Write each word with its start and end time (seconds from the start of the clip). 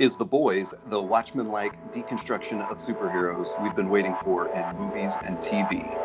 is 0.00 0.16
The 0.16 0.24
Boys, 0.24 0.72
the 0.86 1.00
Watchmen 1.00 1.48
like 1.48 1.74
deconstruction 1.92 2.62
of 2.70 2.78
superheroes 2.78 3.58
we've 3.58 3.76
been 3.76 3.90
waiting 3.90 4.14
for 4.14 4.48
in 4.48 4.74
movies 4.74 5.18
and 5.26 5.38
TV. 5.40 5.98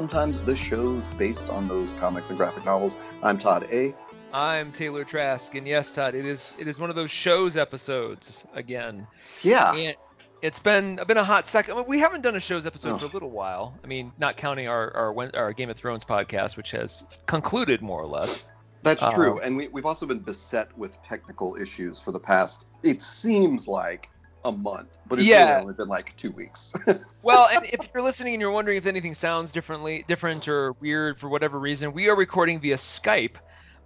Sometimes 0.00 0.42
the 0.42 0.56
shows 0.56 1.08
based 1.18 1.50
on 1.50 1.68
those 1.68 1.92
comics 1.92 2.30
and 2.30 2.38
graphic 2.38 2.64
novels. 2.64 2.96
I'm 3.22 3.36
Todd 3.36 3.68
A. 3.70 3.94
I'm 4.32 4.72
Taylor 4.72 5.04
Trask, 5.04 5.54
and 5.54 5.68
yes, 5.68 5.92
Todd, 5.92 6.14
it 6.14 6.24
is 6.24 6.54
it 6.58 6.66
is 6.66 6.80
one 6.80 6.88
of 6.88 6.96
those 6.96 7.10
shows 7.10 7.58
episodes 7.58 8.46
again. 8.54 9.06
Yeah, 9.42 9.74
And 9.74 9.94
it's 10.40 10.58
been 10.58 10.98
been 11.06 11.18
a 11.18 11.22
hot 11.22 11.46
second. 11.46 11.84
We 11.86 11.98
haven't 11.98 12.22
done 12.22 12.34
a 12.34 12.40
shows 12.40 12.66
episode 12.66 12.98
for 12.98 13.04
a 13.04 13.08
little 13.08 13.30
while. 13.30 13.78
I 13.84 13.88
mean, 13.88 14.10
not 14.16 14.38
counting 14.38 14.68
our 14.68 14.90
our, 14.96 15.30
our 15.36 15.52
Game 15.52 15.68
of 15.68 15.76
Thrones 15.76 16.06
podcast, 16.06 16.56
which 16.56 16.70
has 16.70 17.06
concluded 17.26 17.82
more 17.82 18.00
or 18.00 18.06
less. 18.06 18.42
that's 18.82 19.02
Uh, 19.02 19.12
true. 19.12 19.38
And 19.40 19.54
we, 19.54 19.68
we've 19.68 19.84
also 19.84 20.06
been 20.06 20.20
beset 20.20 20.68
with 20.78 21.02
technical 21.02 21.56
issues 21.60 22.00
for 22.00 22.10
the 22.10 22.20
past, 22.20 22.64
it 22.82 23.02
seems 23.02 23.68
like 23.68 24.08
a 24.44 24.52
month, 24.52 24.98
but 25.06 25.18
it's 25.18 25.28
Yeah. 25.28 25.50
really 25.50 25.62
only 25.62 25.74
been 25.74 25.88
like 25.88 26.16
two 26.16 26.30
weeks. 26.30 26.72
Well, 27.22 27.48
and 27.52 27.62
if 27.64 27.90
you're 27.92 28.02
listening 28.02 28.32
and 28.32 28.40
you're 28.40 28.50
wondering 28.50 28.78
if 28.78 28.86
anything 28.86 29.14
sounds 29.14 29.52
differently, 29.52 30.04
different 30.08 30.48
or 30.48 30.72
weird 30.80 31.20
for 31.20 31.28
whatever 31.28 31.58
reason, 31.58 31.92
we 31.92 32.08
are 32.08 32.16
recording 32.16 32.60
via 32.60 32.76
Skype, 32.76 33.36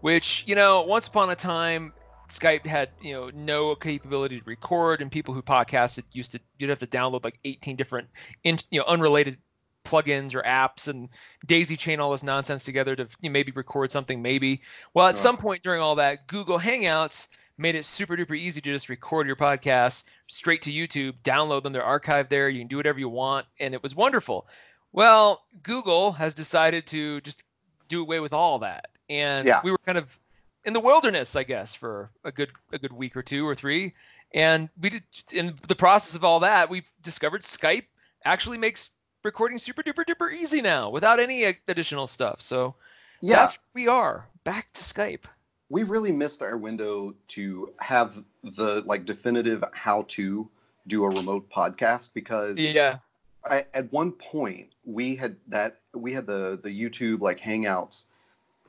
which 0.00 0.44
you 0.46 0.54
know, 0.54 0.84
once 0.84 1.08
upon 1.08 1.30
a 1.30 1.34
time, 1.34 1.92
Skype 2.28 2.64
had 2.64 2.90
you 3.00 3.12
know 3.12 3.30
no 3.34 3.74
capability 3.74 4.38
to 4.38 4.44
record, 4.46 5.02
and 5.02 5.10
people 5.10 5.34
who 5.34 5.42
podcasted 5.42 6.04
used 6.12 6.32
to 6.32 6.40
you'd 6.58 6.70
have 6.70 6.78
to 6.78 6.86
download 6.86 7.24
like 7.24 7.40
18 7.44 7.74
different, 7.74 8.08
in, 8.44 8.58
you 8.70 8.78
know, 8.78 8.84
unrelated 8.86 9.38
plugins 9.84 10.34
or 10.34 10.42
apps 10.42 10.88
and 10.88 11.08
daisy 11.44 11.76
chain 11.76 12.00
all 12.00 12.12
this 12.12 12.22
nonsense 12.22 12.64
together 12.64 12.96
to 12.96 13.02
you 13.20 13.28
know, 13.28 13.32
maybe 13.32 13.52
record 13.52 13.92
something 13.92 14.22
maybe 14.22 14.62
well 14.94 15.06
at 15.08 15.16
some 15.16 15.36
point 15.36 15.62
during 15.62 15.78
all 15.78 15.96
that 15.96 16.26
google 16.26 16.58
hangouts 16.58 17.28
made 17.56 17.74
it 17.74 17.84
super 17.84 18.16
duper 18.16 18.36
easy 18.36 18.60
to 18.60 18.72
just 18.72 18.88
record 18.88 19.26
your 19.26 19.36
podcasts 19.36 20.04
straight 20.26 20.62
to 20.62 20.72
youtube 20.72 21.14
download 21.22 21.62
them 21.62 21.72
they're 21.72 21.82
archived 21.82 22.28
there 22.28 22.48
you 22.48 22.60
can 22.60 22.68
do 22.68 22.76
whatever 22.76 22.98
you 22.98 23.08
want 23.08 23.46
and 23.60 23.74
it 23.74 23.82
was 23.82 23.94
wonderful 23.94 24.46
well 24.92 25.44
google 25.62 26.12
has 26.12 26.34
decided 26.34 26.86
to 26.86 27.20
just 27.20 27.42
do 27.88 28.02
away 28.02 28.20
with 28.20 28.32
all 28.32 28.60
that 28.60 28.88
and 29.08 29.46
Yeah. 29.46 29.60
we 29.62 29.70
were 29.70 29.78
kind 29.86 29.98
of 29.98 30.18
in 30.64 30.72
the 30.72 30.80
wilderness 30.80 31.36
i 31.36 31.42
guess 31.44 31.74
for 31.74 32.10
a 32.24 32.32
good 32.32 32.50
a 32.72 32.78
good 32.78 32.92
week 32.92 33.16
or 33.16 33.22
two 33.22 33.46
or 33.46 33.54
three 33.54 33.94
and 34.32 34.68
we 34.80 34.90
did 34.90 35.02
in 35.32 35.52
the 35.68 35.76
process 35.76 36.16
of 36.16 36.24
all 36.24 36.40
that 36.40 36.70
we've 36.70 36.88
discovered 37.02 37.42
skype 37.42 37.84
actually 38.24 38.58
makes 38.58 38.90
recording 39.22 39.58
super 39.58 39.82
duper 39.82 40.04
duper 40.04 40.32
easy 40.32 40.60
now 40.60 40.90
without 40.90 41.18
any 41.18 41.44
additional 41.44 42.06
stuff. 42.06 42.42
So 42.42 42.74
yeah, 43.22 43.36
that's 43.36 43.58
where 43.72 43.84
we 43.84 43.88
are 43.88 44.26
back 44.44 44.70
to 44.72 44.82
Skype. 44.82 45.24
We 45.70 45.82
really 45.82 46.12
missed 46.12 46.42
our 46.42 46.56
window 46.56 47.14
to 47.28 47.72
have 47.78 48.22
the 48.42 48.82
like 48.86 49.04
definitive 49.04 49.64
how 49.72 50.02
to 50.08 50.48
do 50.86 51.04
a 51.04 51.08
remote 51.08 51.48
podcast 51.50 52.10
because 52.14 52.58
Yeah. 52.58 52.98
I, 53.44 53.66
at 53.74 53.92
one 53.92 54.12
point 54.12 54.70
we 54.84 55.16
had 55.16 55.36
that 55.48 55.78
we 55.92 56.12
had 56.12 56.26
the 56.26 56.58
the 56.62 56.70
YouTube 56.70 57.20
like 57.20 57.40
Hangouts 57.40 58.06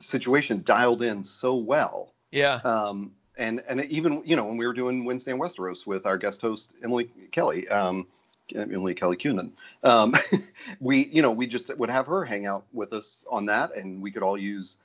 situation 0.00 0.62
dialed 0.64 1.02
in 1.02 1.24
so 1.24 1.54
well, 1.56 2.12
Yeah. 2.30 2.60
um, 2.64 3.12
and 3.38 3.62
and 3.68 3.84
even 3.86 4.22
you 4.24 4.36
know 4.36 4.44
when 4.44 4.56
we 4.56 4.66
were 4.66 4.74
doing 4.74 5.04
Wednesday 5.04 5.32
in 5.32 5.38
Westeros 5.38 5.86
with 5.86 6.04
our 6.06 6.18
guest 6.18 6.40
host 6.42 6.74
Emily 6.82 7.10
Kelly, 7.32 7.68
um, 7.68 8.06
Emily 8.54 8.94
Kelly 8.94 9.16
Cunin, 9.16 9.50
um, 9.82 10.14
we 10.80 11.06
you 11.06 11.22
know 11.22 11.32
we 11.32 11.46
just 11.46 11.74
would 11.78 11.90
have 11.90 12.06
her 12.06 12.24
hang 12.24 12.46
out 12.46 12.64
with 12.72 12.92
us 12.92 13.24
on 13.30 13.46
that, 13.46 13.74
and 13.76 14.02
we 14.02 14.10
could 14.10 14.22
all 14.22 14.36
use 14.38 14.76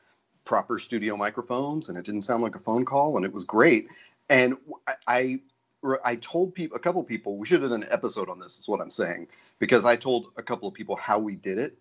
proper 0.46 0.79
studio 0.79 1.16
microphones, 1.16 1.90
and 1.90 1.97
it 1.97 2.06
didn't 2.06 2.22
sound 2.22 2.44
like 2.44 2.56
a 2.56 2.59
phone 2.59 2.85
call, 2.85 3.16
and 3.18 3.25
it 3.25 3.34
was 3.34 3.46
great. 3.46 3.88
And 4.29 4.57
I, 4.88 4.94
I 5.07 5.40
I 6.03 6.16
told 6.18 6.53
people, 6.53 6.78
a 6.78 6.79
couple 6.79 7.03
people, 7.03 7.38
we 7.38 7.47
should 7.47 7.62
have 7.62 7.72
done 7.72 7.84
an 7.84 7.90
episode 7.91 8.29
on 8.29 8.40
this, 8.40 8.59
is 8.59 8.68
what 8.68 8.81
I'm 8.81 8.91
saying, 8.91 9.28
because 9.59 9.84
I 9.85 9.96
told 9.96 10.31
a 10.38 10.44
couple 10.44 10.68
of 10.68 10.74
people 10.74 10.96
how 10.96 11.19
we 11.19 11.35
did 11.35 11.57
it, 11.57 11.78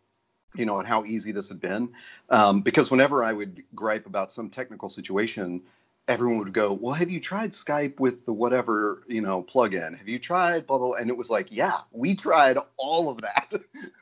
you 0.55 0.65
know, 0.65 0.79
and 0.79 0.89
how 0.89 1.05
easy 1.05 1.33
this 1.33 1.49
had 1.49 1.61
been. 1.61 1.91
Um, 2.31 2.63
because 2.63 2.91
whenever 2.91 3.23
I 3.23 3.33
would 3.33 3.63
gripe 3.75 4.07
about 4.07 4.33
some 4.33 4.49
technical 4.49 4.89
situation, 4.89 5.63
everyone 6.09 6.39
would 6.39 6.53
go, 6.53 6.73
Well, 6.73 6.95
have 6.95 7.11
you 7.11 7.21
tried 7.21 7.53
Skype 7.53 8.01
with 8.01 8.25
the 8.25 8.33
whatever, 8.33 9.03
you 9.07 9.21
know, 9.21 9.43
plugin? 9.43 9.97
Have 9.97 10.09
you 10.09 10.19
tried 10.19 10.67
blah, 10.67 10.79
blah, 10.79 10.89
blah? 10.89 10.97
And 10.97 11.11
it 11.11 11.17
was 11.17 11.31
like, 11.31 11.49
Yeah, 11.51 11.79
we 11.93 12.15
tried 12.15 12.57
all 12.77 13.11
of 13.11 13.21
that. 13.21 13.53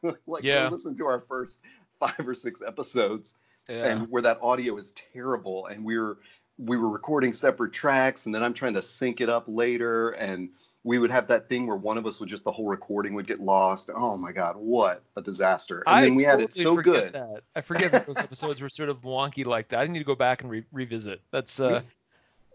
like, 0.27 0.45
Yeah. 0.45 0.69
listen 0.69 0.97
to 0.97 1.07
our 1.07 1.21
first 1.21 1.61
five 2.01 2.27
or 2.27 2.35
six 2.35 2.63
episodes 2.65 3.35
Yeah. 3.69 3.87
and 3.87 4.11
where 4.11 4.23
that 4.23 4.39
audio 4.41 4.77
is 4.77 4.93
terrible 5.13 5.67
and 5.67 5.85
we're 5.85 6.17
we 6.59 6.77
were 6.77 6.89
recording 6.89 7.33
separate 7.33 7.73
tracks 7.73 8.27
and 8.27 8.35
then 8.35 8.43
i'm 8.43 8.55
trying 8.55 8.75
to 8.75 8.83
sync 8.83 9.21
it 9.21 9.29
up 9.29 9.45
later 9.47 10.11
and 10.11 10.51
we 10.85 10.99
would 10.99 11.11
have 11.11 11.29
that 11.29 11.49
thing 11.49 11.67
where 11.67 11.77
one 11.77 11.99
of 11.99 12.07
us 12.07 12.19
would 12.19 12.29
just 12.29 12.45
the 12.45 12.53
whole 12.53 12.67
recording 12.67 13.15
would 13.15 13.27
get 13.27 13.41
lost 13.41 13.91
oh 13.95 14.17
my 14.17 14.33
god 14.33 14.57
what 14.57 15.03
a 15.17 15.23
disaster 15.23 15.83
and 15.87 15.97
I 15.97 16.03
then 16.03 16.15
we 16.15 16.23
had 16.23 16.41
it 16.41 16.51
totally 16.51 16.65
so 16.65 16.75
forget 16.77 16.95
good 16.95 17.13
That. 17.13 17.43
I 17.55 17.61
forget 17.61 17.93
that 17.93 18.07
those 18.07 18.19
episodes 18.19 18.61
were 18.61 18.69
sort 18.69 18.89
of 18.89 19.03
wonky 19.03 19.45
like 19.45 19.69
that. 19.69 19.81
I 19.81 19.87
need 19.87 19.99
to 19.99 20.05
go 20.05 20.15
back 20.15 20.43
and 20.43 20.51
re- 20.51 20.65
revisit. 20.73 21.21
That's 21.31 21.61
uh, 21.61 21.83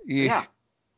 yeah 0.06 0.44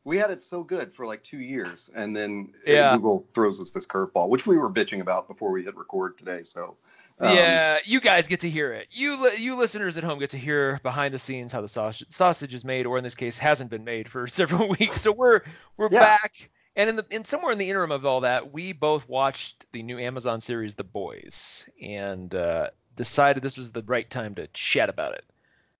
we 0.06 0.16
had 0.18 0.30
it 0.30 0.42
so 0.42 0.62
good 0.62 0.94
for 0.94 1.04
like 1.04 1.22
two 1.24 1.40
years 1.40 1.90
and 1.94 2.16
then 2.16 2.52
uh, 2.66 2.70
Yeah. 2.70 2.92
google 2.96 3.26
throws 3.34 3.60
us 3.60 3.70
this 3.72 3.86
curveball 3.86 4.28
which 4.28 4.46
we 4.46 4.56
were 4.56 4.70
bitching 4.70 5.00
about 5.00 5.26
before 5.28 5.50
we 5.50 5.64
hit 5.64 5.76
record 5.76 6.16
today 6.16 6.42
so 6.42 6.76
um, 7.18 7.32
yeah, 7.34 7.78
you 7.84 7.98
guys 8.02 8.28
get 8.28 8.40
to 8.40 8.50
hear 8.50 8.74
it. 8.74 8.88
You 8.90 9.22
li- 9.22 9.38
you 9.38 9.56
listeners 9.56 9.96
at 9.96 10.04
home 10.04 10.18
get 10.18 10.30
to 10.30 10.36
hear 10.36 10.78
behind 10.82 11.14
the 11.14 11.18
scenes 11.18 11.50
how 11.50 11.62
the 11.62 11.68
sausage 11.68 12.10
sausage 12.10 12.52
is 12.52 12.62
made, 12.62 12.84
or 12.84 12.98
in 12.98 13.04
this 13.04 13.14
case, 13.14 13.38
hasn't 13.38 13.70
been 13.70 13.84
made 13.84 14.06
for 14.06 14.26
several 14.26 14.68
weeks. 14.68 15.00
So 15.00 15.12
we're 15.12 15.40
we're 15.78 15.88
Yeah. 15.90 16.00
back, 16.00 16.50
and 16.76 16.90
in 16.90 16.96
the 16.96 17.06
in 17.10 17.24
somewhere 17.24 17.52
in 17.52 17.58
the 17.58 17.70
interim 17.70 17.90
of 17.90 18.04
all 18.04 18.20
that, 18.20 18.52
we 18.52 18.74
both 18.74 19.08
watched 19.08 19.64
the 19.72 19.82
new 19.82 19.98
Amazon 19.98 20.42
series, 20.42 20.74
The 20.74 20.84
Boys, 20.84 21.66
and 21.80 22.34
uh, 22.34 22.68
decided 22.96 23.42
this 23.42 23.56
was 23.56 23.72
the 23.72 23.82
right 23.86 24.10
time 24.10 24.34
to 24.34 24.46
chat 24.48 24.90
about 24.90 25.14
it. 25.14 25.24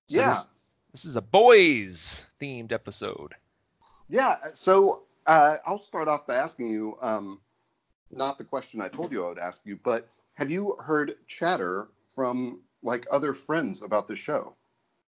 So 0.07 0.21
Yeah. 0.21 0.29
This, 0.29 0.71
this 0.93 1.05
is 1.05 1.17
a 1.17 1.23
boys 1.23 2.25
themed 2.41 2.73
episode. 2.73 3.35
Yeah, 4.09 4.37
so 4.55 5.05
uh, 5.27 5.57
I'll 5.67 5.79
start 5.79 6.09
off 6.09 6.27
by 6.27 6.37
asking 6.37 6.69
you, 6.71 6.97
um, 7.01 7.41
not 8.11 8.39
the 8.39 8.45
question 8.45 8.81
I 8.81 8.89
told 8.89 9.13
you 9.13 9.25
I 9.25 9.29
would 9.29 9.39
ask 9.39 9.61
you, 9.65 9.79
but 9.83 10.09
have 10.35 10.51
you 10.51 10.77
heard 10.79 11.15
chatter 11.27 11.89
from 12.09 12.61
like 12.83 13.07
other 13.11 13.35
friends 13.35 13.83
about 13.83 14.07
the 14.09 14.17
show? 14.17 14.55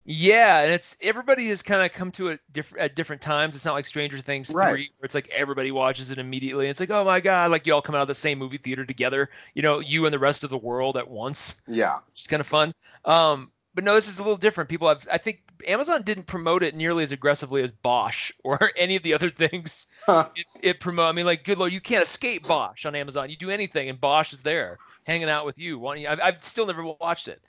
Yeah, 0.06 0.64
and 0.64 0.72
it's 0.74 0.98
everybody 1.02 1.48
has 1.48 1.64
kind 1.64 1.86
of 1.86 1.94
come 1.94 2.12
to 2.14 2.28
it 2.28 2.42
diff- 2.52 2.74
at 2.78 2.94
different 2.94 3.22
times. 3.22 3.56
It's 3.56 3.64
not 3.64 3.74
like 3.74 3.86
Stranger 3.86 4.18
Things 4.18 4.50
Right. 4.50 4.70
3 4.70 4.92
where 4.98 5.06
it's 5.06 5.16
like 5.16 5.30
everybody 5.30 5.72
watches 5.72 6.12
it 6.12 6.18
immediately. 6.18 6.68
It's 6.68 6.82
like, 6.82 6.92
"Oh 6.92 7.06
my 7.06 7.22
god, 7.22 7.52
like 7.52 7.66
you 7.68 7.74
all 7.74 7.82
come 7.82 7.96
out 7.96 8.02
of 8.02 8.10
the 8.10 8.16
same 8.16 8.38
movie 8.38 8.58
theater 8.58 8.86
together, 8.86 9.30
you 9.54 9.62
know, 9.62 9.80
you 9.80 10.06
and 10.06 10.14
the 10.14 10.20
rest 10.20 10.44
of 10.44 10.50
the 10.50 10.58
world 10.58 10.98
at 10.98 11.10
once." 11.10 11.62
Yeah, 11.68 12.00
Which 12.12 12.22
is 12.22 12.28
kind 12.28 12.42
of 12.42 12.48
fun. 12.48 12.74
Um 13.06 13.50
but 13.74 13.84
no, 13.84 13.96
this 13.96 14.08
is 14.08 14.20
a 14.20 14.24
little 14.24 14.38
different. 14.38 14.70
People 14.70 14.88
have 14.88 15.08
I 15.12 15.18
think 15.18 15.42
Amazon 15.68 16.04
didn't 16.04 16.26
promote 16.26 16.64
it 16.64 16.76
nearly 16.76 17.04
as 17.04 17.12
aggressively 17.12 17.64
as 17.64 17.72
Bosch 17.72 18.32
or 18.44 18.60
any 18.78 18.96
of 18.96 19.04
the 19.04 19.14
other 19.14 19.30
things 19.30 19.88
it, 20.08 20.46
it 20.62 20.80
promote. 20.80 21.06
I 21.06 21.12
mean, 21.12 21.26
like, 21.26 21.44
good 21.44 21.58
lord, 21.58 21.74
you 21.74 21.82
can't 21.82 22.04
escape 22.04 22.48
Bosch 22.48 22.86
on 22.86 22.96
Amazon. 22.96 23.30
You 23.30 23.38
do 23.38 23.50
anything, 23.50 23.90
and 23.90 24.00
Bosch 24.00 24.34
is 24.34 24.42
there, 24.42 24.78
hanging 25.06 25.30
out 25.30 25.46
with 25.46 25.60
you. 25.60 25.80
Wanting, 25.80 26.08
I've, 26.08 26.20
I've 26.22 26.44
still 26.44 26.68
never 26.68 26.84
watched 26.84 27.28
it, 27.28 27.42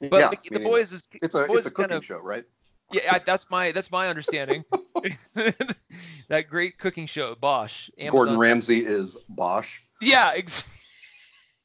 but 0.00 0.20
yeah. 0.20 0.30
the, 0.30 0.58
the 0.58 0.64
boys 0.64 0.92
is 0.92 1.08
It's 1.14 1.34
a 1.34 1.46
boys 1.46 1.58
it's 1.58 1.66
a 1.66 1.68
is 1.70 1.74
kind 1.74 1.88
cooking 1.90 1.96
of 1.96 2.04
show, 2.04 2.18
right? 2.18 2.44
yeah, 2.92 3.14
I, 3.14 3.18
that's 3.18 3.50
my 3.50 3.72
that's 3.72 3.90
my 3.90 4.08
understanding. 4.08 4.64
that 6.28 6.48
great 6.48 6.78
cooking 6.78 7.06
show, 7.06 7.34
Bosch. 7.34 7.90
Amazon. 7.98 8.12
Gordon 8.12 8.38
Ramsay 8.38 8.84
is 8.84 9.16
Bosch. 9.28 9.80
Yeah, 10.00 10.32
ex- 10.34 10.68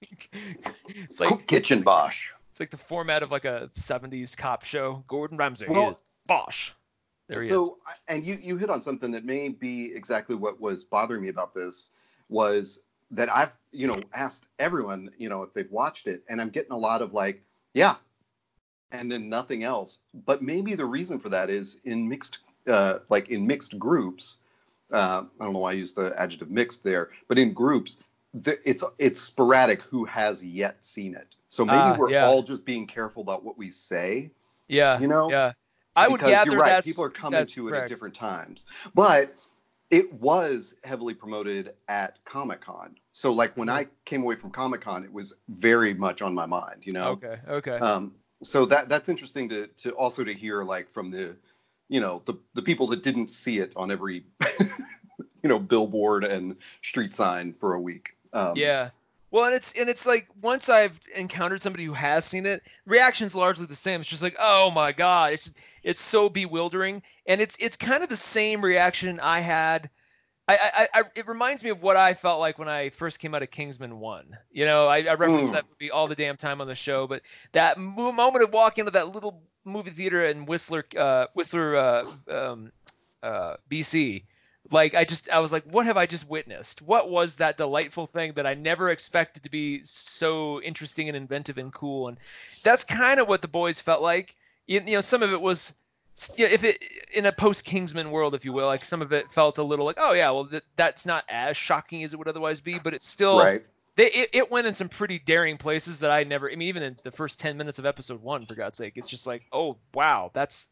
it's 0.01 1.19
like 1.19 1.29
Cook 1.29 1.47
Kitchen 1.47 1.81
Bosch. 1.81 2.31
It's 2.57 2.59
like 2.59 2.71
the 2.71 2.77
format 2.87 3.21
of 3.21 3.29
like 3.31 3.45
a 3.45 3.69
'70s 3.75 4.35
cop 4.35 4.63
show. 4.63 5.03
Gordon 5.07 5.37
Ramsay 5.37 5.67
Well, 5.69 5.91
is 5.91 5.97
Bosch. 6.25 6.71
There 7.27 7.39
he 7.41 7.45
is. 7.45 7.49
so, 7.49 7.77
I- 7.85 8.13
and 8.15 8.25
you 8.25 8.33
you 8.41 8.57
hit 8.57 8.71
on 8.71 8.81
something 8.81 9.11
that 9.11 9.23
may 9.23 9.49
be 9.49 9.93
exactly 9.93 10.35
what 10.35 10.59
was 10.59 10.83
bothering 10.83 11.21
me 11.21 11.29
about 11.29 11.53
this 11.53 11.91
was 12.29 12.79
that 13.11 13.29
I've 13.33 13.51
you 13.71 13.85
know 13.85 13.99
asked 14.11 14.47
everyone 14.57 15.11
you 15.19 15.29
know 15.29 15.43
if 15.43 15.53
they've 15.53 15.71
watched 15.71 16.07
it, 16.07 16.23
and 16.27 16.41
I'm 16.41 16.49
getting 16.49 16.71
a 16.71 16.77
lot 16.77 17.03
of 17.03 17.13
like, 17.13 17.43
yeah, 17.75 17.97
and 18.91 19.11
then 19.11 19.29
nothing 19.29 19.63
else. 19.63 19.99
But 20.25 20.41
maybe 20.41 20.73
the 20.73 20.85
reason 20.85 21.19
for 21.19 21.29
that 21.29 21.51
is 21.51 21.77
in 21.83 22.09
mixed 22.09 22.39
uh, 22.67 22.99
like 23.09 23.29
in 23.29 23.45
mixed 23.45 23.77
groups. 23.77 24.39
Uh, 24.91 25.25
I 25.39 25.43
don't 25.43 25.53
know 25.53 25.59
why 25.59 25.71
I 25.71 25.73
use 25.73 25.93
the 25.93 26.11
adjective 26.17 26.49
mixed 26.49 26.83
there, 26.83 27.09
but 27.27 27.37
in 27.37 27.53
groups, 27.53 27.99
the, 28.43 28.57
it's 28.69 28.83
it's 28.97 29.21
sporadic 29.21 29.81
who 29.83 30.05
has 30.05 30.43
yet 30.43 30.83
seen 30.83 31.15
it. 31.15 31.35
So 31.49 31.65
maybe 31.65 31.77
Ah, 31.77 31.95
we're 31.97 32.11
yeah. 32.11 32.25
all 32.25 32.43
just 32.43 32.65
being 32.65 32.87
careful 32.87 33.21
about 33.21 33.43
what 33.43 33.57
we 33.57 33.71
say. 33.71 34.31
Yeah. 34.67 34.99
You 34.99 35.07
know? 35.07 35.29
Yeah. 35.29 35.53
I 35.95 36.07
would 36.07 36.21
gather 36.21 36.51
you're 36.51 36.59
right, 36.59 36.69
that's 36.69 36.87
people 36.87 37.05
are 37.05 37.09
coming 37.09 37.43
to 37.45 37.67
it 37.67 37.71
correct. 37.71 37.83
at 37.85 37.89
different 37.89 38.13
times. 38.13 38.65
But 38.93 39.33
it 39.89 40.13
was 40.13 40.75
heavily 40.83 41.13
promoted 41.13 41.73
at 41.87 42.23
Comic 42.25 42.61
Con. 42.61 42.97
So 43.13 43.33
like 43.33 43.55
when 43.57 43.69
I 43.69 43.87
came 44.05 44.21
away 44.21 44.35
from 44.35 44.51
Comic 44.51 44.81
Con, 44.81 45.03
it 45.03 45.11
was 45.11 45.33
very 45.47 45.93
much 45.93 46.21
on 46.21 46.35
my 46.35 46.45
mind. 46.45 46.81
You 46.85 46.93
know. 46.93 47.07
Okay. 47.11 47.37
Okay. 47.47 47.77
Um, 47.77 48.13
so 48.43 48.65
that 48.65 48.89
that's 48.89 49.09
interesting 49.09 49.49
to 49.49 49.67
to 49.67 49.91
also 49.91 50.23
to 50.23 50.33
hear 50.33 50.63
like 50.63 50.91
from 50.93 51.09
the 51.09 51.35
you 51.89 51.99
know 51.99 52.21
the 52.25 52.35
the 52.53 52.61
people 52.61 52.87
that 52.87 53.01
didn't 53.01 53.29
see 53.29 53.57
it 53.59 53.73
on 53.75 53.89
every 53.89 54.23
you 55.41 55.49
know 55.49 55.57
billboard 55.57 56.23
and 56.23 56.57
street 56.83 57.13
sign 57.13 57.53
for 57.53 57.73
a 57.73 57.81
week. 57.81 58.16
Um, 58.33 58.53
Yeah. 58.55 58.89
Well, 59.29 59.43
and 59.45 59.53
it's 59.55 59.73
and 59.73 59.89
it's 59.89 60.05
like 60.05 60.27
once 60.41 60.69
I've 60.69 60.97
encountered 61.15 61.61
somebody 61.61 61.83
who 61.83 61.91
has 61.91 62.23
seen 62.23 62.45
it, 62.45 62.63
reaction's 62.85 63.35
largely 63.35 63.65
the 63.65 63.75
same. 63.75 63.99
It's 63.99 64.09
just 64.09 64.23
like, 64.23 64.37
oh 64.39 64.71
my 64.71 64.93
god, 64.93 65.33
it's 65.33 65.53
it's 65.83 65.99
so 65.99 66.29
bewildering, 66.29 67.03
and 67.25 67.41
it's 67.41 67.57
it's 67.59 67.75
kind 67.75 68.03
of 68.03 68.09
the 68.09 68.15
same 68.15 68.61
reaction 68.63 69.19
I 69.19 69.41
had. 69.41 69.89
I, 70.47 70.57
I, 70.93 70.99
I 70.99 71.03
it 71.13 71.27
reminds 71.27 71.61
me 71.61 71.71
of 71.71 71.81
what 71.81 71.97
I 71.97 72.13
felt 72.13 72.39
like 72.39 72.57
when 72.57 72.69
I 72.69 72.87
first 72.89 73.19
came 73.19 73.35
out 73.35 73.43
of 73.43 73.51
Kingsman 73.51 73.99
One. 73.99 74.37
You 74.49 74.63
know, 74.63 74.87
I, 74.87 74.99
I 74.99 75.15
reference 75.15 75.49
Mm. 75.49 75.53
that 75.53 75.65
movie 75.69 75.91
all 75.91 76.07
the 76.07 76.15
damn 76.15 76.37
time 76.37 76.61
on 76.61 76.67
the 76.67 76.75
show, 76.75 77.05
but 77.05 77.21
that 77.51 77.77
mo- 77.77 78.13
moment 78.13 78.45
of 78.45 78.53
walking 78.53 78.83
into 78.83 78.91
that 78.91 79.09
little 79.13 79.41
movie 79.65 79.91
theater 79.91 80.25
in 80.25 80.45
Whistler, 80.45 80.85
uh, 80.97 81.25
Whistler, 81.33 81.75
uh, 81.75 82.03
um, 82.31 82.71
uh, 83.21 83.57
BC, 83.69 84.23
like 84.71 84.95
I 84.95 85.05
just 85.05 85.29
I 85.29 85.39
was 85.39 85.51
like, 85.51 85.63
what 85.65 85.85
have 85.85 85.97
I 85.97 86.05
just 86.05 86.29
witnessed? 86.29 86.81
What 86.81 87.09
was 87.09 87.35
that 87.35 87.57
delightful 87.57 88.07
thing 88.07 88.33
that 88.33 88.45
I 88.45 88.53
never 88.53 88.89
expected 88.89 89.43
to 89.43 89.49
be 89.49 89.81
so 89.83 90.61
interesting 90.61 91.07
and 91.07 91.15
inventive 91.15 91.57
and 91.57 91.73
cool? 91.73 92.07
And 92.07 92.17
that's 92.63 92.83
kind 92.83 93.19
of 93.19 93.27
what 93.27 93.41
the 93.41 93.47
boys 93.47 93.79
felt 93.81 94.01
like. 94.01 94.35
You, 94.65 94.81
you 94.85 94.95
know, 94.95 95.01
some 95.01 95.23
of 95.23 95.31
it 95.31 95.39
was, 95.39 95.73
yeah, 96.35 96.47
if 96.47 96.63
it 96.63 96.83
in 97.13 97.25
a 97.25 97.31
post 97.31 97.63
Kingsman 97.65 98.11
world, 98.11 98.35
if 98.35 98.43
you 98.43 98.51
will, 98.51 98.67
like 98.67 98.83
some 98.83 99.01
of 99.01 99.13
it 99.13 99.31
felt 99.31 99.57
a 99.57 99.63
little 99.63 99.85
like, 99.85 99.97
oh 99.99 100.13
yeah, 100.13 100.31
well 100.31 100.43
that, 100.45 100.63
that's 100.75 101.05
not 101.05 101.23
as 101.29 101.55
shocking 101.55 102.03
as 102.03 102.13
it 102.13 102.17
would 102.17 102.27
otherwise 102.27 102.59
be, 102.59 102.79
but 102.79 102.93
it's 102.93 103.07
still 103.07 103.39
Right. 103.39 103.61
they, 103.95 104.07
it, 104.07 104.29
it 104.33 104.51
went 104.51 104.67
in 104.67 104.73
some 104.73 104.89
pretty 104.89 105.19
daring 105.19 105.57
places 105.57 105.99
that 105.99 106.11
I 106.11 106.23
never. 106.23 106.51
I 106.51 106.55
mean, 106.55 106.67
even 106.67 106.83
in 106.83 106.97
the 107.03 107.11
first 107.11 107.39
ten 107.39 107.57
minutes 107.57 107.79
of 107.79 107.85
episode 107.85 108.21
one, 108.21 108.45
for 108.45 108.55
God's 108.55 108.77
sake, 108.77 108.93
it's 108.95 109.09
just 109.09 109.25
like, 109.27 109.43
oh 109.53 109.77
wow, 109.93 110.31
that's 110.33 110.67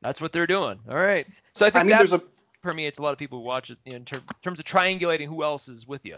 that's 0.00 0.20
what 0.20 0.32
they're 0.32 0.46
doing. 0.46 0.78
All 0.88 0.96
right. 0.96 1.26
So 1.54 1.66
I 1.66 1.70
think 1.70 1.80
I 1.80 1.84
mean, 1.84 1.90
that 1.90 2.08
there's 2.08 2.24
a 2.24 2.26
permeates 2.62 2.98
a 2.98 3.02
lot 3.02 3.12
of 3.12 3.18
people 3.18 3.38
who 3.40 3.44
watch 3.44 3.70
it 3.70 3.78
in 3.84 4.04
ter- 4.04 4.22
terms 4.42 4.58
of 4.58 4.64
triangulating 4.64 5.26
who 5.26 5.42
else 5.42 5.68
is 5.68 5.86
with 5.86 6.04
you. 6.04 6.16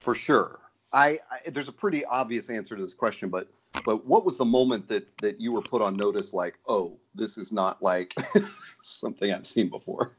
for 0.00 0.14
sure. 0.14 0.58
I, 0.92 1.18
I 1.30 1.50
there's 1.50 1.68
a 1.68 1.72
pretty 1.72 2.04
obvious 2.04 2.50
answer 2.50 2.74
to 2.76 2.82
this 2.82 2.94
question, 2.94 3.28
but 3.28 3.48
but 3.84 4.06
what 4.06 4.24
was 4.24 4.38
the 4.38 4.44
moment 4.44 4.88
that 4.88 5.06
that 5.18 5.40
you 5.40 5.52
were 5.52 5.62
put 5.62 5.82
on 5.82 5.96
notice 5.96 6.32
like, 6.34 6.58
oh, 6.66 6.96
this 7.14 7.38
is 7.38 7.52
not 7.52 7.80
like 7.82 8.14
something 8.82 9.32
I've 9.32 9.46
seen 9.46 9.68
before 9.68 10.10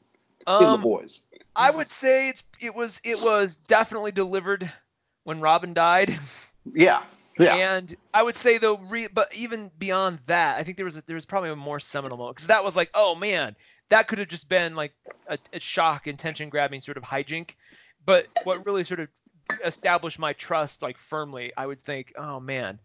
in 0.47 0.59
the 0.59 0.69
Um, 0.69 0.81
boys? 0.81 1.23
I 1.55 1.69
would 1.71 1.89
say 1.89 2.29
it's 2.29 2.43
it 2.61 2.73
was 2.73 3.01
it 3.03 3.21
was 3.21 3.57
definitely 3.57 4.11
delivered 4.13 4.71
when 5.23 5.41
Robin 5.41 5.73
died. 5.73 6.17
Yeah. 6.73 7.01
Yeah. 7.39 7.55
And 7.75 7.95
I 8.13 8.21
would 8.23 8.35
say 8.35 8.57
though, 8.57 8.77
re- 8.77 9.07
but 9.11 9.35
even 9.35 9.71
beyond 9.79 10.19
that, 10.27 10.57
I 10.57 10.63
think 10.63 10.77
there 10.77 10.85
was 10.85 10.97
a, 10.97 11.05
there 11.05 11.15
was 11.15 11.25
probably 11.25 11.49
a 11.49 11.55
more 11.55 11.79
seminal 11.79 12.17
moment 12.17 12.35
because 12.35 12.47
that 12.47 12.63
was 12.63 12.75
like, 12.75 12.91
oh 12.93 13.15
man, 13.15 13.55
that 13.91 14.07
could 14.07 14.19
have 14.19 14.29
just 14.29 14.47
been 14.49 14.75
like 14.75 14.93
a, 15.27 15.37
a 15.53 15.59
shock 15.59 16.07
and 16.07 16.17
tension 16.17 16.49
grabbing 16.49 16.79
sort 16.81 16.97
of 16.97 17.03
hijink. 17.03 17.51
But 18.05 18.27
what 18.45 18.65
really 18.65 18.83
sort 18.83 19.01
of 19.01 19.09
established 19.63 20.17
my 20.17 20.33
trust 20.33 20.81
like 20.81 20.97
firmly, 20.97 21.51
I 21.55 21.67
would 21.67 21.79
think, 21.81 22.13
oh 22.17 22.39
man, 22.39 22.79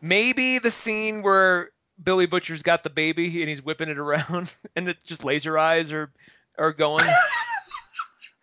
maybe 0.00 0.58
the 0.58 0.70
scene 0.70 1.22
where 1.22 1.70
Billy 2.02 2.26
Butcher's 2.26 2.62
got 2.62 2.82
the 2.84 2.90
baby 2.90 3.40
and 3.40 3.48
he's 3.48 3.62
whipping 3.64 3.88
it 3.88 3.98
around 3.98 4.54
and 4.76 4.88
it 4.88 4.98
just 5.02 5.24
laser 5.24 5.58
eyes 5.58 5.92
are 5.92 6.12
are 6.58 6.72
going. 6.72 7.06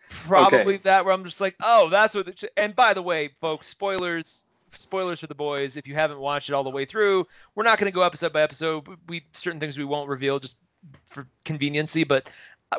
Probably 0.08 0.58
Okay. 0.74 0.76
that 0.78 1.04
where 1.04 1.14
I'm 1.14 1.24
just 1.24 1.40
like, 1.40 1.54
oh, 1.62 1.88
that's 1.88 2.14
what. 2.14 2.36
Sh-. 2.38 2.44
And 2.56 2.74
by 2.74 2.94
the 2.94 3.02
way, 3.02 3.30
folks, 3.40 3.68
spoilers, 3.68 4.44
spoilers 4.72 5.20
for 5.20 5.28
the 5.28 5.34
boys. 5.36 5.76
If 5.76 5.86
you 5.86 5.94
haven't 5.94 6.18
watched 6.18 6.48
it 6.48 6.54
all 6.54 6.64
the 6.64 6.70
way 6.70 6.84
through, 6.84 7.26
we're 7.54 7.62
not 7.64 7.78
going 7.78 7.90
to 7.90 7.94
go 7.94 8.02
episode 8.02 8.32
by 8.32 8.42
episode. 8.42 8.88
We 9.08 9.24
certain 9.32 9.60
things 9.60 9.78
we 9.78 9.84
won't 9.84 10.08
reveal 10.08 10.40
just 10.40 10.58
for 11.06 11.26
conveniency, 11.44 12.04
but 12.04 12.30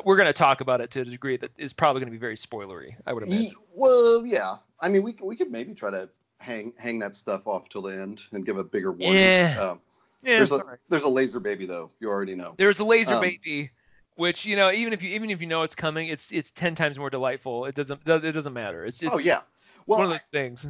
we're 0.04 0.16
going 0.16 0.28
to 0.28 0.32
talk 0.32 0.60
about 0.60 0.80
it 0.80 0.90
to 0.92 1.00
a 1.00 1.04
degree 1.04 1.36
that 1.38 1.50
is 1.56 1.72
probably 1.72 2.00
going 2.00 2.08
to 2.10 2.16
be 2.16 2.20
very 2.20 2.36
spoilery. 2.36 2.94
I 3.06 3.12
would 3.12 3.22
imagine. 3.22 3.52
Well, 3.74 4.24
yeah. 4.26 4.56
I 4.80 4.88
mean, 4.88 5.02
we 5.02 5.16
we 5.22 5.36
could 5.36 5.50
maybe 5.50 5.74
try 5.74 5.90
to 5.90 6.08
hang 6.38 6.72
hang 6.78 7.00
that 7.00 7.16
stuff 7.16 7.46
off 7.46 7.68
till 7.68 7.82
the 7.82 8.00
end 8.00 8.22
and 8.32 8.44
give 8.46 8.58
a 8.58 8.64
bigger 8.64 8.92
warning. 8.92 9.20
Yeah. 9.20 9.56
Um, 9.60 9.80
Yeah, 10.22 10.38
there's 10.38 10.52
a 10.52 10.58
right. 10.58 10.78
there's 10.88 11.04
a 11.04 11.08
laser 11.08 11.40
baby 11.40 11.66
though. 11.66 11.90
You 12.00 12.08
already 12.08 12.34
know. 12.34 12.54
There's 12.58 12.80
a 12.80 12.84
laser 12.84 13.14
Um, 13.14 13.20
baby, 13.20 13.70
which 14.16 14.44
you 14.44 14.56
know, 14.56 14.70
even 14.70 14.92
if 14.92 15.02
you 15.02 15.10
even 15.10 15.30
if 15.30 15.40
you 15.40 15.46
know 15.46 15.62
it's 15.62 15.74
coming, 15.74 16.08
it's 16.08 16.32
it's 16.32 16.50
ten 16.50 16.74
times 16.74 16.98
more 16.98 17.10
delightful. 17.10 17.64
It 17.66 17.74
doesn't 17.74 18.00
it 18.06 18.32
doesn't 18.32 18.52
matter. 18.52 18.84
It's, 18.84 19.02
it's 19.02 19.12
oh 19.12 19.18
yeah. 19.18 19.42
Well, 19.86 19.98
one 19.98 20.06
of 20.06 20.10
those 20.10 20.24
things. 20.24 20.66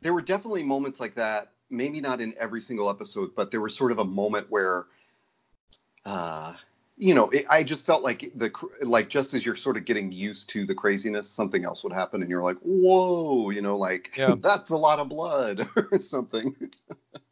there 0.00 0.12
were 0.14 0.22
definitely 0.22 0.62
moments 0.62 1.00
like 1.00 1.14
that. 1.16 1.52
Maybe 1.70 2.00
not 2.00 2.20
in 2.20 2.34
every 2.38 2.60
single 2.60 2.88
episode, 2.90 3.34
but 3.34 3.50
there 3.50 3.60
was 3.60 3.74
sort 3.74 3.92
of 3.92 3.98
a 3.98 4.04
moment 4.04 4.46
where, 4.50 4.86
uh, 6.04 6.54
you 7.00 7.14
know, 7.14 7.30
it, 7.30 7.46
I 7.48 7.64
just 7.64 7.86
felt 7.86 8.02
like 8.02 8.30
the 8.34 8.52
like 8.82 9.08
just 9.08 9.32
as 9.32 9.44
you're 9.44 9.56
sort 9.56 9.78
of 9.78 9.86
getting 9.86 10.12
used 10.12 10.50
to 10.50 10.66
the 10.66 10.74
craziness, 10.74 11.30
something 11.30 11.64
else 11.64 11.82
would 11.82 11.94
happen, 11.94 12.20
and 12.20 12.30
you're 12.30 12.42
like, 12.42 12.58
whoa, 12.58 13.48
you 13.48 13.62
know, 13.62 13.78
like 13.78 14.10
Yeah. 14.16 14.34
that's 14.38 14.68
a 14.68 14.76
lot 14.76 14.98
of 14.98 15.08
blood 15.08 15.66
or 15.92 15.98
something. 15.98 16.54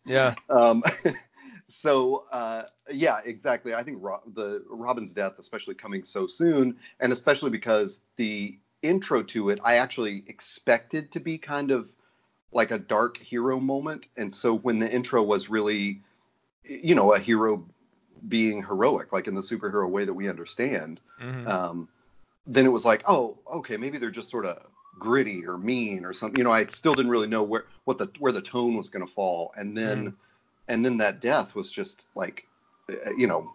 Yeah. 0.06 0.36
Um, 0.48 0.82
so 1.68 2.24
uh, 2.32 2.62
yeah, 2.90 3.18
exactly. 3.22 3.74
I 3.74 3.82
think 3.82 3.98
Ro- 4.00 4.22
the 4.34 4.64
Robin's 4.70 5.12
death, 5.12 5.38
especially 5.38 5.74
coming 5.74 6.02
so 6.02 6.26
soon, 6.26 6.78
and 6.98 7.12
especially 7.12 7.50
because 7.50 8.00
the 8.16 8.58
intro 8.80 9.22
to 9.24 9.50
it, 9.50 9.60
I 9.62 9.76
actually 9.76 10.24
expected 10.28 11.12
to 11.12 11.20
be 11.20 11.36
kind 11.36 11.72
of 11.72 11.90
like 12.52 12.70
a 12.70 12.78
dark 12.78 13.18
hero 13.18 13.60
moment, 13.60 14.06
and 14.16 14.34
so 14.34 14.54
when 14.56 14.78
the 14.78 14.90
intro 14.90 15.22
was 15.22 15.50
really, 15.50 16.00
you 16.64 16.94
know, 16.94 17.12
a 17.12 17.18
hero 17.18 17.66
being 18.26 18.62
heroic, 18.62 19.12
like 19.12 19.26
in 19.28 19.34
the 19.34 19.40
superhero 19.40 19.88
way 19.88 20.04
that 20.04 20.14
we 20.14 20.28
understand, 20.28 21.00
Mhm. 21.20 21.46
um, 21.46 21.88
then 22.46 22.64
it 22.64 22.70
was 22.70 22.84
like, 22.84 23.02
oh, 23.06 23.38
okay, 23.46 23.76
maybe 23.76 23.98
they're 23.98 24.10
just 24.10 24.30
sort 24.30 24.46
of 24.46 24.58
gritty 24.98 25.46
or 25.46 25.58
mean 25.58 26.04
or 26.04 26.12
something. 26.12 26.38
You 26.38 26.44
know, 26.44 26.52
I 26.52 26.66
still 26.66 26.94
didn't 26.94 27.10
really 27.10 27.26
know 27.26 27.42
where 27.42 27.64
what 27.84 27.98
the 27.98 28.08
where 28.18 28.32
the 28.32 28.40
tone 28.42 28.76
was 28.76 28.88
going 28.88 29.06
to 29.06 29.12
fall, 29.12 29.52
and 29.56 29.76
then 29.76 30.16
and 30.66 30.84
then 30.84 30.98
that 30.98 31.20
death 31.20 31.54
was 31.54 31.70
just 31.70 32.06
like, 32.14 32.46
uh, 32.90 33.10
you 33.16 33.26
know, 33.26 33.52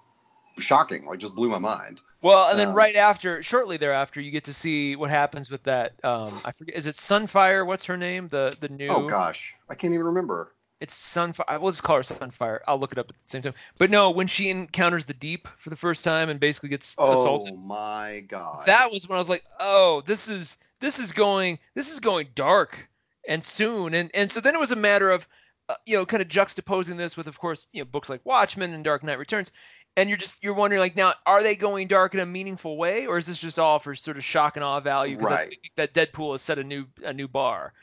shocking. 0.57 1.05
Like 1.05 1.19
just 1.19 1.35
blew 1.35 1.49
my 1.49 1.57
mind. 1.59 1.99
Well, 2.21 2.49
and 2.49 2.57
then 2.57 2.69
Um, 2.69 2.75
right 2.75 2.95
after, 2.95 3.43
shortly 3.43 3.75
thereafter, 3.75 4.21
you 4.21 4.31
get 4.31 4.45
to 4.45 4.53
see 4.53 4.95
what 4.95 5.09
happens 5.09 5.51
with 5.51 5.63
that. 5.63 5.93
Um, 6.05 6.39
I 6.45 6.53
forget. 6.53 6.75
Is 6.75 6.87
it 6.87 6.95
Sunfire? 6.95 7.65
What's 7.65 7.85
her 7.85 7.97
name? 7.97 8.27
The 8.29 8.55
the 8.59 8.69
new. 8.69 8.87
Oh 8.87 9.09
gosh, 9.09 9.53
I 9.69 9.75
can't 9.75 9.93
even 9.93 10.05
remember. 10.05 10.53
It's 10.83 10.95
Sunfire. 10.95 11.61
We'll 11.61 11.71
just 11.71 11.83
call 11.83 11.97
her 11.97 12.03
Sunfire. 12.03 12.59
I'll 12.67 12.79
look 12.79 12.91
it 12.91 12.99
up 12.99 13.09
at 13.09 13.15
the 13.15 13.21
same 13.25 13.41
time. 13.41 13.53
But 13.79 13.89
no, 13.89 14.11
when 14.11 14.27
she 14.27 14.49
encounters 14.49 15.05
the 15.05 15.13
Deep 15.13 15.47
for 15.57 15.69
the 15.71 15.77
first 15.77 16.03
time 16.03 16.29
and 16.29 16.39
basically 16.39 16.69
gets 16.69 16.97
Oh 16.97 17.13
assaulted, 17.13 17.53
Oh 17.53 17.57
my 17.57 18.21
god. 18.27 18.65
that 18.65 18.91
was 18.91 19.07
when 19.07 19.15
I 19.15 19.19
was 19.19 19.29
like, 19.29 19.43
oh, 19.59 20.03
this 20.05 20.29
is 20.29 20.57
this 20.79 20.99
is 20.99 21.13
going 21.13 21.59
this 21.75 21.91
is 21.91 21.99
going 21.99 22.27
dark 22.35 22.89
and 23.27 23.43
soon. 23.43 23.93
And 23.93 24.11
and 24.13 24.31
so 24.31 24.41
then 24.41 24.55
it 24.55 24.59
was 24.59 24.71
a 24.71 24.77
matter 24.77 25.11
of, 25.11 25.27
uh, 25.69 25.75
you 25.85 25.97
know, 25.97 26.05
kind 26.05 26.21
of 26.21 26.27
juxtaposing 26.27 26.97
this 26.97 27.17
with, 27.17 27.27
of 27.27 27.39
course, 27.39 27.67
you 27.73 27.81
know, 27.81 27.85
books 27.85 28.09
like 28.09 28.25
Watchmen 28.25 28.73
and 28.73 28.83
Dark 28.83 29.03
Knight 29.03 29.19
Returns. 29.19 29.51
And 29.95 30.09
you're 30.09 30.17
just 30.17 30.43
you're 30.43 30.55
wondering 30.55 30.79
like 30.81 30.95
now 30.95 31.13
are 31.25 31.43
they 31.43 31.55
going 31.55 31.87
dark 31.87 32.13
in 32.13 32.19
a 32.19 32.25
meaningful 32.25 32.77
way 32.77 33.05
or 33.05 33.17
is 33.17 33.27
this 33.27 33.39
just 33.39 33.59
all 33.59 33.79
for 33.79 33.95
sort 33.95 34.17
of 34.17 34.23
shock 34.23 34.57
and 34.57 34.63
awe 34.63 34.79
value 34.79 35.15
because 35.15 35.29
I 35.31 35.37
Right. 35.37 35.49
think 35.49 35.71
that 35.75 35.93
Deadpool 35.93 36.33
has 36.33 36.41
set 36.41 36.59
a 36.59 36.63
new 36.63 36.87
a 37.03 37.13
new 37.13 37.27
bar, 37.27 37.73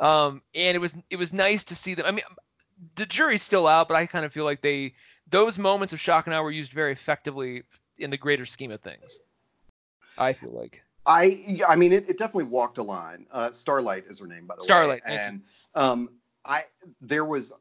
um, 0.00 0.42
and 0.54 0.74
it 0.74 0.80
was 0.80 0.96
it 1.10 1.16
was 1.16 1.32
nice 1.32 1.64
to 1.64 1.76
see 1.76 1.94
them. 1.94 2.06
I 2.06 2.10
mean, 2.10 2.24
the 2.96 3.06
jury's 3.06 3.42
still 3.42 3.66
out, 3.66 3.88
but 3.88 3.96
I 3.96 4.06
kind 4.06 4.24
of 4.24 4.32
feel 4.32 4.44
like 4.44 4.60
they 4.62 4.94
those 5.28 5.58
moments 5.58 5.92
of 5.92 6.00
shock 6.00 6.26
and 6.26 6.34
awe 6.34 6.42
were 6.42 6.50
used 6.50 6.72
very 6.72 6.92
effectively 6.92 7.62
in 7.98 8.10
the 8.10 8.16
greater 8.16 8.44
scheme 8.44 8.70
of 8.72 8.80
things. 8.80 9.20
I 10.18 10.32
feel 10.32 10.50
like. 10.52 10.82
I 11.06 11.60
I 11.66 11.76
mean 11.76 11.92
it, 11.92 12.08
it 12.08 12.18
definitely 12.18 12.44
walked 12.44 12.78
a 12.78 12.82
line. 12.82 13.26
Uh, 13.30 13.50
Starlight 13.52 14.04
is 14.08 14.18
her 14.18 14.26
name 14.26 14.46
by 14.46 14.54
the 14.56 14.62
Starlight, 14.62 15.02
way. 15.04 15.16
Starlight. 15.16 15.30
And 15.30 15.42
um 15.74 16.10
I 16.44 16.64
there 17.00 17.24
was 17.24 17.52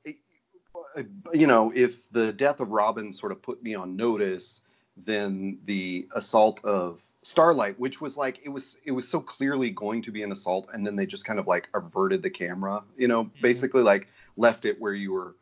uh, 0.96 1.04
you 1.34 1.48
know 1.48 1.72
if 1.76 2.10
the 2.12 2.32
death 2.34 2.60
of 2.60 2.70
Robin 2.70 3.12
sort 3.14 3.32
of 3.32 3.42
put 3.42 3.62
me 3.64 3.76
on 3.76 3.96
notice, 3.96 4.62
then 4.98 5.60
the 5.66 6.08
assault 6.16 6.64
of 6.66 7.04
Starlight, 7.22 7.80
which 7.80 8.02
was 8.02 8.18
like 8.18 8.40
it 8.44 8.50
was 8.50 8.78
it 8.86 8.92
was 8.92 9.08
so 9.08 9.20
clearly 9.20 9.70
going 9.72 10.02
to 10.04 10.12
be 10.12 10.24
an 10.24 10.32
assault, 10.32 10.68
and 10.74 10.86
then 10.86 10.96
they 10.96 11.06
just 11.06 11.26
kind 11.26 11.40
of 11.40 11.48
like 11.48 11.68
averted 11.74 12.22
the 12.22 12.30
camera, 12.30 12.84
you 12.98 13.08
know, 13.08 13.26
Mm-hmm. 13.26 13.42
basically 13.42 13.82
like 13.84 14.08
left 14.40 14.66
it 14.66 14.80
where 14.80 14.94
you 14.94 15.12
were 15.12 15.36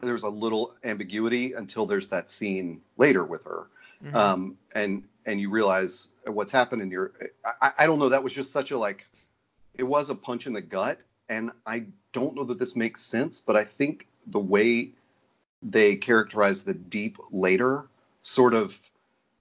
there 0.00 0.14
was 0.14 0.24
a 0.24 0.28
little 0.28 0.74
ambiguity 0.82 1.52
until 1.52 1.86
there's 1.86 2.08
that 2.08 2.28
scene 2.28 2.80
later 2.96 3.24
with 3.24 3.44
her. 3.44 3.68
mm-hmm. 4.04 4.16
um, 4.16 4.58
and 4.74 5.04
and 5.24 5.40
you 5.40 5.50
realize 5.50 6.08
what's 6.26 6.50
happened, 6.50 6.82
and 6.82 6.90
you're 6.90 7.12
I, 7.60 7.72
I 7.78 7.86
don't 7.86 7.98
know 8.00 8.08
that 8.08 8.24
was 8.24 8.32
just 8.32 8.50
such 8.50 8.72
a 8.72 8.78
like 8.78 9.06
it 9.74 9.84
was 9.84 10.10
a 10.10 10.14
punch 10.14 10.46
in 10.46 10.52
the 10.52 10.60
gut, 10.60 10.98
and 11.28 11.52
I 11.64 11.84
don't 12.12 12.34
know 12.34 12.44
that 12.44 12.58
this 12.58 12.74
makes 12.74 13.02
sense, 13.02 13.40
but 13.40 13.56
I 13.56 13.64
think 13.64 14.08
the 14.26 14.40
way 14.40 14.90
they 15.62 15.96
characterize 15.96 16.64
the 16.64 16.74
deep 16.74 17.18
later 17.30 17.86
sort 18.22 18.54
of 18.54 18.76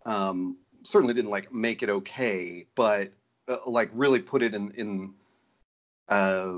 um, 0.05 0.57
certainly 0.83 1.13
didn't 1.13 1.31
like 1.31 1.51
make 1.51 1.81
it 1.81 1.89
okay, 1.89 2.67
but 2.75 3.11
uh, 3.47 3.57
like 3.65 3.89
really 3.93 4.19
put 4.19 4.43
it 4.43 4.53
in 4.53 4.71
in 4.71 5.13
uh, 6.07 6.51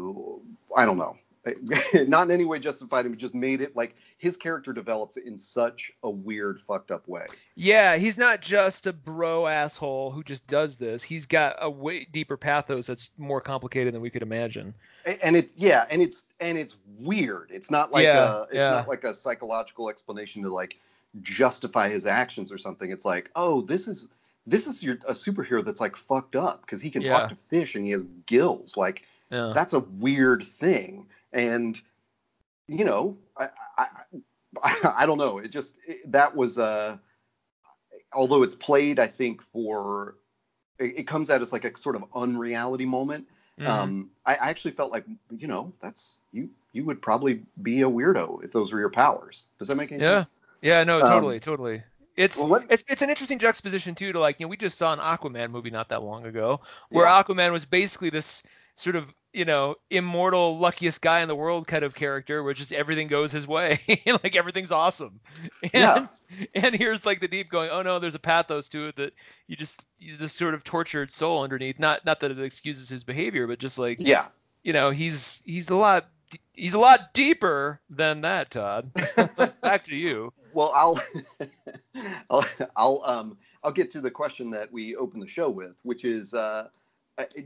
I 0.76 0.86
don't 0.86 0.98
know, 0.98 1.16
not 2.08 2.24
in 2.24 2.32
any 2.32 2.46
way 2.46 2.60
justified 2.60 3.06
him, 3.06 3.18
just 3.18 3.34
made 3.34 3.62
it 3.62 3.76
like 3.76 3.96
his 4.18 4.38
character 4.38 4.72
develops 4.72 5.18
in 5.18 5.38
such 5.38 5.92
a 6.04 6.10
weird, 6.10 6.60
fucked 6.62 6.92
up 6.92 7.08
way. 7.08 7.26
Yeah, 7.56 7.98
he's 7.98 8.18
not 8.18 8.42
just 8.42 8.88
a 8.88 8.94
bro 8.94 9.48
asshole 9.48 10.12
who 10.12 10.24
just 10.24 10.48
does 10.48 10.78
this. 10.78 11.04
He's 11.04 11.26
got 11.26 11.58
a 11.60 11.70
way 11.70 12.08
deeper 12.12 12.38
pathos 12.38 12.88
that's 12.88 13.10
more 13.18 13.42
complicated 13.42 13.94
than 13.94 14.02
we 14.02 14.10
could 14.10 14.22
imagine. 14.22 14.74
And 15.22 15.36
it's 15.36 15.52
yeah, 15.58 15.86
and 15.90 16.02
it's 16.02 16.26
and 16.40 16.58
it's 16.58 16.76
weird. 17.00 17.50
It's 17.52 17.70
not 17.70 17.92
like 17.92 18.04
yeah, 18.04 18.34
a 18.34 18.42
it's 18.44 18.54
yeah. 18.54 18.70
not 18.72 18.88
like 18.88 19.04
a 19.04 19.14
psychological 19.14 19.90
explanation 19.90 20.44
to 20.44 20.54
like 20.54 20.76
justify 21.22 21.90
his 21.90 22.06
actions 22.06 22.52
or 22.52 22.58
something. 22.58 22.90
It's 22.90 23.06
like, 23.06 23.30
oh, 23.36 23.62
this 23.62 23.90
is 23.90 24.08
this 24.48 24.68
is 24.68 24.82
your 24.82 24.96
a 25.08 25.14
superhero 25.14 25.64
that's 25.64 25.82
like 25.82 25.98
fucked 25.98 26.38
up 26.38 26.62
because 26.62 26.82
he 26.82 26.90
can 26.90 27.02
yeah. 27.02 27.20
talk 27.20 27.30
to 27.30 27.36
fish 27.36 27.76
and 27.76 27.84
he 27.84 27.92
has 27.92 28.06
gills. 28.26 28.78
Like 28.78 29.04
yeah. 29.34 29.52
that's 29.54 29.74
a 29.74 29.80
weird 29.80 30.44
thing. 30.44 31.08
And 31.32 31.80
you 32.68 32.86
know, 32.86 33.18
I 33.36 33.50
I, 33.78 33.88
I, 34.62 34.94
I 34.98 35.06
don't 35.06 35.18
know. 35.18 35.40
It 35.40 35.50
just 35.50 35.76
it, 35.88 36.12
that 36.12 36.36
was 36.36 36.58
uh 36.58 36.98
although 38.14 38.44
it's 38.44 38.56
played, 38.56 39.00
I 39.00 39.08
think 39.08 39.42
for 39.42 40.16
it, 40.80 41.00
it 41.00 41.08
comes 41.08 41.30
out 41.30 41.42
as 41.42 41.52
like 41.52 41.66
a 41.66 41.76
sort 41.78 41.96
of 41.96 42.06
unreality 42.16 42.86
moment. 42.86 43.28
Mm-hmm. 43.60 43.70
Um, 43.70 44.10
I, 44.26 44.36
I 44.36 44.50
actually 44.50 44.72
felt 44.72 44.92
like 44.92 45.06
you 45.38 45.48
know 45.48 45.74
that's 45.82 46.18
you 46.32 46.50
you 46.72 46.86
would 46.86 47.02
probably 47.02 47.44
be 47.62 47.82
a 47.82 47.90
weirdo 47.90 48.44
if 48.44 48.52
those 48.52 48.74
were 48.74 48.80
your 48.80 48.90
powers. 48.90 49.48
Does 49.60 49.68
that 49.68 49.76
make 49.76 49.92
any 49.92 50.02
yeah. 50.02 50.22
sense? 50.22 50.32
Yeah, 50.62 50.84
no, 50.86 51.02
totally, 51.02 51.36
um, 51.36 51.42
totally. 51.42 51.84
It's 52.16 52.38
well, 52.38 52.48
what, 52.48 52.66
it's 52.70 52.84
it's 52.88 53.02
an 53.02 53.10
interesting 53.10 53.40
juxtaposition 53.40 53.96
too 53.96 54.14
to 54.14 54.20
like 54.20 54.40
you 54.40 54.46
know 54.46 54.50
we 54.50 54.58
just 54.58 54.78
saw 54.78 54.94
an 54.94 55.00
Aquaman 55.00 55.52
movie 55.52 55.72
not 55.72 55.90
that 55.90 56.04
long 56.04 56.26
ago 56.26 56.62
where 56.90 57.06
yeah. 57.06 57.22
Aquaman 57.24 57.52
was 57.52 57.66
basically 57.66 58.10
this 58.10 58.44
sort 58.76 58.96
of 58.96 59.14
you 59.34 59.46
know 59.46 59.76
immortal 59.90 60.58
luckiest 60.60 61.02
guy 61.02 61.22
in 61.22 61.28
the 61.28 61.36
world 61.36 61.68
kind 61.68 61.84
of 61.84 61.96
character 61.96 62.44
where 62.44 62.54
just 62.54 62.72
everything 62.72 63.08
goes 63.08 63.32
his 63.32 63.48
way. 63.48 63.80
Like 64.24 64.36
everything's 64.36 64.72
awesome. 64.72 65.20
And 65.64 65.72
yeah. 65.74 66.08
and 66.56 66.76
here's 66.76 67.06
like 67.06 67.20
the 67.20 67.28
deep 67.28 67.50
going 67.50 67.70
oh 67.72 67.82
no 67.82 68.00
there's 68.00 68.16
a 68.16 68.20
pathos 68.20 68.70
to 68.70 68.88
it 68.88 68.96
that 68.98 69.14
you 69.48 69.56
just 69.56 69.86
this 70.20 70.34
sort 70.34 70.54
of 70.54 70.64
tortured 70.64 71.12
soul 71.12 71.44
underneath. 71.44 71.80
Not 71.80 72.06
not 72.06 72.20
that 72.22 72.32
it 72.32 72.40
excuses 72.40 72.90
his 72.90 73.04
behavior 73.04 73.48
but 73.48 73.60
just 73.60 73.80
like 73.80 73.98
yeah. 74.00 74.28
you 74.64 74.74
know 74.74 74.92
he's 74.92 75.42
he's 75.46 75.70
a 75.70 75.76
lot 75.76 76.08
he's 76.54 76.74
a 76.74 76.80
lot 76.80 77.14
deeper 77.14 77.82
than 77.90 78.22
that 78.22 78.52
Todd. 78.52 78.92
Back 79.62 79.86
to 79.86 79.96
you. 79.96 80.32
Well, 80.54 80.72
I'll, 80.76 81.00
I'll, 82.30 82.46
I'll, 82.76 83.02
um, 83.06 83.38
I'll 83.64 83.72
get 83.72 83.92
to 83.92 84.02
the 84.02 84.12
question 84.12 84.52
that 84.52 84.72
we 84.72 84.96
opened 84.96 85.22
the 85.22 85.28
show 85.28 85.50
with, 85.50 85.76
which 85.82 86.06
is, 86.06 86.34
uh, 86.34 86.38
uh, 86.38 86.68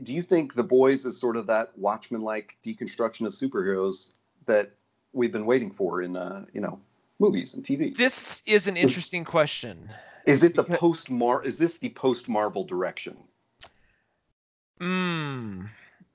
do 0.02 0.14
you 0.14 0.22
think 0.22 0.54
the 0.54 0.62
boys 0.62 1.04
is 1.04 1.18
sort 1.18 1.36
of 1.36 1.48
that 1.48 1.76
Watchmen-like 1.76 2.56
deconstruction 2.64 3.26
of 3.26 3.32
superheroes 3.32 4.12
that 4.46 4.72
we've 5.12 5.32
been 5.32 5.46
waiting 5.46 5.70
for 5.70 6.00
in, 6.00 6.16
uh, 6.16 6.46
you 6.52 6.60
know, 6.60 6.80
movies 7.18 7.54
and 7.54 7.64
TV? 7.64 7.94
This 7.94 8.42
is 8.46 8.68
an 8.68 8.76
interesting 8.76 9.24
question. 9.24 9.90
Is 10.26 10.44
it 10.44 10.54
the 10.54 10.64
post 10.64 11.10
Mar? 11.10 11.42
Is 11.42 11.58
this 11.58 11.78
the 11.78 11.90
post 11.90 12.28
Marvel 12.28 12.64
direction? 12.64 13.16
Hmm 14.80 15.66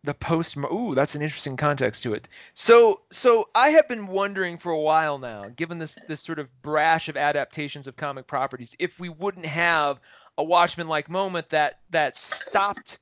the 0.04 0.14
post 0.14 0.58
ooh 0.58 0.94
that's 0.96 1.16
an 1.16 1.22
interesting 1.22 1.56
context 1.56 2.04
to 2.04 2.14
it 2.14 2.28
so 2.54 3.02
so 3.10 3.48
i 3.56 3.70
have 3.70 3.88
been 3.88 4.08
wondering 4.08 4.58
for 4.58 4.72
a 4.72 4.80
while 4.80 5.18
now 5.18 5.46
given 5.56 5.80
this 5.80 5.98
this 6.08 6.22
sort 6.22 6.40
of 6.40 6.50
brash 6.62 7.10
of 7.10 7.18
adaptations 7.18 7.88
of 7.88 7.96
comic 7.96 8.28
properties 8.28 8.76
if 8.80 9.00
we 9.00 9.10
wouldn't 9.10 9.46
have 9.46 10.00
a 10.38 10.44
watchmen 10.44 10.88
like 10.88 11.10
moment 11.10 11.50
that 11.50 11.80
that 11.90 12.18
stopped 12.18 13.00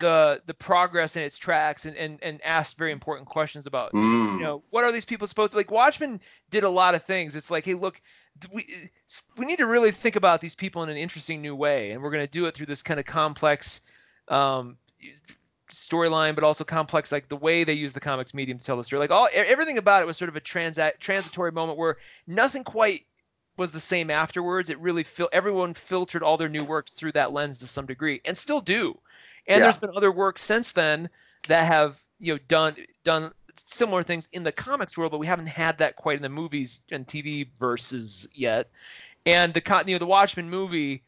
the 0.00 0.42
the 0.46 0.54
progress 0.54 1.16
in 1.16 1.22
its 1.22 1.38
tracks 1.38 1.86
and, 1.86 1.96
and 1.96 2.18
and 2.22 2.40
asked 2.42 2.76
very 2.76 2.90
important 2.90 3.28
questions 3.28 3.66
about 3.66 3.92
mm. 3.92 4.34
you 4.34 4.40
know 4.40 4.62
what 4.70 4.84
are 4.84 4.92
these 4.92 5.04
people 5.04 5.26
supposed 5.26 5.52
to 5.52 5.56
like 5.56 5.70
watchmen 5.70 6.20
did 6.50 6.64
a 6.64 6.68
lot 6.68 6.94
of 6.94 7.04
things 7.04 7.36
it's 7.36 7.50
like 7.50 7.64
hey 7.64 7.74
look 7.74 8.00
we 8.52 8.66
we 9.36 9.46
need 9.46 9.58
to 9.58 9.66
really 9.66 9.90
think 9.90 10.16
about 10.16 10.40
these 10.40 10.54
people 10.54 10.82
in 10.82 10.88
an 10.88 10.96
interesting 10.96 11.42
new 11.42 11.54
way 11.54 11.92
and 11.92 12.02
we're 12.02 12.10
going 12.10 12.24
to 12.24 12.30
do 12.30 12.46
it 12.46 12.54
through 12.54 12.66
this 12.66 12.82
kind 12.82 12.98
of 12.98 13.06
complex 13.06 13.82
um, 14.28 14.76
storyline, 15.70 16.34
but 16.34 16.44
also 16.44 16.64
complex, 16.64 17.10
like 17.12 17.28
the 17.28 17.36
way 17.36 17.64
they 17.64 17.72
use 17.72 17.92
the 17.92 18.00
comics 18.00 18.34
medium 18.34 18.58
to 18.58 18.64
tell 18.64 18.76
the 18.76 18.84
story. 18.84 19.00
Like 19.00 19.10
all 19.10 19.28
everything 19.32 19.78
about 19.78 20.02
it 20.02 20.06
was 20.06 20.16
sort 20.16 20.28
of 20.28 20.36
a 20.36 20.40
transa- 20.40 20.98
transitory 20.98 21.52
moment 21.52 21.78
where 21.78 21.96
nothing 22.26 22.64
quite 22.64 23.06
was 23.56 23.72
the 23.72 23.80
same 23.80 24.10
afterwards. 24.10 24.70
It 24.70 24.78
really 24.78 25.02
fil- 25.02 25.28
everyone 25.32 25.74
filtered 25.74 26.22
all 26.22 26.36
their 26.36 26.48
new 26.48 26.64
works 26.64 26.92
through 26.92 27.12
that 27.12 27.32
lens 27.32 27.58
to 27.58 27.66
some 27.66 27.86
degree, 27.86 28.20
and 28.24 28.36
still 28.36 28.60
do. 28.60 28.98
And 29.46 29.58
yeah. 29.58 29.64
there's 29.64 29.78
been 29.78 29.90
other 29.94 30.12
works 30.12 30.42
since 30.42 30.72
then 30.72 31.10
that 31.48 31.66
have 31.66 32.00
you 32.18 32.34
know 32.34 32.40
done 32.48 32.76
done 33.04 33.32
similar 33.56 34.02
things 34.02 34.28
in 34.32 34.42
the 34.42 34.52
comics 34.52 34.96
world, 34.96 35.12
but 35.12 35.18
we 35.18 35.26
haven't 35.26 35.46
had 35.46 35.78
that 35.78 35.96
quite 35.96 36.16
in 36.16 36.22
the 36.22 36.28
movies 36.28 36.82
and 36.90 37.06
TV 37.06 37.48
verses 37.58 38.28
yet. 38.34 38.70
And 39.26 39.52
the 39.52 39.62
you 39.86 39.94
know 39.94 39.98
the 39.98 40.06
Watchmen 40.06 40.50
movie 40.50 41.02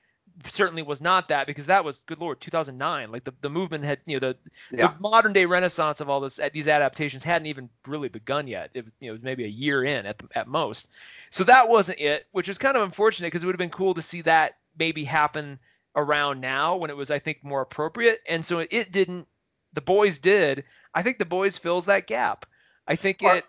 certainly 0.45 0.83
was 0.83 1.01
not 1.01 1.29
that 1.29 1.47
because 1.47 1.67
that 1.67 1.85
was 1.85 2.01
good 2.07 2.19
lord 2.19 2.41
2009 2.41 3.13
like 3.13 3.25
the, 3.25 3.35
the 3.43 3.51
movement 3.51 3.85
had 3.85 3.99
you 4.07 4.17
know 4.17 4.21
the, 4.21 4.37
yeah. 4.71 4.89
the 4.89 5.01
modern 5.01 5.33
day 5.33 5.47
renaissance 5.47 6.01
of 6.01 6.09
all 6.09 6.21
this 6.21 6.41
these 6.53 6.69
adaptations 6.69 7.23
hadn't 7.23 7.47
even 7.47 7.69
really 7.87 8.09
begun 8.09 8.47
yet 8.47 8.71
it 8.75 8.87
you 9.01 9.13
know 9.13 9.19
maybe 9.23 9.45
a 9.45 9.49
year 9.49 9.85
in 9.85 10.07
at 10.07 10.19
the, 10.19 10.29
at 10.35 10.49
most 10.49 10.89
so 11.31 11.45
that 11.45 11.69
wasn't 11.69 12.01
it 12.01 12.27
which 12.33 12.49
is 12.49 12.59
kind 12.59 12.77
of 12.77 12.83
unfortunate 12.83 13.27
because 13.27 13.43
it 13.43 13.47
would 13.47 13.55
have 13.55 13.59
been 13.59 13.71
cool 13.71 13.95
to 13.95 14.03
see 14.03 14.23
that 14.23 14.57
maybe 14.79 15.05
happen 15.05 15.59
around 15.95 16.41
now 16.41 16.77
when 16.77 16.91
it 16.91 16.97
was 16.97 17.11
i 17.11 17.19
think 17.19 17.45
more 17.45 17.61
appropriate. 17.61 18.21
And 18.29 18.45
so 18.45 18.59
it 18.59 18.93
didn't 18.93 19.29
the 19.75 19.81
boys 19.81 20.19
did. 20.19 20.65
I 20.95 21.03
think 21.03 21.19
the 21.19 21.25
boys 21.25 21.59
fills 21.59 21.87
that 21.87 22.07
gap. 22.07 22.47
I 22.87 22.97
think 22.97 23.23
are, 23.23 23.37
it 23.37 23.45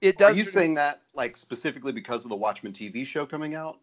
it 0.00 0.18
does 0.18 0.36
are 0.36 0.38
you 0.38 0.44
saying 0.44 0.74
that 0.74 1.00
like 1.14 1.36
specifically 1.36 1.92
because 1.92 2.24
of 2.24 2.30
the 2.30 2.36
watchmen 2.36 2.72
tv 2.72 3.06
show 3.06 3.26
coming 3.26 3.54
out? 3.54 3.78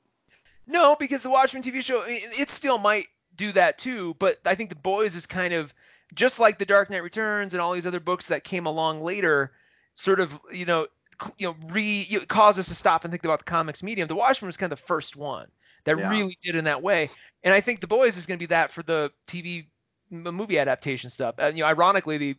No, 0.68 0.96
because 0.98 1.24
the 1.24 1.30
Watchmen 1.30 1.64
TV 1.64 1.84
show, 1.84 2.04
it 2.06 2.50
still 2.50 2.78
might 2.78 3.08
do 3.36 3.52
that 3.54 3.78
too, 3.78 4.16
but 4.20 4.38
I 4.46 4.56
think 4.56 4.70
The 4.70 4.76
Boys 4.76 5.16
is 5.16 5.26
kind 5.26 5.54
of 5.54 5.74
just 6.14 6.40
like 6.40 6.60
The 6.60 6.66
Dark 6.66 6.90
Knight 6.90 7.04
Returns 7.04 7.54
and 7.54 7.62
all 7.62 7.74
these 7.74 7.88
other 7.88 8.00
books 8.00 8.28
that 8.28 8.44
came 8.44 8.66
along 8.66 9.02
later, 9.02 9.52
sort 9.94 10.20
of, 10.20 10.40
you 10.54 10.66
know, 10.66 10.88
you 11.38 11.48
know, 11.48 11.56
re 11.68 12.06
you 12.08 12.20
know, 12.20 12.26
cause 12.26 12.58
us 12.60 12.68
to 12.68 12.76
stop 12.76 13.04
and 13.04 13.12
think 13.12 13.24
about 13.24 13.40
the 13.40 13.46
comics 13.46 13.84
medium. 13.84 14.08
The 14.08 14.16
Watchmen 14.16 14.48
was 14.48 14.58
kind 14.58 14.72
of 14.72 14.80
the 14.80 14.86
first 14.86 15.16
one 15.16 15.48
that 15.86 15.98
yeah. 15.98 16.10
really 16.10 16.38
did 16.42 16.56
in 16.56 16.66
that 16.66 16.82
way, 16.82 17.10
and 17.44 17.54
I 17.54 17.62
think 17.62 17.80
The 17.80 17.88
Boys 17.88 18.18
is 18.18 18.26
going 18.26 18.38
to 18.38 18.42
be 18.42 18.48
that 18.48 18.72
for 18.72 18.84
the 18.84 19.12
TV 19.28 19.68
movie 20.10 20.60
adaptation 20.60 21.10
stuff. 21.10 21.36
And 21.38 21.58
you 21.58 21.64
know, 21.64 21.70
ironically, 21.70 22.18
the 22.18 22.36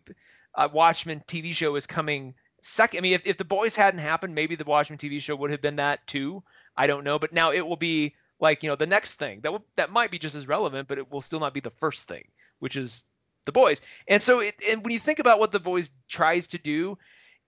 uh, 0.55 0.69
Watchmen 0.73 1.23
TV 1.27 1.55
show 1.55 1.75
is 1.77 1.87
coming 1.87 2.35
second. 2.61 2.99
I 2.99 3.01
mean, 3.01 3.15
if, 3.15 3.27
if 3.27 3.39
The 3.39 3.45
Boys 3.45 3.77
hadn't 3.77 4.01
happened, 4.01 4.35
maybe 4.35 4.55
the 4.55 4.65
Watchmen 4.65 4.99
TV 4.99 5.21
show 5.21 5.37
would 5.37 5.51
have 5.51 5.63
been 5.63 5.77
that 5.77 6.07
too. 6.07 6.43
I 6.77 6.87
don't 6.87 7.05
know, 7.05 7.19
but 7.19 7.33
now 7.33 7.53
it 7.53 7.67
will 7.67 7.77
be 7.77 8.15
like 8.41 8.63
you 8.63 8.69
know 8.69 8.77
the 8.77 8.87
next 8.87 9.15
thing 9.15 9.41
that 9.43 9.53
will, 9.53 9.65
that 9.77 9.91
might 9.91 10.11
be 10.11 10.19
just 10.19 10.35
as 10.35 10.49
relevant, 10.49 10.89
but 10.89 10.99
it 10.99 11.11
will 11.11 11.21
still 11.21 11.41
not 11.41 11.55
be 11.55 11.61
the 11.61 11.71
first 11.71 12.09
thing, 12.09 12.29
which 12.59 12.77
is 12.77 13.05
the 13.45 13.53
boys. 13.53 13.83
And 14.07 14.23
so 14.23 14.41
it, 14.41 14.55
and 14.71 14.83
when 14.83 14.93
you 14.93 14.99
think 14.99 15.19
about 15.19 15.39
what 15.39 15.53
the 15.53 15.61
boys 15.61 15.91
tries 16.09 16.49
to 16.49 16.59
do, 16.59 16.99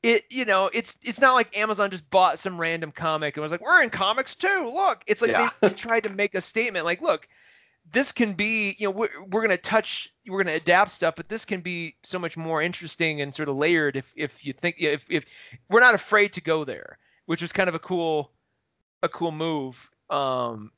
it 0.05 0.25
you 0.29 0.45
know 0.45 0.71
it's 0.73 0.99
it's 1.03 1.21
not 1.21 1.33
like 1.33 1.57
Amazon 1.57 1.91
just 1.91 2.09
bought 2.11 2.39
some 2.39 2.61
random 2.61 2.93
comic 2.93 3.37
and 3.37 3.43
was 3.43 3.51
like 3.51 3.63
we're 3.63 3.83
in 3.83 3.89
comics 3.91 4.37
too. 4.37 4.71
Look, 4.73 5.03
it's 5.07 5.23
like 5.23 5.31
yeah. 5.31 5.51
they, 5.61 5.69
they 5.69 5.75
tried 5.75 6.05
to 6.05 6.11
make 6.11 6.35
a 6.35 6.41
statement 6.41 6.85
like 6.85 7.01
look. 7.01 7.27
This 7.91 8.13
can 8.13 8.33
be, 8.33 8.75
you 8.79 8.87
know, 8.87 8.93
we're, 8.93 9.11
we're 9.29 9.43
going 9.43 9.51
to 9.51 9.59
touch, 9.59 10.11
we're 10.27 10.43
going 10.43 10.55
to 10.55 10.59
adapt 10.59 10.91
stuff, 10.91 11.17
but 11.17 11.29
this 11.29 11.45
can 11.45 11.61
be 11.61 11.97
so 12.03 12.19
much 12.19 12.35
more 12.35 12.63
interesting 12.63 13.21
and 13.21 13.35
sort 13.35 13.51
of 13.51 13.57
layered 13.57 13.97
if, 13.97 14.11
if 14.17 14.47
you 14.47 14.55
think, 14.55 14.81
if, 14.81 15.05
if 15.11 15.27
we're 15.69 15.81
not 15.81 15.95
afraid 15.95 16.33
to 16.33 16.41
go 16.41 16.65
there, 16.65 16.97
which 17.27 17.43
was 17.43 17.53
kind 17.53 17.69
of 17.69 17.75
a 17.75 17.79
cool, 17.79 18.33
a 19.03 19.09
cool 19.11 19.33
move. 19.33 19.91
Um, 20.09 20.73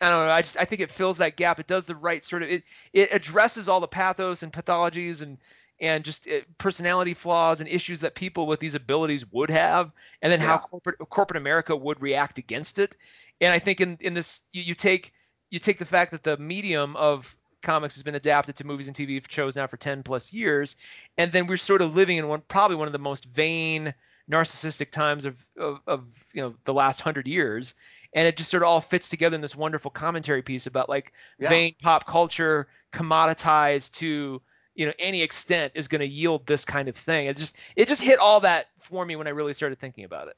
I 0.00 0.10
don't 0.10 0.26
know. 0.26 0.32
I 0.32 0.42
just 0.42 0.58
I 0.58 0.64
think 0.64 0.80
it 0.80 0.90
fills 0.90 1.18
that 1.18 1.36
gap. 1.36 1.60
It 1.60 1.68
does 1.68 1.86
the 1.86 1.94
right 1.94 2.24
sort 2.24 2.42
of 2.42 2.50
it. 2.50 2.64
It 2.92 3.12
addresses 3.12 3.68
all 3.68 3.78
the 3.78 3.86
pathos 3.86 4.42
and 4.42 4.52
pathologies 4.52 5.22
and 5.22 5.38
and 5.80 6.04
just 6.04 6.28
uh, 6.28 6.40
personality 6.58 7.14
flaws 7.14 7.60
and 7.60 7.68
issues 7.68 8.00
that 8.00 8.14
people 8.14 8.46
with 8.46 8.60
these 8.60 8.74
abilities 8.74 9.30
would 9.32 9.50
have, 9.50 9.92
and 10.22 10.32
then 10.32 10.40
yeah. 10.40 10.46
how 10.46 10.58
corporate 10.58 10.98
corporate 11.08 11.36
America 11.36 11.76
would 11.76 12.00
react 12.00 12.38
against 12.38 12.78
it. 12.78 12.96
And 13.40 13.52
I 13.52 13.58
think 13.58 13.80
in 13.80 13.98
in 14.00 14.14
this 14.14 14.40
you, 14.52 14.62
you 14.62 14.74
take 14.74 15.12
you 15.50 15.58
take 15.58 15.78
the 15.78 15.84
fact 15.84 16.12
that 16.12 16.22
the 16.22 16.36
medium 16.36 16.96
of 16.96 17.34
comics 17.62 17.94
has 17.94 18.02
been 18.02 18.14
adapted 18.14 18.56
to 18.56 18.66
movies 18.66 18.86
and 18.86 18.96
TV 18.96 19.22
shows 19.28 19.56
now 19.56 19.66
for 19.66 19.76
10 19.76 20.02
plus 20.02 20.32
years, 20.32 20.76
and 21.16 21.32
then 21.32 21.46
we're 21.46 21.56
sort 21.56 21.82
of 21.82 21.94
living 21.94 22.16
in 22.18 22.28
one 22.28 22.42
probably 22.48 22.76
one 22.76 22.86
of 22.86 22.92
the 22.92 22.98
most 22.98 23.24
vain 23.26 23.94
narcissistic 24.30 24.90
times 24.90 25.24
of, 25.24 25.46
of, 25.58 25.80
of 25.86 26.24
you 26.32 26.42
know 26.42 26.54
the 26.64 26.74
last 26.74 27.00
hundred 27.00 27.26
years 27.26 27.74
and 28.12 28.26
it 28.26 28.36
just 28.36 28.50
sort 28.50 28.62
of 28.62 28.68
all 28.68 28.80
fits 28.80 29.08
together 29.08 29.34
in 29.34 29.40
this 29.40 29.56
wonderful 29.56 29.90
commentary 29.90 30.42
piece 30.42 30.66
about 30.66 30.88
like 30.88 31.12
Yeah. 31.38 31.48
vain 31.48 31.74
pop 31.82 32.06
culture 32.06 32.68
commoditized 32.92 33.92
to 33.98 34.42
you 34.78 34.86
know 34.86 34.92
any 35.00 35.22
extent 35.22 35.72
is 35.74 35.88
going 35.88 36.00
to 36.00 36.06
yield 36.06 36.46
this 36.46 36.64
kind 36.64 36.88
of 36.88 36.96
thing. 36.96 37.26
It 37.26 37.36
just 37.36 37.56
it 37.74 37.88
just 37.88 38.00
hit 38.00 38.20
all 38.20 38.40
that 38.40 38.68
for 38.78 39.04
me 39.04 39.16
when 39.16 39.26
I 39.26 39.30
really 39.30 39.52
started 39.52 39.78
thinking 39.80 40.04
about 40.04 40.28
it. 40.28 40.36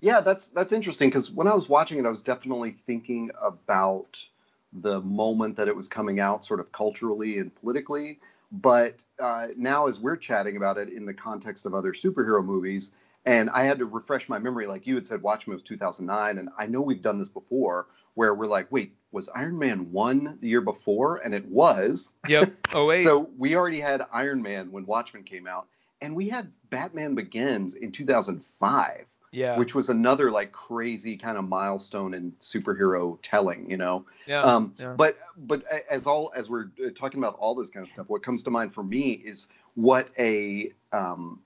Yeah, 0.00 0.20
that's 0.20 0.46
that's 0.46 0.72
interesting 0.72 1.10
because 1.10 1.30
when 1.30 1.48
I 1.48 1.54
was 1.54 1.68
watching 1.68 1.98
it, 1.98 2.06
I 2.06 2.10
was 2.10 2.22
definitely 2.22 2.76
thinking 2.86 3.30
about 3.42 4.24
the 4.72 5.00
moment 5.00 5.56
that 5.56 5.66
it 5.66 5.74
was 5.74 5.88
coming 5.88 6.20
out, 6.20 6.44
sort 6.44 6.60
of 6.60 6.70
culturally 6.70 7.38
and 7.38 7.52
politically. 7.56 8.20
But 8.52 9.02
uh, 9.18 9.48
now, 9.56 9.88
as 9.88 9.98
we're 9.98 10.16
chatting 10.16 10.56
about 10.56 10.78
it 10.78 10.90
in 10.90 11.04
the 11.04 11.14
context 11.14 11.66
of 11.66 11.74
other 11.74 11.92
superhero 11.92 12.44
movies, 12.44 12.92
and 13.24 13.50
I 13.50 13.64
had 13.64 13.78
to 13.78 13.86
refresh 13.86 14.28
my 14.28 14.38
memory, 14.38 14.68
like 14.68 14.86
you 14.86 14.94
had 14.94 15.06
said, 15.06 15.22
Watchmen 15.22 15.56
was 15.56 15.64
2009, 15.64 16.38
and 16.38 16.48
I 16.56 16.66
know 16.66 16.80
we've 16.80 17.02
done 17.02 17.18
this 17.18 17.30
before, 17.30 17.88
where 18.14 18.34
we're 18.34 18.46
like, 18.46 18.70
wait, 18.70 18.94
was 19.12 19.28
Iron 19.34 19.58
Man 19.58 19.92
one 19.92 20.38
the 20.40 20.48
year 20.48 20.60
before? 20.60 21.18
And 21.18 21.34
it 21.34 21.46
was. 21.46 22.12
Yep. 22.28 22.52
Oh 22.72 22.86
wait. 22.86 23.04
So 23.04 23.30
we 23.38 23.54
already 23.54 23.80
had 23.80 24.04
Iron 24.12 24.42
Man 24.42 24.72
when 24.72 24.84
Watchmen 24.84 25.22
came 25.22 25.46
out, 25.46 25.68
and 26.00 26.16
we 26.16 26.28
had 26.28 26.50
Batman 26.70 27.14
Begins 27.14 27.74
in 27.74 27.92
2005 27.92 29.06
yeah. 29.34 29.58
which 29.58 29.74
was 29.74 29.88
another 29.88 30.30
like 30.30 30.52
crazy 30.52 31.16
kind 31.16 31.36
of 31.36 31.44
milestone 31.44 32.14
in 32.14 32.32
superhero 32.40 33.18
telling, 33.20 33.68
you 33.68 33.76
know. 33.76 34.04
yeah. 34.26 34.42
Um, 34.42 34.74
yeah. 34.78 34.94
But 34.96 35.18
but 35.36 35.64
as 35.90 36.06
all 36.06 36.32
as 36.36 36.48
we're 36.48 36.70
uh, 36.84 36.90
talking 36.94 37.18
about 37.18 37.36
all 37.38 37.54
this 37.54 37.68
kind 37.68 37.84
of 37.84 37.90
stuff, 37.90 38.08
what 38.08 38.22
comes 38.22 38.44
to 38.44 38.50
mind 38.50 38.72
for 38.72 38.84
me 38.84 39.12
is 39.12 39.48
what 39.74 40.08
a 40.18 40.72
um, 40.92 41.40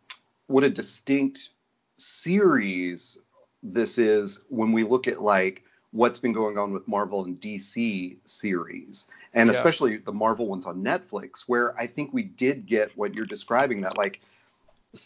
what 0.47 0.65
a 0.65 0.71
distinct 0.71 1.49
series 1.97 3.19
this 3.63 3.99
is 3.99 4.45
when 4.51 4.73
we 4.73 4.85
look 4.85 5.09
at 5.09 5.21
like 5.21 5.65
what's 5.93 6.19
been 6.19 6.33
going 6.33 6.59
on 6.59 6.73
with 6.73 6.87
Marvel 6.87 7.25
and 7.25 7.41
DC 7.41 8.17
series, 8.25 9.07
and 9.35 9.49
Yeah. 9.49 9.51
especially 9.51 9.97
the 9.99 10.13
Marvel 10.13 10.47
ones 10.47 10.67
on 10.67 10.83
Netflix, 10.85 11.43
where 11.47 11.77
I 11.79 11.87
think 11.87 12.13
we 12.13 12.23
did 12.25 12.67
get 12.67 12.97
what 12.97 13.15
you're 13.15 13.27
describing 13.27 13.81
that 13.83 13.97
like 13.97 14.21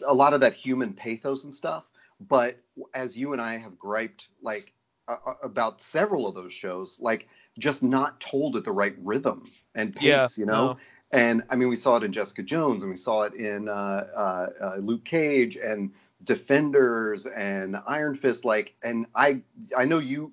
a 0.06 0.14
lot 0.14 0.34
of 0.34 0.40
that 0.40 0.54
human 0.54 0.92
pathos 0.92 1.44
and 1.44 1.54
stuff. 1.54 1.84
But 2.20 2.56
as 2.94 3.16
you 3.16 3.32
and 3.32 3.40
I 3.42 3.58
have 3.58 3.78
griped 3.78 4.28
like 4.42 4.72
uh, 5.08 5.16
about 5.42 5.80
several 5.82 6.26
of 6.26 6.34
those 6.34 6.52
shows, 6.52 6.98
like 7.00 7.28
just 7.58 7.82
not 7.82 8.20
told 8.20 8.56
at 8.56 8.64
the 8.64 8.72
right 8.72 8.94
rhythm 9.02 9.44
and 9.74 9.94
pace, 9.94 10.04
Yeah, 10.04 10.26
you 10.38 10.46
know. 10.46 10.72
no. 10.72 10.78
And 11.10 11.42
I 11.50 11.56
mean, 11.56 11.68
we 11.68 11.76
saw 11.76 11.96
it 11.96 12.04
in 12.04 12.12
Jessica 12.12 12.42
Jones, 12.42 12.82
and 12.82 12.90
we 12.90 12.96
saw 12.96 13.22
it 13.22 13.34
in 13.34 13.68
uh, 13.68 13.72
uh, 14.16 14.46
uh, 14.60 14.76
Luke 14.76 15.04
Cage 15.04 15.56
and 15.56 15.92
Defenders 16.24 17.26
and 17.26 17.76
Iron 17.86 18.14
Fist. 18.14 18.44
Like, 18.44 18.74
and 18.82 19.06
I 19.14 19.42
I 19.76 19.84
know 19.84 19.98
you. 19.98 20.32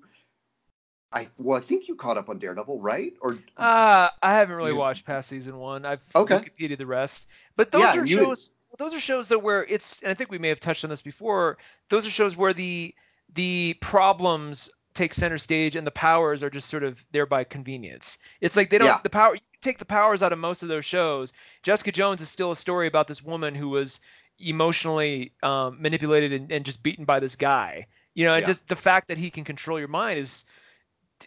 I 1.12 1.28
well, 1.38 1.58
I 1.58 1.60
think 1.64 1.88
you 1.88 1.96
caught 1.96 2.18
up 2.18 2.28
on 2.28 2.38
Daredevil, 2.38 2.78
right? 2.80 3.14
Or 3.20 3.38
Uh, 3.56 4.08
I 4.22 4.34
haven't 4.34 4.56
really 4.56 4.72
watched 4.72 5.04
past 5.04 5.28
season 5.28 5.58
one. 5.58 5.84
I've 5.84 6.02
Okay. 6.14 6.44
Wikipedia 6.44 6.78
the 6.78 6.86
rest. 6.86 7.26
But 7.56 7.72
those 7.72 7.82
Yeah, 7.82 8.02
are 8.02 8.06
shows. 8.06 8.52
Those 8.78 8.94
are 8.94 9.00
shows 9.00 9.28
that 9.28 9.40
where 9.40 9.64
it's, 9.64 10.02
and 10.02 10.10
I 10.10 10.14
think 10.14 10.30
we 10.30 10.38
may 10.38 10.48
have 10.48 10.60
touched 10.60 10.84
on 10.84 10.90
this 10.90 11.02
before. 11.02 11.58
Those 11.88 12.06
are 12.06 12.10
shows 12.10 12.36
where 12.36 12.52
the 12.52 12.94
the 13.34 13.74
problems 13.80 14.70
take 14.94 15.14
center 15.14 15.38
stage 15.38 15.76
and 15.76 15.86
the 15.86 15.90
powers 15.90 16.42
are 16.42 16.50
just 16.50 16.68
sort 16.68 16.82
of 16.84 17.04
there 17.12 17.26
by 17.26 17.44
convenience. 17.44 18.18
It's 18.40 18.56
like 18.56 18.70
they 18.70 18.78
don't 18.78 18.86
Yeah. 18.86 19.00
the 19.02 19.10
power. 19.10 19.34
You 19.34 19.40
take 19.62 19.78
the 19.78 19.84
powers 19.84 20.22
out 20.22 20.32
of 20.32 20.38
most 20.38 20.62
of 20.62 20.68
those 20.68 20.84
shows. 20.84 21.32
Jessica 21.62 21.92
Jones 21.92 22.20
is 22.20 22.28
still 22.28 22.52
a 22.52 22.56
story 22.56 22.86
about 22.86 23.08
this 23.08 23.22
woman 23.22 23.54
who 23.54 23.68
was 23.68 24.00
emotionally 24.38 25.32
um, 25.42 25.82
manipulated 25.82 26.32
and, 26.32 26.52
and 26.52 26.64
just 26.64 26.82
beaten 26.82 27.04
by 27.04 27.20
this 27.20 27.36
guy. 27.36 27.86
You 28.14 28.24
know, 28.26 28.34
and 28.34 28.42
Yeah. 28.42 28.46
just 28.46 28.66
the 28.68 28.76
fact 28.76 29.08
that 29.08 29.18
he 29.18 29.30
can 29.30 29.44
control 29.44 29.78
your 29.78 29.88
mind 29.88 30.18
is 30.20 30.44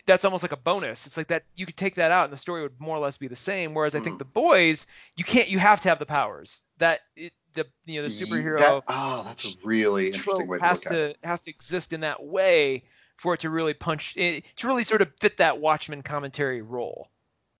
that's 0.05 0.25
almost 0.25 0.43
like 0.43 0.51
a 0.51 0.57
bonus. 0.57 1.07
It's 1.07 1.17
like 1.17 1.27
that 1.27 1.43
you 1.55 1.65
could 1.65 1.77
take 1.77 1.95
that 1.95 2.11
out 2.11 2.25
and 2.25 2.33
the 2.33 2.37
story 2.37 2.61
would 2.61 2.79
more 2.79 2.95
or 2.95 2.99
less 2.99 3.17
be 3.17 3.27
the 3.27 3.35
same. 3.35 3.73
Whereas 3.73 3.95
I 3.95 3.99
think 3.99 4.15
Mhm. 4.15 4.19
the 4.19 4.25
boys, 4.25 4.87
you 5.15 5.23
can't, 5.23 5.49
you 5.49 5.59
have 5.59 5.81
to 5.81 5.89
have 5.89 5.99
the 5.99 6.05
powers. 6.05 6.61
That 6.77 7.01
it, 7.15 7.33
the 7.53 7.67
you 7.85 8.01
know 8.01 8.07
the 8.07 8.13
superhero 8.13 8.59
That, 8.59 8.83
oh, 8.87 9.23
that's 9.23 9.55
a 9.55 9.67
really 9.67 10.07
interesting 10.07 10.47
way 10.47 10.57
to 10.57 10.63
has 10.63 10.83
look 10.83 10.91
at 10.93 10.99
it. 11.09 11.21
to 11.21 11.27
has 11.27 11.41
to 11.41 11.51
exist 11.51 11.93
in 11.93 12.01
that 12.01 12.23
way 12.23 12.83
for 13.17 13.35
it 13.35 13.41
to 13.41 13.49
really 13.49 13.73
punch 13.73 14.15
it, 14.17 14.43
to 14.57 14.67
really 14.67 14.83
sort 14.83 15.01
of 15.01 15.11
fit 15.19 15.37
that 15.37 15.59
Watchmen 15.59 16.01
commentary 16.01 16.61
role. 16.61 17.09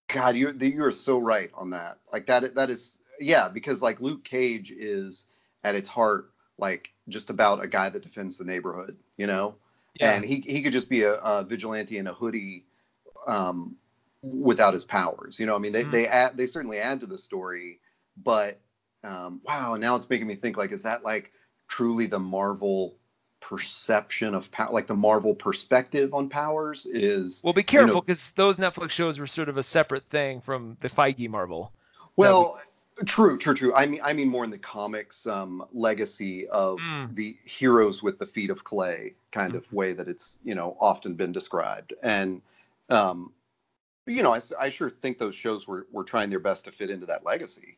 God, 0.08 0.36
you 0.36 0.51
you 0.51 0.84
are 0.84 0.91
so 0.91 1.19
right 1.19 1.51
on 1.53 1.71
that. 1.71 1.99
Like 2.12 2.27
that 2.27 2.55
that 2.55 2.69
is 2.69 2.97
yeah, 3.19 3.47
because 3.49 3.81
like 3.81 4.01
Luke 4.01 4.23
Cage 4.23 4.71
is 4.71 5.25
at 5.63 5.75
its 5.75 5.89
heart 5.89 6.31
like 6.58 6.93
just 7.08 7.29
about 7.29 7.63
a 7.63 7.67
guy 7.67 7.89
that 7.89 8.03
defends 8.03 8.38
the 8.38 8.45
neighborhood, 8.45 8.95
you 9.17 9.27
know. 9.27 9.55
And 9.99 10.25
he 10.25 10.41
he 10.41 10.62
could 10.63 10.73
just 10.73 10.89
be 10.89 11.03
a, 11.03 11.13
a 11.15 11.43
vigilante 11.43 11.97
in 11.97 12.08
a 12.08 12.13
hoodie, 12.13 12.65
um, 13.27 13.75
without 14.21 14.73
his 14.73 14.84
powers. 14.84 15.39
You 15.39 15.45
know, 15.45 15.56
I 15.56 15.60
mean 15.60 15.71
they 15.71 15.84
Mhm. 15.84 15.91
they 15.91 16.08
add 16.08 16.36
they 16.38 16.47
certainly 16.47 16.79
add 16.79 17.01
to 17.01 17.06
the 17.06 17.17
story, 17.17 17.79
but 18.17 18.60
um, 19.03 19.41
wow, 19.43 19.75
now 19.75 19.95
it's 19.95 20.10
making 20.10 20.27
me 20.27 20.36
think 20.36 20.58
like 20.58 20.71
is 20.71 20.84
that 20.84 21.03
like 21.03 21.32
truly 21.67 22.08
the 22.08 22.19
Marvel 22.19 22.97
perception 23.41 24.34
of 24.34 24.49
power, 24.51 24.71
like 24.71 24.88
the 24.88 24.95
Marvel 24.95 25.36
perspective 25.36 26.13
on 26.13 26.29
powers 26.29 26.86
is 26.86 27.41
well, 27.43 27.53
be 27.53 27.60
you 27.62 27.65
careful 27.65 27.95
know- 27.95 28.01
because 28.01 28.32
those 28.32 28.58
Netflix 28.58 28.91
shows 28.91 29.19
were 29.19 29.27
sort 29.27 29.49
of 29.49 29.58
a 29.58 29.63
separate 29.63 30.06
thing 30.06 30.41
from 30.41 30.77
the 30.79 30.89
Feige 30.89 31.29
Marvel. 31.29 31.71
Well, 32.15 32.60
true, 33.06 33.38
true, 33.38 33.53
true. 33.53 33.73
I 33.73 33.86
mean, 33.86 34.01
I 34.03 34.13
mean 34.13 34.29
more 34.29 34.43
in 34.43 34.49
the 34.49 34.58
comics 34.58 35.25
um, 35.27 35.65
legacy 35.71 36.47
of 36.47 36.77
Mm. 36.79 37.15
the 37.15 37.38
heroes 37.45 38.03
with 38.03 38.19
the 38.19 38.25
feet 38.27 38.49
of 38.49 38.63
clay 38.63 39.15
kind 39.32 39.56
of 39.56 39.65
Mm-hmm. 39.65 39.75
way 39.75 39.93
that 39.93 40.08
it's 40.08 40.39
you 40.43 40.56
know 40.56 40.77
often 40.79 41.15
been 41.15 41.32
described, 41.32 41.93
and 42.03 42.41
um, 42.89 43.34
you 44.06 44.23
know, 44.23 44.36
I 44.60 44.69
sure 44.69 44.89
think 44.89 45.17
those 45.17 45.36
shows 45.36 45.67
were 45.67 45.88
were 45.91 46.03
trying 46.03 46.29
their 46.29 46.39
best 46.39 46.65
to 46.65 46.71
fit 46.71 46.89
into 46.89 47.06
that 47.08 47.25
legacy. 47.25 47.77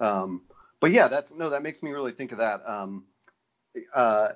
Um, 0.00 0.42
but 0.80 0.90
yeah, 0.90 1.08
that's 1.08 1.34
no, 1.34 1.50
that 1.50 1.62
makes 1.62 1.82
me 1.82 1.90
really 1.90 2.12
think 2.12 2.32
of 2.32 2.38
that. 2.38 2.68
Um, 2.68 3.04
uh, 3.94 4.28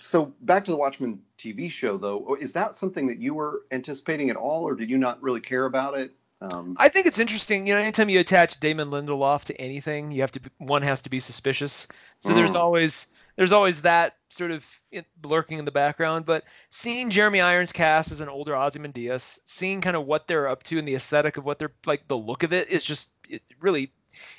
so 0.00 0.34
back 0.40 0.64
to 0.64 0.70
the 0.70 0.76
Watchmen 0.76 1.20
TV 1.38 1.70
show 1.70 1.96
though, 1.98 2.36
is 2.40 2.52
that 2.52 2.76
something 2.76 3.06
that 3.08 3.18
you 3.18 3.34
were 3.34 3.62
anticipating 3.70 4.30
at 4.30 4.36
all, 4.36 4.64
or 4.64 4.74
did 4.74 4.90
you 4.90 4.98
not 4.98 5.22
really 5.22 5.40
care 5.40 5.66
about 5.66 5.98
it? 5.98 6.12
Um, 6.40 6.76
I 6.78 6.88
think 6.90 7.06
it's 7.06 7.18
interesting. 7.18 7.66
You 7.66 7.74
know, 7.74 7.80
anytime 7.80 8.08
you 8.08 8.20
attach 8.20 8.60
Damon 8.60 8.90
Lindelof 8.90 9.44
to 9.44 9.60
anything, 9.60 10.12
you 10.12 10.20
have 10.20 10.32
to 10.32 10.40
be, 10.40 10.50
one 10.58 10.82
has 10.82 11.02
to 11.02 11.10
be 11.10 11.20
suspicious. 11.20 11.88
So 12.20 12.34
there's 12.34 12.52
Mm. 12.52 12.60
always 12.60 13.08
there's 13.36 13.52
always 13.52 13.82
that 13.82 14.16
sort 14.30 14.50
of 14.50 14.82
lurking 15.24 15.58
in 15.58 15.64
the 15.64 15.70
background. 15.70 16.26
But 16.26 16.44
seeing 16.70 17.10
Jeremy 17.10 17.40
Irons 17.40 17.72
cast 17.72 18.12
as 18.12 18.20
an 18.20 18.28
older 18.28 18.54
Ozymandias, 18.54 19.40
seeing 19.46 19.80
kind 19.80 19.96
of 19.96 20.06
what 20.06 20.26
they're 20.28 20.48
up 20.48 20.62
to 20.64 20.78
and 20.78 20.86
the 20.86 20.94
aesthetic 20.94 21.36
of 21.38 21.44
what 21.44 21.58
they're 21.58 21.72
like, 21.86 22.06
the 22.08 22.16
look 22.18 22.42
of 22.42 22.52
it 22.52 22.68
is 22.68 22.84
just 22.84 23.10
it 23.28 23.42
really. 23.60 23.92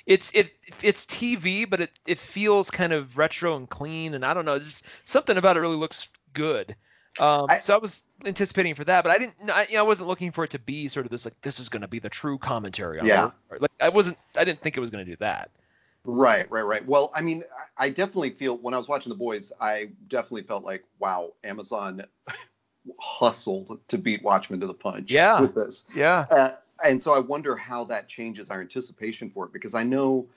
It's 0.07 0.31
it 0.33 0.51
it's 0.81 1.05
TV, 1.05 1.69
but 1.69 1.81
it, 1.81 1.91
it 2.07 2.17
feels 2.17 2.71
kind 2.71 2.93
of 2.93 3.17
retro 3.17 3.55
and 3.55 3.69
clean, 3.69 4.15
and 4.15 4.25
I 4.25 4.33
don't 4.33 4.45
know, 4.45 4.57
there's 4.57 4.81
something 5.03 5.38
about 5.38 5.55
it 5.57 5.60
really 5.60 5.75
looks 5.75 6.10
good. 6.33 6.75
Um, 7.19 7.45
I- 7.49 7.60
so 7.60 7.73
I 7.75 7.77
was 7.77 8.03
anticipating 8.25 8.75
for 8.75 8.84
that, 8.86 9.03
but 9.03 9.12
I 9.12 9.17
didn't. 9.17 9.49
I, 9.49 9.65
you 9.69 9.75
know, 9.75 9.80
I 9.80 9.88
wasn't 9.88 10.08
looking 10.08 10.32
for 10.32 10.43
it 10.43 10.51
to 10.51 10.60
be 10.60 10.88
sort 10.88 11.06
of 11.06 11.12
this 11.12 11.25
like 11.25 11.39
this 11.41 11.60
is 11.60 11.69
going 11.69 11.82
to 11.82 11.88
be 11.88 11.99
the 11.99 12.10
true 12.10 12.38
commentary. 12.38 12.99
On 12.99 13.06
Yeah. 13.06 13.32
it. 13.51 13.62
Like 13.62 13.71
I 13.80 13.89
wasn't. 13.89 14.17
I 14.38 14.43
didn't 14.43 14.62
think 14.62 14.77
it 14.77 14.80
was 14.80 14.89
going 14.89 15.06
to 15.06 15.12
do 15.12 15.17
that. 15.17 15.49
Right, 16.10 16.49
right, 16.49 16.62
right. 16.62 16.86
Well, 16.86 17.12
I 17.15 17.21
mean, 17.21 17.43
I 17.77 17.88
I 17.88 17.89
definitely 17.89 18.30
feel 18.32 18.58
when 18.58 18.73
I 18.73 18.77
was 18.77 18.88
watching 18.88 19.10
The 19.10 19.17
Boys, 19.17 19.51
I 19.60 19.89
definitely 20.08 20.43
felt 20.43 20.63
like, 20.63 20.84
wow, 20.99 21.34
Amazon 21.43 22.03
hustled 22.99 23.80
to 23.89 23.97
beat 23.97 24.23
Watchmen 24.23 24.60
to 24.62 24.67
the 24.67 24.73
punch 24.73 25.12
Yeah. 25.12 25.41
with 25.41 25.53
this. 25.56 25.86
Yeah. 25.93 26.25
Uh, 26.30 26.51
and 26.84 27.01
so 27.01 27.13
I 27.13 27.19
wonder 27.19 27.56
how 27.56 27.84
that 27.86 28.08
changes 28.08 28.49
our 28.49 28.62
anticipation 28.62 29.30
for 29.32 29.45
it 29.45 29.53
because 29.53 29.73
I 29.73 29.84
know 29.84 30.27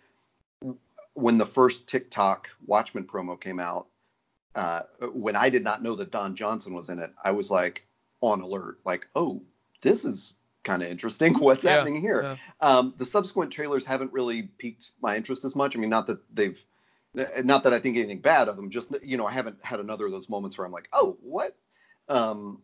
when 1.15 1.39
the 1.39 1.47
first 1.47 1.87
TikTok 1.87 2.49
Watchmen 2.67 3.05
promo 3.05 3.41
came 3.41 3.61
out, 3.61 3.87
uh, 4.55 4.83
when 5.13 5.37
I 5.37 5.51
did 5.51 5.65
not 5.65 5.83
know 5.83 5.97
that 5.97 6.11
Don 6.11 6.35
Johnson 6.37 6.75
was 6.75 6.89
in 6.89 6.99
it, 6.99 7.13
I 7.25 7.31
was 7.33 7.51
like 7.51 7.87
on 8.21 8.41
alert, 8.41 8.79
like, 8.85 9.07
oh, 9.15 9.43
this 9.83 10.05
is 10.05 10.35
kind 10.65 10.83
of 10.83 10.89
interesting. 10.91 11.35
What's 11.39 11.65
Yeah, 11.65 11.77
happening 11.77 12.01
here? 12.01 12.23
yeah. 12.23 12.37
Um, 12.61 12.95
the 12.99 13.07
subsequent 13.07 13.53
trailers 13.53 13.85
haven't 13.87 14.13
really 14.13 14.43
piqued 14.59 14.91
my 15.01 15.17
interest 15.17 15.45
as 15.45 15.57
much. 15.57 15.77
I 15.77 15.79
mean, 15.79 15.91
not 15.91 16.07
that 16.09 16.21
they've, 16.35 16.59
not 17.45 17.65
that 17.65 17.73
I 17.73 17.79
think 17.79 17.97
anything 17.97 18.21
bad 18.21 18.49
of 18.49 18.57
them. 18.57 18.71
Just 18.71 18.93
you 19.03 19.17
know, 19.17 19.27
I 19.27 19.33
haven't 19.33 19.59
had 19.63 19.81
another 19.81 20.07
of 20.07 20.13
those 20.13 20.29
moments 20.29 20.59
where 20.59 20.67
I'm 20.67 20.73
like, 20.73 20.89
oh, 20.93 21.17
what? 21.23 21.57
Um, 22.09 22.61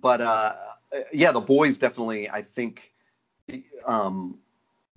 but 0.00 0.20
uh, 0.20 0.54
yeah, 1.12 1.32
the 1.32 1.40
boys 1.40 1.78
definitely, 1.78 2.28
I 2.30 2.42
think, 2.42 2.90
um, 3.86 4.38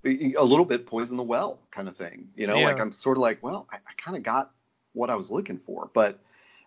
a 0.06 0.44
little 0.44 0.66
bit 0.66 0.86
poison 0.86 1.18
the 1.18 1.24
well 1.24 1.60
kind 1.72 1.88
of 1.88 1.98
thing. 1.98 2.30
You 2.36 2.48
know, 2.48 2.60
Yeah. 2.60 2.66
like 2.66 2.80
I'm 2.80 2.92
sort 2.92 3.18
of 3.18 3.22
like, 3.22 3.44
well, 3.44 3.68
I, 3.72 3.78
I 3.78 3.94
kind 3.98 4.16
of 4.18 4.24
got 4.24 4.52
what 5.00 5.10
I 5.10 5.16
was 5.16 5.32
looking 5.32 5.58
for, 5.58 5.90
but 5.94 6.20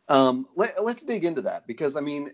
um, 0.09 0.49
let, 0.57 0.83
let's 0.83 1.05
dig 1.05 1.25
into 1.25 1.42
that 1.42 1.66
because 1.66 1.97
I 1.97 2.01
mean, 2.01 2.33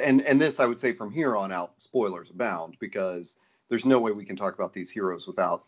and 0.00 0.22
and 0.22 0.40
this 0.40 0.60
I 0.60 0.66
would 0.66 0.78
say 0.78 0.92
from 0.92 1.10
here 1.10 1.36
on 1.36 1.50
out, 1.50 1.80
spoilers 1.82 2.30
abound 2.30 2.76
because 2.78 3.36
there's 3.68 3.84
no 3.84 3.98
way 3.98 4.12
we 4.12 4.24
can 4.24 4.36
talk 4.36 4.54
about 4.54 4.72
these 4.72 4.90
heroes 4.90 5.26
without, 5.26 5.64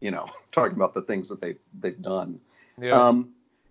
you 0.00 0.10
know, 0.10 0.28
talking 0.52 0.76
about 0.76 0.94
the 0.94 1.02
things 1.02 1.28
that 1.28 1.40
they've 1.40 1.58
they've 1.80 2.00
done. 2.00 2.40
Yeah. 2.80 2.92
Um, 2.92 3.30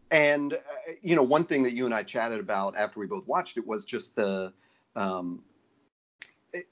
and 0.09 0.53
uh, 0.53 0.57
you 1.01 1.15
know, 1.15 1.23
one 1.23 1.45
thing 1.45 1.63
that 1.63 1.73
you 1.73 1.85
and 1.85 1.93
I 1.93 2.03
chatted 2.03 2.39
about 2.39 2.75
after 2.75 2.99
we 2.99 3.07
both 3.07 3.27
watched 3.27 3.57
it 3.57 3.65
was 3.65 3.85
just 3.85 4.15
the 4.15 4.51
um, 4.95 5.41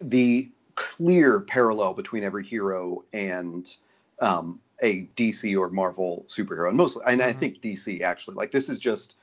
the 0.01 0.49
clear 0.75 1.41
parallel 1.41 1.93
between 1.93 2.23
every 2.23 2.43
hero 2.43 3.03
and 3.13 3.73
um, 4.19 4.59
a 4.81 5.03
DC 5.17 5.57
or 5.59 5.69
Marvel 5.69 6.25
superhero, 6.27 6.67
and 6.69 6.77
mostly, 6.77 7.03
and 7.05 7.21
I 7.21 7.33
Mhm. 7.33 7.39
think 7.39 7.61
DC 7.61 8.01
actually. 8.01 8.35
Like 8.35 8.51
this 8.51 8.69
is 8.69 8.79
just 8.79 9.15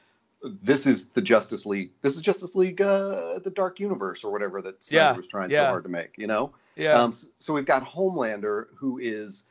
this 0.62 0.86
is 0.86 1.08
the 1.08 1.22
Justice 1.22 1.64
League. 1.66 1.90
This 2.02 2.14
is 2.14 2.20
Justice 2.20 2.54
League, 2.54 2.80
uh, 2.80 3.38
the 3.38 3.50
Dark 3.50 3.80
Universe 3.80 4.22
or 4.22 4.30
whatever 4.30 4.60
that 4.62 4.84
Snyder 4.84 5.12
Yeah, 5.12 5.16
was 5.16 5.26
trying 5.26 5.50
yeah. 5.50 5.62
so 5.62 5.66
hard 5.66 5.82
to 5.84 5.88
make. 5.88 6.16
You 6.18 6.26
know. 6.26 6.52
Yeah. 6.76 7.02
Um, 7.02 7.14
so 7.38 7.54
we've 7.54 7.64
got 7.64 7.84
Homelander, 7.84 8.66
who 8.76 8.98
is 8.98 9.44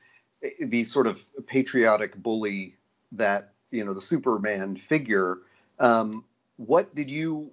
eh, 0.44 0.50
the 0.62 0.84
sort 0.86 1.08
of 1.08 1.24
patriotic 1.48 2.16
bully 2.16 2.76
that 3.14 3.52
you 3.72 3.84
know 3.84 3.94
the 3.94 4.02
Superman 4.02 4.76
figure. 4.76 5.40
Um, 5.80 6.24
what 6.58 6.94
did 6.96 7.10
you 7.10 7.52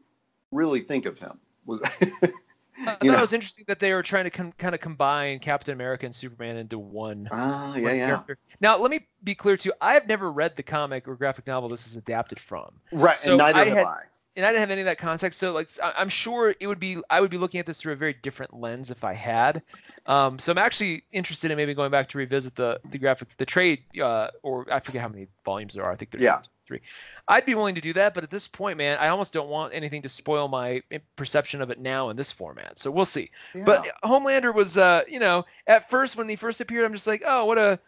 really 0.53 0.83
think 0.83 1.07
of 1.07 1.19
him? 1.19 1.39
Was 1.65 1.83
I 2.83 2.85
thought 2.85 3.05
you 3.05 3.11
know- 3.13 3.19
it 3.19 3.21
was 3.21 3.33
interesting 3.33 3.65
that 3.69 3.81
they 3.81 3.93
were 3.93 4.03
trying 4.03 4.25
to 4.25 4.31
com- 4.31 4.53
kind 4.53 4.75
of 4.75 4.81
combine 4.81 5.39
Captain 5.39 5.73
America 5.73 6.07
and 6.07 6.15
Superman 6.15 6.57
into 6.57 6.79
one. 6.79 7.29
ah 7.33 7.75
yeah 7.77 7.83
one 7.83 7.97
yeah 7.97 8.07
character. 8.07 8.39
Now, 8.61 8.79
let 8.79 8.91
me 8.91 9.07
be 9.25 9.35
clear 9.35 9.57
too. 9.57 9.73
I 9.81 9.95
have 9.95 10.07
never 10.07 10.31
read 10.31 10.57
the 10.57 10.63
comic 10.63 11.09
or 11.09 11.17
graphic 11.17 11.47
novel 11.47 11.69
this 11.69 11.87
is 11.87 11.97
adapted 11.97 12.39
from, 12.41 12.73
right 12.93 13.17
So 13.19 13.33
and 13.33 13.39
neither 13.39 13.59
I 13.61 13.65
have 13.65 13.77
had- 13.77 13.87
I. 13.87 14.01
and 14.37 14.47
I 14.47 14.51
didn't 14.51 14.61
have 14.61 14.71
any 14.71 14.81
of 14.81 14.85
that 14.87 14.99
context. 14.99 15.39
So, 15.39 15.53
like, 15.53 15.69
I- 15.83 15.95
I'm 15.99 16.09
sure 16.09 16.55
it 16.59 16.67
would 16.67 16.81
be 16.81 16.99
I 17.11 17.21
would 17.21 17.31
be 17.31 17.39
looking 17.39 17.61
at 17.61 17.67
this 17.67 17.81
through 17.81 17.93
a 17.93 17.97
very 17.97 18.15
different 18.15 18.55
lens 18.55 18.91
if 18.91 19.05
I 19.05 19.13
had. 19.15 19.63
Um, 20.07 20.39
so 20.39 20.53
I'm 20.53 20.59
actually 20.59 21.05
interested 21.13 21.51
in 21.51 21.57
maybe 21.57 21.75
going 21.75 21.91
back 21.91 22.09
to 22.11 22.19
revisit 22.19 22.55
the 22.57 22.81
the 22.91 22.99
graphic 22.99 23.29
the 23.37 23.47
trade 23.47 23.83
uh, 24.01 24.29
or 24.43 24.67
I 24.73 24.81
forget 24.81 25.03
how 25.03 25.09
many 25.09 25.29
volumes 25.45 25.75
there 25.75 25.85
are. 25.85 25.93
I 25.93 25.97
think 25.97 26.13
there's 26.13 26.25
Yeah. 26.25 26.41
Three. 26.73 26.81
I'd 27.29 27.47
be 27.47 27.55
willing 27.55 27.75
to 27.77 27.81
do 27.81 27.93
that, 27.95 28.15
but 28.15 28.25
at 28.25 28.31
this 28.31 28.49
point, 28.49 28.79
man, 28.79 28.99
I 28.99 29.09
almost 29.09 29.33
don't 29.33 29.49
want 29.49 29.75
anything 29.75 30.03
to 30.03 30.09
spoil 30.09 30.49
my 30.49 30.83
perception 31.17 31.63
of 31.63 31.71
it 31.71 31.79
now 31.79 32.11
in 32.11 32.17
this 32.17 32.33
format. 32.33 32.79
So 32.79 32.91
we'll 32.91 33.05
see. 33.05 33.31
But 33.65 33.87
Homelander 34.03 34.55
was, 34.55 34.79
uh, 34.79 35.03
you 35.09 35.21
know, 35.21 35.45
at 35.67 35.91
first 35.91 36.17
when 36.17 36.29
he 36.29 36.37
first 36.37 36.61
appeared, 36.61 36.85
I'm 36.85 36.95
just 36.95 37.07
like, 37.07 37.23
oh, 37.27 37.45
what 37.45 37.59
a, 37.59 37.79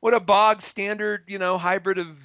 what 0.00 0.14
a 0.14 0.20
bog 0.20 0.62
standard, 0.62 1.24
you 1.26 1.38
know, 1.38 1.58
hybrid 1.58 1.98
of 1.98 2.18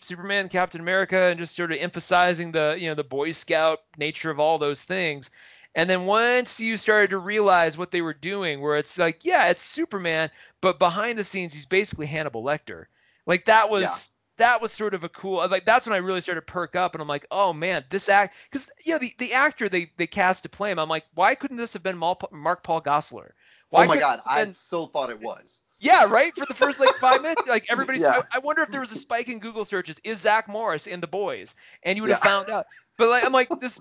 Superman, 0.00 0.48
Captain 0.50 0.80
America, 0.80 1.18
and 1.18 1.38
just 1.38 1.56
sort 1.56 1.72
of 1.72 1.78
emphasizing 1.78 2.52
the, 2.52 2.76
you 2.78 2.88
know, 2.88 2.94
the 2.94 3.04
Boy 3.04 3.32
Scout 3.32 3.80
nature 3.96 4.30
of 4.30 4.38
all 4.38 4.58
those 4.58 4.82
things. 4.82 5.30
And 5.74 5.90
then 5.90 6.04
once 6.04 6.60
you 6.60 6.76
started 6.76 7.10
to 7.10 7.18
realize 7.18 7.76
what 7.76 7.90
they 7.90 8.02
were 8.02 8.14
doing, 8.14 8.60
where 8.60 8.76
it's 8.76 8.96
like, 8.98 9.24
yeah, 9.24 9.48
it's 9.48 9.62
Superman, 9.62 10.30
but 10.60 10.78
behind 10.78 11.18
the 11.18 11.24
scenes, 11.24 11.52
he's 11.52 11.66
basically 11.66 12.06
Hannibal 12.06 12.44
Lecter. 12.44 12.84
Like 13.26 13.46
that 13.46 13.70
was. 13.70 14.12
That 14.36 14.60
was 14.60 14.72
sort 14.72 14.94
of 14.94 15.04
a 15.04 15.08
cool 15.08 15.40
uh, 15.40 15.48
like 15.48 15.64
that's 15.64 15.86
when 15.86 15.94
I 15.94 15.98
really 15.98 16.20
started 16.20 16.40
to 16.46 16.52
perk 16.52 16.74
up 16.76 16.94
and 16.94 17.02
I'm 17.02 17.08
like 17.08 17.26
oh 17.30 17.52
man 17.52 17.84
this 17.90 18.08
act 18.08 18.34
because 18.50 18.68
yeah 18.84 18.98
the, 18.98 19.12
the 19.18 19.34
actor 19.34 19.68
they 19.68 19.90
they 19.96 20.06
cast 20.06 20.42
to 20.42 20.48
play 20.48 20.70
him 20.72 20.78
I'm 20.78 20.88
like 20.88 21.04
why 21.14 21.34
couldn't 21.34 21.56
this 21.56 21.74
have 21.74 21.82
been 21.82 21.96
Mark 21.96 22.62
Paul 22.62 22.80
Gosselaar 22.82 23.30
why 23.70 23.84
oh 23.84 23.88
my 23.88 23.96
god, 23.98 24.16
have 24.18 24.22
I 24.28 24.44
been- 24.44 24.54
so 24.54 24.86
thought 24.86 25.10
it 25.10 25.20
was. 25.20 25.60
yeah, 25.80 26.04
right. 26.04 26.34
For 26.36 26.46
the 26.46 26.54
first 26.54 26.78
like 26.80 26.94
five 26.94 27.22
minutes, 27.22 27.42
like 27.46 27.66
everybody's. 27.68 28.02
Yeah. 28.02 28.22
I, 28.32 28.36
I 28.36 28.38
wonder 28.38 28.62
if 28.62 28.70
there 28.70 28.80
was 28.80 28.92
a 28.92 28.96
spike 28.96 29.28
in 29.28 29.40
Google 29.40 29.64
searches. 29.64 30.00
Is 30.04 30.20
Zach 30.20 30.48
Morris 30.48 30.86
in 30.86 31.00
the 31.00 31.06
boys? 31.08 31.56
And 31.82 31.96
you 31.96 32.02
would 32.02 32.10
have 32.10 32.20
Yeah. 32.20 32.30
found 32.30 32.50
out. 32.50 32.66
But 32.96 33.08
like, 33.08 33.24
I'm 33.24 33.32
like 33.32 33.48
this, 33.60 33.80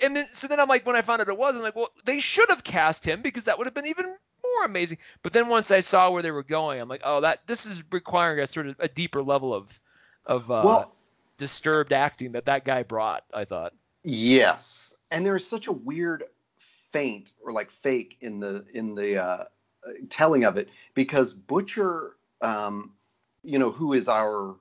and 0.00 0.14
then 0.14 0.26
so 0.32 0.46
then 0.46 0.60
I'm 0.60 0.68
like, 0.68 0.84
when 0.86 0.94
I 0.96 1.02
found 1.02 1.22
out 1.22 1.28
it 1.28 1.38
was, 1.38 1.56
I'm 1.56 1.62
like, 1.62 1.74
well, 1.74 1.88
they 2.04 2.20
should 2.20 2.50
have 2.50 2.62
cast 2.62 3.04
him 3.06 3.22
because 3.22 3.44
that 3.44 3.56
would 3.58 3.66
have 3.66 3.74
been 3.74 3.86
even 3.86 4.04
more 4.06 4.64
amazing. 4.64 4.98
But 5.22 5.32
then 5.32 5.48
once 5.48 5.70
I 5.70 5.80
saw 5.80 6.10
where 6.10 6.22
they 6.22 6.30
were 6.30 6.42
going, 6.42 6.78
I'm 6.80 6.88
like, 6.88 7.02
oh, 7.04 7.22
that 7.22 7.46
this 7.46 7.64
is 7.66 7.82
requiring 7.90 8.40
a 8.40 8.46
sort 8.46 8.66
of 8.66 8.76
a 8.78 8.88
deeper 8.88 9.22
level 9.22 9.54
of 9.54 9.80
of 10.30 10.50
uh, 10.50 10.62
well, 10.64 10.94
disturbed 11.36 11.92
acting 11.92 12.32
that 12.32 12.46
that 12.46 12.64
guy 12.64 12.84
brought. 12.84 13.24
I 13.34 13.44
thought. 13.44 13.74
Yes, 14.02 14.96
and 15.10 15.26
there 15.26 15.36
is 15.36 15.46
such 15.46 15.66
a 15.66 15.72
weird 15.72 16.24
feint 16.92 17.32
or 17.44 17.52
like 17.52 17.70
fake 17.82 18.16
in 18.20 18.40
the 18.40 18.64
in 18.72 18.94
the 18.94 19.18
uh, 19.18 19.24
uh, 19.24 19.44
telling 20.08 20.44
of 20.44 20.56
it 20.56 20.68
because 20.94 21.32
Butcher, 21.32 22.16
um, 22.40 22.92
you 23.42 23.58
know, 23.58 23.70
who 23.70 23.92
is 23.92 24.08
our 24.08 24.56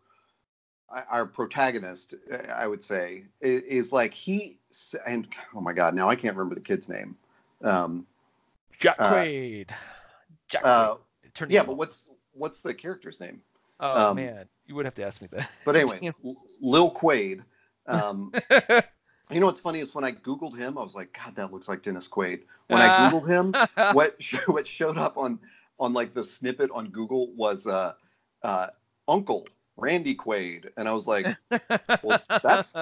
our 0.90 1.28
protagonist, 1.28 2.16
I 2.54 2.66
would 2.66 2.84
say, 2.84 3.26
is 3.42 3.92
like 3.92 4.14
he 4.14 4.58
and 5.06 5.28
oh 5.56 5.62
my 5.62 5.74
god, 5.74 5.94
now 5.94 6.10
I 6.10 6.16
can't 6.16 6.36
remember 6.36 6.56
the 6.56 6.62
kid's 6.62 6.90
name. 6.90 7.16
Um, 7.64 8.08
Jack 8.80 8.96
Uh, 8.98 9.24
Jack 10.48 10.66
uh, 10.66 10.96
Quaid. 10.96 10.98
Attorney 11.28 11.54
yeah, 11.54 11.64
but 11.64 11.78
what's 11.78 12.10
what's 12.34 12.62
the 12.62 12.74
character's 12.74 13.20
name? 13.20 13.42
Oh 13.80 14.10
um, 14.10 14.16
man, 14.16 14.48
you 14.70 14.76
would 14.76 14.86
have 14.86 14.96
to 14.96 15.04
ask 15.04 15.22
me 15.22 15.28
that. 15.32 15.50
But 15.66 15.76
anyway, 15.76 16.14
Lil 16.62 16.92
Quaid. 16.94 17.44
Um, 17.88 18.32
you 19.32 19.40
know 19.40 19.48
what's 19.48 19.60
funny 19.60 19.80
is 19.80 19.94
when 19.96 20.04
I 20.04 20.12
googled 20.12 20.56
him, 20.56 20.78
I 20.78 20.84
was 20.84 20.94
like, 20.94 21.12
God, 21.12 21.36
that 21.36 21.52
looks 21.52 21.68
like 21.68 21.82
Dennis 21.82 22.08
Quaid. 22.08 22.42
When 22.68 22.80
I 22.80 23.10
googled 23.10 23.28
him, 23.28 23.54
what 23.96 24.22
sh- 24.22 24.36
what 24.48 24.68
showed 24.68 24.98
up 24.98 25.18
on 25.18 25.40
on 25.80 25.92
like 25.94 26.14
the 26.14 26.24
snippet 26.24 26.70
on 26.72 26.90
Google 26.90 27.34
was 27.36 27.66
uh, 27.66 27.94
uh, 28.44 28.68
Uncle 29.08 29.48
Randy 29.76 30.14
Quaid, 30.16 30.70
and 30.78 30.88
I 30.88 30.94
was 30.94 31.08
like, 31.08 31.26
Well, 32.04 32.22
that's- 32.30 32.74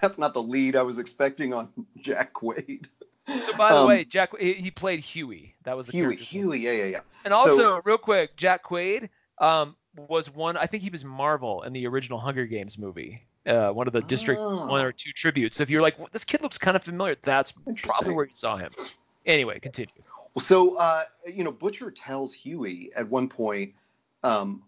that's 0.00 0.18
not 0.18 0.34
the 0.34 0.42
lead 0.42 0.76
I 0.76 0.82
was 0.82 0.98
expecting 0.98 1.52
on 1.52 1.68
Jack 2.00 2.32
Quaid. 2.32 2.86
So 3.26 3.56
by 3.56 3.72
the 3.72 3.80
Um, 3.80 3.88
way, 3.88 4.04
Jack 4.04 4.38
he 4.38 4.70
played 4.70 5.00
Huey. 5.00 5.56
That 5.64 5.76
was 5.76 5.86
the 5.86 5.92
Huey. 5.92 6.16
Huey, 6.16 6.60
yeah, 6.60 6.70
yeah, 6.72 6.84
yeah. 6.84 7.00
And 7.24 7.34
also, 7.34 7.82
real 7.84 7.98
quick, 7.98 8.36
Jack 8.36 8.62
Quaid 8.64 9.08
um, 9.38 9.76
was 9.96 10.32
one. 10.32 10.56
I 10.56 10.66
think 10.66 10.82
he 10.82 10.90
was 10.90 11.04
Marvel 11.04 11.62
in 11.62 11.72
the 11.72 11.86
original 11.86 12.18
Hunger 12.18 12.46
Games 12.46 12.78
movie. 12.78 13.20
Uh, 13.46 13.70
one 13.70 13.86
of 13.86 13.92
the 13.92 14.02
district 14.02 14.40
Oh. 14.40 14.66
one 14.66 14.84
or 14.84 14.92
two 14.92 15.12
tributes. 15.12 15.60
If 15.60 15.70
you're 15.70 15.82
like, 15.82 15.98
well, 15.98 16.08
this 16.12 16.24
kid 16.24 16.42
looks 16.42 16.58
kind 16.58 16.76
of 16.76 16.84
familiar, 16.84 17.16
that's 17.22 17.52
probably 17.82 18.12
where 18.14 18.26
you 18.26 18.34
saw 18.34 18.56
him. 18.56 18.72
Anyway, 19.26 19.58
continue. 19.58 19.92
Well, 20.34 20.42
so 20.42 20.76
uh, 20.76 21.02
you 21.26 21.44
know, 21.44 21.52
Butcher 21.52 21.90
tells 21.90 22.32
Huey 22.34 22.90
at 22.94 23.08
one 23.08 23.28
point, 23.28 23.74
um, 24.22 24.62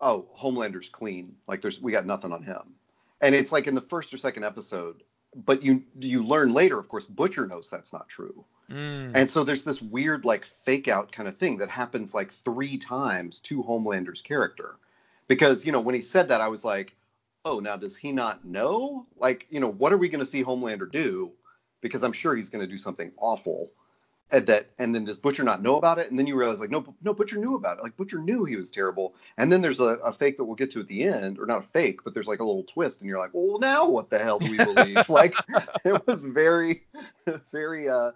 "Oh, 0.00 0.26
Homelander's 0.32 0.88
clean. 0.88 1.36
Like, 1.46 1.60
there's 1.62 1.80
we 1.80 1.92
got 1.92 2.06
nothing 2.06 2.32
on 2.32 2.42
him." 2.42 2.74
And 3.20 3.34
it's 3.34 3.52
like 3.52 3.66
in 3.66 3.74
the 3.74 3.82
first 3.82 4.14
or 4.14 4.18
second 4.18 4.44
episode, 4.44 5.02
but 5.34 5.62
you 5.62 5.82
you 5.98 6.24
learn 6.24 6.52
later, 6.54 6.78
of 6.78 6.88
course, 6.88 7.06
Butcher 7.06 7.46
knows 7.46 7.68
that's 7.68 7.92
not 7.92 8.08
true. 8.08 8.44
Mm. 8.70 9.12
And 9.14 9.30
so 9.30 9.42
there's 9.42 9.64
this 9.64 9.82
weird 9.82 10.24
like 10.24 10.44
fake 10.44 10.88
out 10.88 11.10
kind 11.10 11.28
of 11.28 11.38
thing 11.38 11.58
that 11.58 11.68
happens 11.68 12.14
like 12.14 12.32
three 12.32 12.78
times 12.78 13.40
to 13.40 13.62
Homelander's 13.62 14.22
character, 14.22 14.76
because 15.26 15.66
you 15.66 15.72
know 15.72 15.80
when 15.80 15.94
he 15.94 16.00
said 16.00 16.28
that, 16.28 16.40
I 16.40 16.48
was 16.48 16.64
like, 16.64 16.94
"Oh, 17.44 17.58
now 17.58 17.76
does 17.76 17.96
he 17.96 18.12
not 18.12 18.44
know? 18.44 19.06
Like, 19.16 19.46
you 19.50 19.60
know, 19.60 19.70
what 19.70 19.92
are 19.92 19.98
we 19.98 20.08
going 20.08 20.20
to 20.20 20.26
see 20.26 20.44
Homelander 20.44 20.90
do? 20.90 21.32
Because 21.80 22.04
I'm 22.04 22.12
sure 22.12 22.36
he's 22.36 22.50
going 22.50 22.64
to 22.64 22.70
do 22.70 22.78
something 22.78 23.12
awful." 23.16 23.72
And 24.32 24.46
that, 24.46 24.70
and 24.78 24.94
then 24.94 25.04
does 25.04 25.18
Butcher 25.18 25.42
not 25.42 25.60
know 25.60 25.76
about 25.76 25.98
it? 25.98 26.08
And 26.08 26.16
then 26.16 26.28
you 26.28 26.36
realize, 26.36 26.60
like, 26.60 26.70
no, 26.70 26.94
no, 27.02 27.12
Butcher 27.12 27.36
knew 27.38 27.56
about 27.56 27.78
it. 27.78 27.82
Like, 27.82 27.96
Butcher 27.96 28.20
knew 28.20 28.44
he 28.44 28.54
was 28.54 28.70
terrible. 28.70 29.16
And 29.36 29.50
then 29.50 29.60
there's 29.60 29.80
a, 29.80 29.96
a 30.04 30.12
fake 30.12 30.36
that 30.36 30.44
we'll 30.44 30.54
get 30.54 30.70
to 30.72 30.80
at 30.80 30.86
the 30.86 31.02
end, 31.02 31.40
or 31.40 31.46
not 31.46 31.58
a 31.58 31.66
fake, 31.66 32.04
but 32.04 32.14
there's 32.14 32.28
like 32.28 32.38
a 32.38 32.44
little 32.44 32.62
twist, 32.62 33.00
and 33.00 33.08
you're 33.08 33.18
like, 33.18 33.30
well, 33.32 33.58
now 33.58 33.88
what 33.88 34.08
the 34.08 34.20
hell 34.20 34.38
do 34.38 34.48
we 34.48 34.56
believe? 34.56 35.08
like, 35.08 35.34
it 35.84 36.06
was 36.06 36.24
very, 36.24 36.84
very 37.50 37.88
uh, 37.88 38.12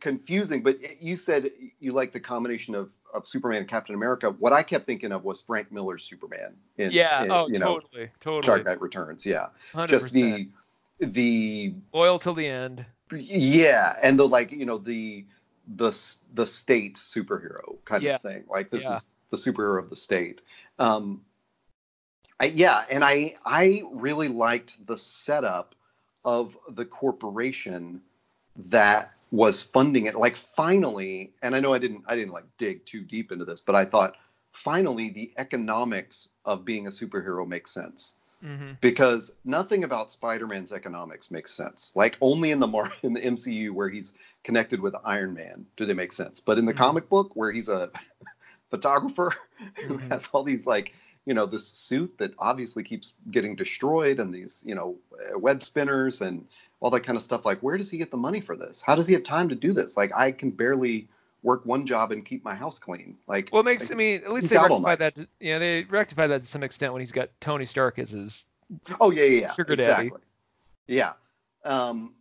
confusing. 0.00 0.62
But 0.62 0.78
you 1.00 1.16
said 1.16 1.50
you 1.80 1.92
like 1.92 2.12
the 2.12 2.20
combination 2.20 2.74
of, 2.74 2.90
of 3.12 3.26
Superman 3.26 3.58
and 3.58 3.68
Captain 3.68 3.94
America. 3.94 4.30
What 4.30 4.52
I 4.52 4.62
kept 4.62 4.86
thinking 4.86 5.12
of 5.12 5.24
was 5.24 5.40
Frank 5.40 5.70
Miller's 5.72 6.02
Superman. 6.02 6.54
In, 6.78 6.90
yeah. 6.92 7.24
in, 7.24 7.30
oh, 7.30 7.48
you 7.48 7.58
know, 7.58 7.80
totally, 7.80 8.10
totally. 8.20 8.46
Dark 8.46 8.64
Knight 8.64 8.80
Returns. 8.80 9.26
Yeah, 9.26 9.48
Hundred 9.72 10.00
just 10.00 10.12
the 10.12 10.48
the 11.00 11.74
Loyal 11.92 12.18
till 12.18 12.34
the 12.34 12.46
end. 12.46 12.84
yeah, 13.12 13.96
and 14.02 14.18
the 14.18 14.26
like, 14.26 14.52
you 14.52 14.64
know, 14.64 14.78
the 14.78 15.26
the 15.76 15.92
the 16.34 16.46
state 16.46 16.96
superhero 16.96 17.76
kind 17.84 18.02
Yeah. 18.02 18.14
of 18.16 18.22
thing. 18.22 18.44
Like 18.48 18.70
this 18.70 18.84
Yeah. 18.84 18.96
is 18.96 19.06
the 19.30 19.36
superhero 19.36 19.78
of 19.78 19.90
the 19.90 19.96
state. 19.96 20.42
Um, 20.78 21.24
I, 22.40 22.46
yeah, 22.46 22.84
and 22.90 23.04
I 23.04 23.36
I 23.44 23.82
really 23.92 24.28
liked 24.28 24.84
the 24.86 24.98
setup 24.98 25.74
of 26.24 26.56
the 26.68 26.84
corporation 26.84 28.02
that 28.56 29.12
was 29.32 29.62
funding 29.62 30.06
it. 30.06 30.16
Like 30.16 30.36
finally, 30.36 31.32
and 31.42 31.56
I 31.56 31.60
know 31.60 31.74
I 31.74 31.78
didn't 31.80 32.04
I 32.08 32.16
didn't 32.16 32.34
like 32.34 32.46
dig 32.58 32.86
too 32.86 33.04
deep 33.04 33.32
into 33.32 33.46
this, 33.46 33.62
but 33.62 33.76
I 33.76 33.86
thought 33.86 34.14
finally 34.52 35.10
the 35.10 35.32
economics 35.38 36.28
of 36.46 36.66
being 36.66 36.88
a 36.88 36.92
superhero 36.92 37.46
makes 37.48 37.72
sense 37.74 38.16
hmm 38.42 38.72
because 38.82 39.30
nothing 39.44 39.84
about 39.84 40.10
Spider-Man's 40.10 40.72
economics 40.72 41.30
makes 41.30 41.52
sense. 41.52 41.92
Like 41.96 42.16
only 42.20 42.50
in 42.50 42.60
the 42.60 42.66
Mar- 42.68 42.92
in 43.04 43.14
the 43.14 43.24
MCU 43.24 43.74
where 43.74 43.90
he's 43.90 44.12
connected 44.44 44.80
with 44.80 44.94
Iron 45.04 45.34
Man 45.34 45.66
do 45.76 45.86
they 45.86 45.94
make 45.94 46.12
sense. 46.12 46.40
But 46.40 46.58
in 46.58 46.66
the 46.66 46.74
Mhm. 46.74 46.74
comic 46.74 47.08
book 47.08 47.30
where 47.34 47.52
he's 47.52 47.68
a 47.68 47.90
photographer 48.70 49.32
who 49.88 50.00
Mhm. 50.00 50.10
has 50.10 50.28
all 50.32 50.44
these 50.44 50.66
like 50.66 50.92
you 51.26 51.34
know 51.34 51.46
this 51.46 51.66
suit 51.66 52.16
that 52.18 52.32
obviously 52.38 52.82
keeps 52.82 53.14
getting 53.30 53.54
destroyed 53.56 54.18
and 54.20 54.34
these 54.34 54.62
you 54.66 54.74
know 54.74 54.96
uh, 55.34 55.38
web 55.38 55.62
spinners 55.62 56.20
and 56.20 56.46
all 56.80 56.90
that 56.90 57.00
kind 57.02 57.16
of 57.16 57.22
stuff 57.22 57.44
like 57.46 57.60
where 57.60 57.78
does 57.78 57.90
he 57.90 57.98
get 57.98 58.10
the 58.10 58.16
money 58.16 58.40
for 58.40 58.56
this 58.56 58.82
how 58.82 58.94
does 58.94 59.06
he 59.06 59.14
have 59.14 59.22
time 59.24 59.48
to 59.48 59.54
do 59.54 59.72
this 59.72 59.96
like 59.96 60.10
i 60.14 60.32
can 60.32 60.50
barely 60.50 61.08
work 61.44 61.64
one 61.66 61.86
job 61.86 62.12
and 62.12 62.24
keep 62.24 62.44
my 62.44 62.54
house 62.54 62.78
clean 62.78 63.16
like 63.26 63.48
Well, 63.52 63.62
it 63.62 63.64
makes. 63.64 63.90
I 63.90 63.94
mean, 63.94 64.22
at 64.24 64.30
least 64.32 64.48
they 64.48 64.56
rectify 64.56 64.94
that. 64.94 65.16
to- 65.16 65.26
You 65.40 65.54
know, 65.54 65.58
they 65.58 65.82
rectify 65.82 66.28
that 66.28 66.40
to 66.42 66.46
some 66.46 66.62
extent 66.62 66.92
when 66.92 67.00
he's 67.00 67.10
got 67.10 67.30
Tony 67.40 67.64
Stark 67.64 67.98
as 67.98 68.10
his. 68.10 68.46
Oh 69.00 69.10
yeah, 69.10 69.24
yeah, 69.24 69.40
yeah. 69.40 69.52
Sugar 69.52 69.74
daddy. 69.74 70.06
exactly. 70.06 70.20
Yeah. 70.86 71.12
Um, 71.64 72.14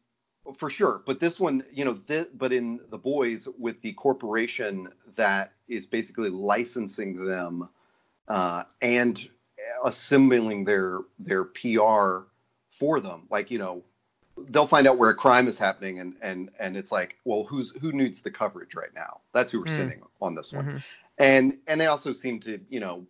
for 0.58 0.72
sure. 0.72 1.04
But 1.06 1.20
this 1.20 1.40
one, 1.40 1.64
you 1.72 1.86
know, 1.86 2.00
this, 2.08 2.26
but 2.34 2.52
in 2.52 2.80
the 2.90 2.98
boys 2.98 3.48
with 3.60 3.80
the 3.84 3.94
corporation 3.94 4.90
that 5.18 5.52
is 5.68 5.86
basically 5.86 6.30
licensing 6.30 7.24
them 7.24 7.70
uh, 8.28 8.64
and 8.82 9.30
assembling 9.84 10.66
their 10.66 11.00
their 11.20 11.44
PR 11.44 12.26
for 12.78 13.00
them, 13.00 13.28
like 13.30 13.52
you 13.52 13.60
know, 13.60 13.84
they'll 14.50 14.68
find 14.68 14.88
out 14.88 14.98
where 14.98 15.10
a 15.10 15.16
crime 15.16 15.48
is 15.48 15.58
happening, 15.58 16.00
and 16.00 16.16
and 16.22 16.50
and 16.60 16.76
it's 16.78 16.92
like, 16.92 17.18
well, 17.26 17.44
who's 17.44 17.72
who 17.82 17.92
needs 17.92 18.22
the 18.22 18.32
coverage 18.32 18.76
right 18.76 18.94
now? 18.96 19.22
That's 19.34 19.52
who 19.52 19.60
we're 19.60 19.66
mm. 19.66 19.78
sitting 19.78 20.02
on 20.22 20.36
this 20.36 20.54
one, 20.54 20.66
mm-hmm. 20.66 20.78
and 21.18 21.58
and 21.68 21.80
they 21.80 21.88
also 21.88 22.14
seem 22.14 22.40
to, 22.42 22.60
you 22.70 22.80
know, 22.80 23.06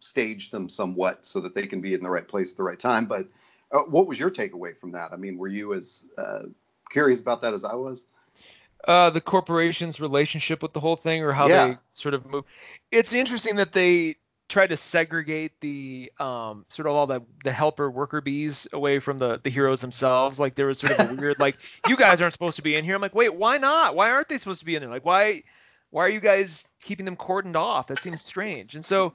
stage 0.00 0.50
them 0.50 0.68
somewhat 0.68 1.24
so 1.24 1.40
that 1.40 1.54
they 1.54 1.66
can 1.66 1.80
be 1.80 1.94
in 1.94 2.02
the 2.02 2.10
right 2.10 2.26
place 2.26 2.52
at 2.52 2.56
the 2.56 2.62
right 2.62 2.78
time, 2.78 3.06
but 3.06 3.26
uh, 3.72 3.80
what 3.82 4.06
was 4.06 4.18
your 4.18 4.30
takeaway 4.30 4.76
from 4.76 4.92
that? 4.92 5.12
I 5.12 5.16
mean, 5.16 5.38
were 5.38 5.48
you 5.48 5.74
as 5.74 6.04
uh, 6.18 6.42
curious 6.90 7.20
about 7.20 7.42
that 7.42 7.54
as 7.54 7.64
I 7.64 7.74
was? 7.74 8.06
Uh, 8.86 9.10
the 9.10 9.20
corporation's 9.20 10.00
relationship 10.00 10.62
with 10.62 10.72
the 10.72 10.80
whole 10.80 10.96
thing, 10.96 11.22
or 11.22 11.32
how 11.32 11.48
yeah. 11.48 11.68
they 11.68 11.78
sort 11.94 12.14
of 12.14 12.26
move. 12.26 12.44
It's 12.90 13.12
interesting 13.12 13.56
that 13.56 13.72
they 13.72 14.16
try 14.48 14.66
to 14.66 14.76
segregate 14.76 15.52
the 15.60 16.12
um, 16.18 16.66
sort 16.68 16.88
of 16.88 16.94
all 16.94 17.06
the 17.06 17.22
the 17.44 17.52
helper 17.52 17.90
worker 17.90 18.20
bees 18.20 18.66
away 18.72 18.98
from 18.98 19.18
the 19.18 19.40
the 19.42 19.50
heroes 19.50 19.80
themselves. 19.80 20.40
Like 20.40 20.54
there 20.54 20.66
was 20.66 20.78
sort 20.78 20.98
of 20.98 21.10
a 21.10 21.14
weird 21.14 21.38
like 21.38 21.56
you 21.88 21.96
guys 21.96 22.20
aren't 22.20 22.32
supposed 22.32 22.56
to 22.56 22.62
be 22.62 22.74
in 22.74 22.84
here. 22.84 22.94
I'm 22.94 23.00
like, 23.00 23.14
wait, 23.14 23.34
why 23.34 23.58
not? 23.58 23.94
Why 23.94 24.10
aren't 24.10 24.28
they 24.28 24.38
supposed 24.38 24.60
to 24.60 24.66
be 24.66 24.74
in 24.74 24.82
there? 24.82 24.90
Like 24.90 25.04
why 25.04 25.44
why 25.90 26.04
are 26.04 26.10
you 26.10 26.20
guys 26.20 26.66
keeping 26.82 27.04
them 27.04 27.16
cordoned 27.16 27.56
off? 27.56 27.86
That 27.86 28.00
seems 28.00 28.22
strange. 28.22 28.74
And 28.74 28.84
so 28.84 29.14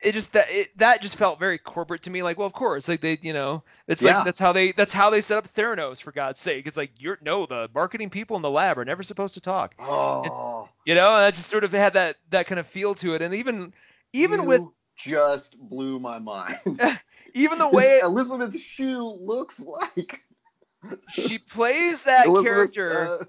it 0.00 0.12
just 0.12 0.32
that 0.34 0.46
it, 0.48 0.76
that 0.78 1.00
just 1.00 1.16
felt 1.16 1.38
very 1.38 1.58
corporate 1.58 2.02
to 2.02 2.10
me. 2.10 2.22
Like, 2.22 2.38
well, 2.38 2.46
of 2.46 2.52
course, 2.52 2.88
like 2.88 3.00
they, 3.00 3.18
you 3.22 3.32
know, 3.32 3.62
it's 3.86 4.02
yeah. 4.02 4.16
like 4.16 4.24
that's 4.26 4.38
how 4.38 4.52
they 4.52 4.72
that's 4.72 4.92
how 4.92 5.10
they 5.10 5.20
set 5.20 5.38
up 5.38 5.48
Theranos 5.48 6.02
for 6.02 6.12
God's 6.12 6.38
sake. 6.38 6.66
It's 6.66 6.76
like 6.76 6.90
you're 6.98 7.18
no, 7.22 7.46
the 7.46 7.70
marketing 7.74 8.10
people 8.10 8.36
in 8.36 8.42
the 8.42 8.50
lab 8.50 8.78
are 8.78 8.84
never 8.84 9.02
supposed 9.02 9.34
to 9.34 9.40
talk. 9.40 9.74
Oh, 9.78 10.22
and, 10.62 10.68
you 10.84 10.94
know, 10.94 11.16
that 11.16 11.34
just 11.34 11.48
sort 11.48 11.64
of 11.64 11.72
had 11.72 11.94
that 11.94 12.16
that 12.30 12.46
kind 12.46 12.58
of 12.58 12.66
feel 12.66 12.94
to 12.96 13.14
it. 13.14 13.22
And 13.22 13.34
even 13.34 13.72
even 14.12 14.42
you 14.42 14.46
with 14.46 14.62
just 14.96 15.58
blew 15.58 15.98
my 15.98 16.18
mind. 16.18 16.56
even 17.34 17.58
the 17.58 17.68
way 17.68 18.00
Elizabeth 18.02 18.58
Shue 18.60 19.02
looks 19.02 19.60
like 19.60 20.22
she 21.08 21.38
plays 21.50 22.04
that 22.04 22.26
Elizabeth, 22.26 22.74
character 22.74 23.08
uh, 23.08 23.24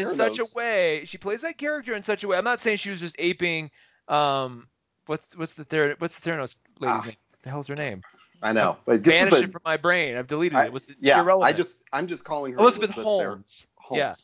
in 0.00 0.08
such 0.08 0.38
a 0.38 0.44
way. 0.54 1.04
She 1.04 1.18
plays 1.18 1.42
that 1.42 1.58
character 1.58 1.94
in 1.94 2.02
such 2.02 2.24
a 2.24 2.28
way. 2.28 2.36
I'm 2.36 2.44
not 2.44 2.60
saying 2.60 2.78
she 2.78 2.90
was 2.90 3.00
just 3.00 3.16
aping. 3.18 3.70
Um, 4.08 4.68
what's 5.06 5.36
what's 5.36 5.54
the 5.54 5.64
third 5.64 5.96
what's 6.00 6.18
the 6.18 6.30
Theranos 6.30 6.56
lady's 6.80 7.02
ah. 7.02 7.06
name? 7.06 7.16
The 7.42 7.50
hell's 7.50 7.66
her 7.68 7.76
name? 7.76 8.02
I 8.42 8.52
know. 8.52 8.76
But 8.84 9.04
Banished 9.04 9.36
a, 9.36 9.44
it 9.44 9.52
from 9.52 9.62
my 9.64 9.76
brain. 9.76 10.16
I've 10.16 10.26
deleted 10.26 10.58
I, 10.58 10.66
it. 10.66 10.72
Was 10.72 10.88
yeah, 11.00 11.20
irrelevant. 11.20 11.54
I 11.54 11.56
just 11.56 11.80
I'm 11.92 12.08
just 12.08 12.24
calling 12.24 12.54
her 12.54 12.58
Elizabeth, 12.58 12.90
Elizabeth 12.90 13.04
Holmes. 13.04 13.66
Holmes. 13.76 13.98
Yeah. 13.98 14.14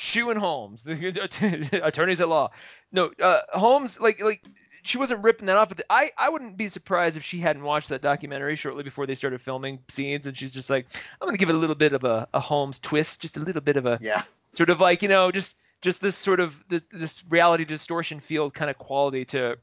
Shue 0.00 0.30
and 0.30 0.38
Holmes, 0.38 0.84
the 0.84 1.80
attorneys 1.82 2.20
at 2.20 2.28
law. 2.28 2.50
No, 2.92 3.10
uh, 3.20 3.40
Holmes, 3.52 3.98
like 3.98 4.22
like 4.22 4.42
she 4.84 4.96
wasn't 4.96 5.24
ripping 5.24 5.46
that 5.46 5.56
off. 5.56 5.68
But 5.70 5.82
I 5.90 6.10
I 6.16 6.28
wouldn't 6.28 6.56
be 6.56 6.68
surprised 6.68 7.16
if 7.16 7.24
she 7.24 7.40
hadn't 7.40 7.64
watched 7.64 7.88
that 7.88 8.00
documentary 8.00 8.54
shortly 8.54 8.84
before 8.84 9.06
they 9.06 9.16
started 9.16 9.40
filming 9.40 9.80
scenes, 9.88 10.28
and 10.28 10.36
she's 10.36 10.52
just 10.52 10.70
like, 10.70 10.86
I'm 11.20 11.26
gonna 11.26 11.36
give 11.36 11.48
it 11.48 11.56
a 11.56 11.58
little 11.58 11.74
bit 11.74 11.94
of 11.94 12.04
a, 12.04 12.28
a 12.32 12.38
Holmes 12.38 12.78
twist, 12.78 13.22
just 13.22 13.36
a 13.36 13.40
little 13.40 13.60
bit 13.60 13.76
of 13.76 13.86
a 13.86 13.98
yeah, 14.00 14.22
sort 14.52 14.70
of 14.70 14.80
like 14.80 15.02
you 15.02 15.08
know 15.08 15.32
just 15.32 15.56
just 15.80 16.00
this 16.00 16.16
sort 16.16 16.38
of 16.38 16.62
this, 16.68 16.84
this 16.92 17.24
reality 17.28 17.64
distortion 17.64 18.20
field 18.20 18.54
kind 18.54 18.70
of 18.70 18.78
quality 18.78 19.24
to 19.24 19.58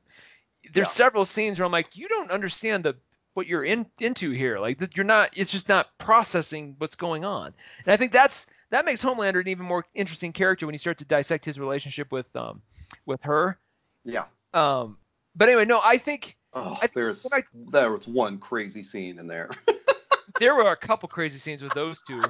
there's 0.73 0.88
yeah. 0.88 1.06
several 1.06 1.25
scenes 1.25 1.60
where 1.60 1.65
I'm 1.65 1.71
like, 1.71 1.97
you 1.97 2.08
don't 2.08 2.32
understand 2.32 2.84
the 2.84 2.95
what 3.34 3.47
you're 3.47 3.63
in 3.63 3.86
into 3.99 4.32
here. 4.32 4.60
Like 4.60 4.95
you're 4.95 5.06
not. 5.06 5.32
It's 5.36 5.51
just 5.51 5.69
not 5.69 5.95
processing 5.97 6.75
what's 6.78 6.95
going 6.95 7.25
on. 7.25 7.54
And 7.86 7.93
I 7.93 7.97
think 7.97 8.12
that's 8.12 8.47
that 8.71 8.86
makes 8.86 9.04
Homelander 9.04 9.41
an 9.41 9.47
even 9.47 9.65
more 9.65 9.86
interesting 9.93 10.34
character 10.34 10.65
when 10.65 10.73
you 10.73 10.80
start 10.80 10.97
to 10.99 11.06
dissect 11.06 11.45
his 11.45 11.60
relationship 11.60 12.12
with 12.12 12.34
um 12.36 12.62
with 13.06 13.21
her. 13.23 13.60
Yeah. 14.04 14.25
Um. 14.54 14.97
But 15.36 15.49
anyway, 15.49 15.65
no, 15.65 15.82
I 15.84 15.97
think. 15.97 16.38
Oh, 16.54 16.78
I 16.82 16.88
there's 16.88 17.28
I, 17.32 17.43
there 17.69 17.91
was 17.91 18.08
one 18.08 18.38
crazy 18.38 18.84
scene 18.84 19.19
in 19.19 19.28
there. 19.28 19.51
there 20.39 20.56
were 20.56 20.71
a 20.71 20.78
couple 20.78 21.10
crazy 21.10 21.38
scenes 21.38 21.62
with 21.62 21.73
those 21.73 22.01
two, 22.01 22.23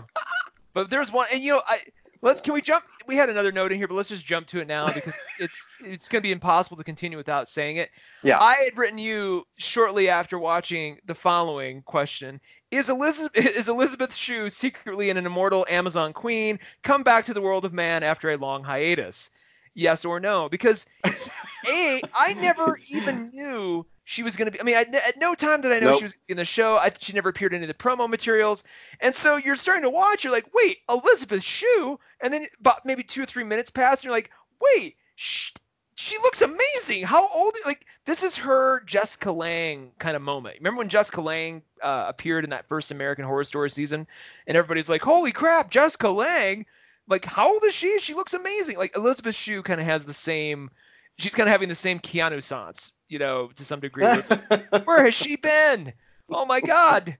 but 0.73 0.89
there's 0.89 1.11
one, 1.11 1.27
and 1.31 1.43
you 1.43 1.53
know, 1.53 1.61
I 1.65 1.77
let's 2.25 2.41
can 2.41 2.53
we 2.53 2.61
jump 2.61 2.83
we 3.07 3.15
had 3.15 3.29
another 3.29 3.51
note 3.51 3.71
in 3.71 3.77
here 3.77 3.87
but 3.87 3.93
let's 3.93 4.09
just 4.09 4.25
jump 4.25 4.47
to 4.47 4.59
it 4.59 4.67
now 4.67 4.91
because 4.91 5.15
it's 5.39 5.69
it's 5.85 6.09
going 6.09 6.21
to 6.21 6.27
be 6.27 6.33
impossible 6.33 6.75
to 6.75 6.83
continue 6.83 7.17
without 7.17 7.47
saying 7.47 7.77
it. 7.77 7.89
Yeah. 8.23 8.39
I 8.39 8.55
had 8.55 8.77
written 8.77 8.97
you 8.97 9.45
shortly 9.57 10.09
after 10.09 10.37
watching 10.37 10.97
the 11.05 11.15
following 11.15 11.83
question. 11.83 12.41
Is 12.71 12.89
elizabeth 12.89 13.37
is 13.55 13.69
elizabeth 13.69 14.13
shue 14.13 14.49
secretly 14.49 15.09
an 15.09 15.17
immortal 15.17 15.65
amazon 15.69 16.11
queen 16.11 16.59
come 16.83 17.03
back 17.03 17.25
to 17.25 17.33
the 17.33 17.41
world 17.41 17.63
of 17.63 17.71
man 17.71 18.03
after 18.03 18.31
a 18.31 18.37
long 18.37 18.63
hiatus? 18.63 19.31
Yes 19.75 20.03
or 20.03 20.19
no? 20.19 20.49
Because 20.49 20.87
a 21.67 22.01
i 22.13 22.33
never 22.33 22.79
even 22.89 23.29
knew 23.29 23.85
she 24.05 24.21
was 24.21 24.37
going 24.37 24.45
to 24.45 24.51
be. 24.51 24.61
I 24.61 24.63
mean, 24.63 24.75
I, 24.75 24.81
at 24.81 25.19
no 25.19 25.33
time 25.33 25.61
did 25.61 25.71
I 25.71 25.79
know 25.79 25.89
nope. 25.89 25.97
she 25.97 26.05
was 26.05 26.17
in 26.29 26.37
the 26.37 26.45
show. 26.45 26.77
I, 26.77 26.91
she 26.97 27.13
never 27.13 27.29
appeared 27.29 27.53
in 27.53 27.57
any 27.57 27.69
of 27.69 27.75
the 27.75 27.83
promo 27.83 28.07
materials. 28.07 28.63
And 29.01 29.13
so 29.13 29.35
you're 29.35 29.55
starting 29.55 29.83
to 29.83 29.89
watch. 29.89 30.23
You're 30.23 30.31
like, 30.31 30.53
wait, 30.53 30.77
Elizabeth 30.87 31.43
Shue. 31.43 31.99
And 32.21 32.31
then 32.31 32.45
about 32.59 32.85
maybe 32.85 33.03
two 33.03 33.23
or 33.23 33.25
three 33.25 33.43
minutes 33.43 33.71
pass, 33.71 33.99
and 33.99 34.05
you're 34.05 34.13
like, 34.13 34.29
wait, 34.61 34.95
she, 35.15 35.51
she 35.95 36.17
looks 36.19 36.43
amazing. 36.43 37.03
How 37.03 37.27
old? 37.27 37.55
Is 37.57 37.65
like 37.65 37.83
this 38.05 38.21
is 38.21 38.37
her 38.37 38.81
Jessica 38.81 39.31
Lange 39.31 39.91
kind 39.97 40.15
of 40.15 40.21
moment. 40.21 40.57
Remember 40.59 40.77
when 40.77 40.89
Jessica 40.89 41.21
Lange 41.21 41.63
uh, 41.81 42.05
appeared 42.07 42.43
in 42.43 42.51
that 42.51 42.69
first 42.69 42.91
American 42.91 43.25
Horror 43.25 43.43
Story 43.43 43.71
season, 43.71 44.05
and 44.45 44.55
everybody's 44.55 44.89
like, 44.89 45.01
holy 45.01 45.31
crap, 45.31 45.71
Jessica 45.71 46.09
Lange. 46.09 46.67
Like, 47.07 47.25
how 47.25 47.53
old 47.53 47.63
is 47.63 47.73
she? 47.73 47.99
She 47.99 48.13
looks 48.13 48.35
amazing. 48.35 48.77
Like 48.77 48.95
Elizabeth 48.95 49.35
Shue 49.35 49.63
kind 49.63 49.81
of 49.81 49.87
has 49.87 50.05
the 50.05 50.13
same 50.13 50.69
she's 51.17 51.35
kind 51.35 51.47
of 51.47 51.51
having 51.51 51.69
the 51.69 51.75
same 51.75 51.99
Keanu 51.99 52.41
sans, 52.41 52.93
you 53.07 53.19
know, 53.19 53.49
to 53.55 53.65
some 53.65 53.79
degree. 53.81 54.03
Like, 54.03 54.85
Where 54.85 55.03
has 55.05 55.13
she 55.13 55.35
been? 55.35 55.93
Oh 56.29 56.45
my 56.45 56.61
God, 56.61 57.17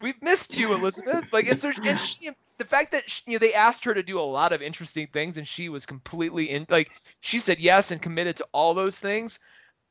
we've 0.00 0.20
missed 0.22 0.56
you, 0.56 0.72
Elizabeth. 0.72 1.26
Like, 1.32 1.48
and 1.48 1.58
so, 1.58 1.70
and 1.84 1.98
she, 1.98 2.30
the 2.58 2.64
fact 2.64 2.92
that 2.92 3.10
she, 3.10 3.22
you 3.26 3.32
know 3.34 3.38
they 3.38 3.54
asked 3.54 3.84
her 3.84 3.94
to 3.94 4.02
do 4.02 4.18
a 4.18 4.22
lot 4.22 4.52
of 4.52 4.62
interesting 4.62 5.08
things, 5.08 5.38
and 5.38 5.46
she 5.46 5.68
was 5.68 5.86
completely 5.86 6.50
in, 6.50 6.66
like, 6.68 6.90
she 7.20 7.38
said 7.38 7.58
yes 7.58 7.90
and 7.90 8.00
committed 8.00 8.36
to 8.36 8.46
all 8.52 8.74
those 8.74 8.98
things. 8.98 9.40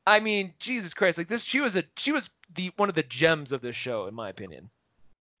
I 0.06 0.20
mean, 0.20 0.52
Jesus 0.58 0.94
Christ, 0.94 1.18
like 1.18 1.28
this, 1.28 1.44
she 1.44 1.60
was 1.60 1.76
a, 1.76 1.84
she 1.96 2.12
was 2.12 2.30
the 2.54 2.70
one 2.76 2.88
of 2.88 2.94
the 2.94 3.02
gems 3.02 3.52
of 3.52 3.60
this 3.60 3.76
show, 3.76 4.06
in 4.06 4.14
my 4.14 4.28
opinion. 4.28 4.70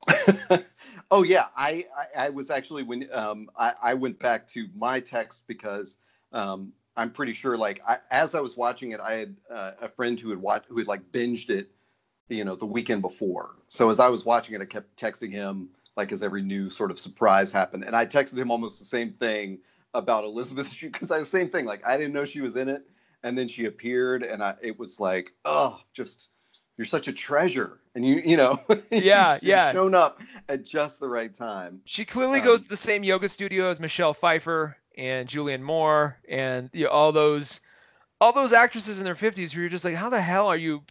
oh 1.10 1.22
yeah, 1.22 1.46
I, 1.56 1.86
I, 1.96 2.26
I 2.26 2.28
was 2.30 2.50
actually 2.50 2.82
when 2.82 3.08
um 3.12 3.50
I, 3.56 3.72
I 3.82 3.94
went 3.94 4.18
back 4.18 4.46
to 4.48 4.66
my 4.74 5.00
text 5.00 5.44
because 5.46 5.98
um 6.32 6.72
I'm 6.96 7.10
pretty 7.10 7.32
sure 7.32 7.56
like 7.56 7.80
I, 7.86 7.98
as 8.10 8.34
I 8.34 8.40
was 8.40 8.56
watching 8.56 8.92
it, 8.92 9.00
I 9.00 9.14
had 9.14 9.36
uh, 9.50 9.72
a 9.82 9.88
friend 9.88 10.18
who 10.18 10.30
had 10.30 10.40
watched 10.40 10.66
who 10.68 10.78
had 10.78 10.86
like 10.86 11.10
binged 11.10 11.50
it, 11.50 11.70
you 12.28 12.44
know, 12.44 12.54
the 12.54 12.66
weekend 12.66 13.02
before. 13.02 13.56
So 13.68 13.90
as 13.90 13.98
I 13.98 14.08
was 14.08 14.24
watching 14.24 14.54
it, 14.54 14.60
I 14.60 14.66
kept 14.66 14.96
texting 14.96 15.32
him 15.32 15.70
like 15.96 16.12
as 16.12 16.22
every 16.22 16.42
new 16.42 16.70
sort 16.70 16.90
of 16.90 16.98
surprise 16.98 17.52
happened, 17.52 17.84
and 17.84 17.96
I 17.96 18.06
texted 18.06 18.38
him 18.38 18.50
almost 18.50 18.78
the 18.78 18.84
same 18.84 19.12
thing 19.12 19.58
about 19.92 20.24
Elizabeth 20.24 20.74
because 20.80 21.10
I 21.10 21.18
was 21.18 21.30
the 21.30 21.38
same 21.38 21.50
thing. 21.50 21.64
Like 21.64 21.84
I 21.86 21.96
didn't 21.96 22.12
know 22.12 22.24
she 22.24 22.40
was 22.40 22.56
in 22.56 22.68
it, 22.68 22.82
and 23.22 23.36
then 23.36 23.48
she 23.48 23.66
appeared, 23.66 24.22
and 24.22 24.42
I 24.42 24.54
it 24.62 24.78
was 24.78 25.00
like 25.00 25.32
oh 25.44 25.80
just 25.94 26.28
you're 26.76 26.86
such 26.86 27.08
a 27.08 27.12
treasure. 27.12 27.80
And 27.96 28.06
you 28.06 28.22
you 28.24 28.36
know 28.36 28.60
yeah 28.90 29.38
yeah. 29.42 29.72
shown 29.72 29.94
up 29.94 30.20
at 30.48 30.64
just 30.64 31.00
the 31.00 31.08
right 31.08 31.34
time. 31.34 31.80
She 31.84 32.04
clearly 32.04 32.40
um, 32.40 32.44
goes 32.44 32.64
to 32.64 32.68
the 32.68 32.76
same 32.76 33.02
yoga 33.04 33.28
studio 33.28 33.68
as 33.70 33.80
michelle 33.80 34.14
pfeiffer 34.14 34.76
and 34.96 35.28
Julianne 35.28 35.62
Moore 35.62 36.18
and 36.28 36.70
you 36.72 36.84
know, 36.84 36.90
all 36.90 37.12
those 37.12 37.60
all 38.20 38.32
those 38.32 38.52
actresses 38.52 38.98
in 38.98 39.04
their 39.04 39.14
50s 39.14 39.52
who 39.52 39.60
you're 39.60 39.70
just 39.70 39.84
like, 39.84 39.94
how 39.94 40.08
the 40.08 40.20
hell 40.20 40.48
are 40.48 40.56
you? 40.56 40.82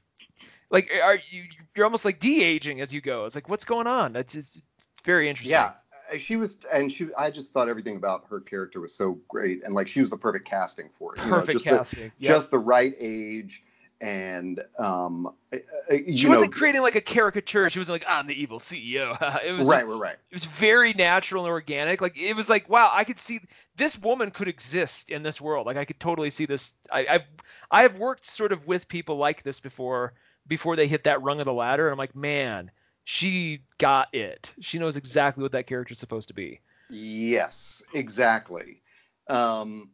Like, 0.70 0.92
are 1.04 1.18
you 1.30 1.46
you're 1.76 1.86
almost 1.86 2.06
like 2.06 2.20
de-aging 2.20 2.82
as 2.82 2.94
you 2.94 3.02
go? 3.02 3.26
It's 3.26 3.36
like, 3.36 3.50
what's 3.50 3.66
going 3.66 3.88
on? 3.88 4.14
That's 4.14 4.36
it's 4.36 4.62
very 5.04 5.30
interesting. 5.30 5.54
Yeah, 5.54 5.74
uh, 6.12 6.18
she 6.18 6.36
was, 6.36 6.58
and 6.72 6.92
she. 6.92 7.08
I 7.18 7.30
just 7.32 7.54
thought 7.54 7.70
everything 7.70 7.96
about 7.96 8.26
her 8.30 8.40
character 8.40 8.80
was 8.80 8.94
so 8.94 9.20
great, 9.28 9.64
and 9.64 9.74
like 9.74 9.88
she 9.88 10.02
was 10.02 10.10
the 10.10 10.18
perfect 10.18 10.46
casting 10.46 10.90
for 10.98 11.14
it. 11.16 11.20
Perfect 11.20 11.48
know, 11.48 11.54
just 11.54 11.66
casting. 11.66 12.00
The, 12.00 12.12
yep. 12.20 12.36
Just 12.36 12.52
the 12.52 12.60
right 12.60 12.94
age 13.00 13.64
and 14.04 14.62
um, 14.78 15.34
she 16.14 16.28
wasn't 16.28 16.52
know, 16.52 16.58
creating 16.58 16.82
like 16.82 16.96
a 16.96 17.02
caricature. 17.02 17.70
She 17.70 17.80
wasn't 17.80 18.02
like 18.02 18.06
I'm 18.06 18.28
the 18.28 18.34
evil 18.34 18.60
CEO. 18.60 19.18
it 19.46 19.54
was 19.54 19.66
right, 19.66 19.88
right, 19.88 19.98
right. 19.98 20.18
It 20.30 20.36
was 20.36 20.44
very 20.44 20.92
natural 20.92 21.46
and 21.46 21.52
organic. 21.52 22.02
Like 22.02 22.20
it 22.22 22.36
was 22.36 22.50
like 22.50 22.68
wow, 22.68 22.92
I 22.94 23.06
could 23.06 23.18
see 23.18 23.40
this 23.78 23.98
woman 23.98 24.32
could 24.32 24.50
exist 24.50 25.10
in 25.10 25.24
this 25.24 25.40
world. 25.40 25.66
Like 25.66 25.78
I 25.78 25.86
could 25.86 26.02
totally 26.02 26.32
see 26.32 26.46
this. 26.46 26.74
I, 26.92 27.08
I've 27.10 27.24
I 27.72 27.84
have 27.84 27.98
worked 27.98 28.26
sort 28.26 28.52
of 28.52 28.68
with 28.68 28.90
people 28.90 29.16
like 29.16 29.42
this 29.42 29.62
before 29.62 30.14
before 30.46 30.76
they 30.76 30.88
hit 30.88 31.06
that 31.06 31.22
rung 31.22 31.40
of 31.40 31.46
the 31.46 31.54
ladder. 31.54 31.88
And 31.88 31.94
I'm 31.94 31.98
like, 31.98 32.14
man, 32.14 32.72
she 33.06 33.62
got 33.78 34.14
it. 34.14 34.54
She 34.60 34.80
knows 34.80 34.98
exactly 34.98 35.44
what 35.44 35.54
that 35.54 35.66
character's 35.66 36.00
supposed 36.00 36.28
to 36.28 36.34
be. 36.34 36.60
Yes, 36.90 37.82
exactly. 37.94 38.82
Um, 39.30 39.92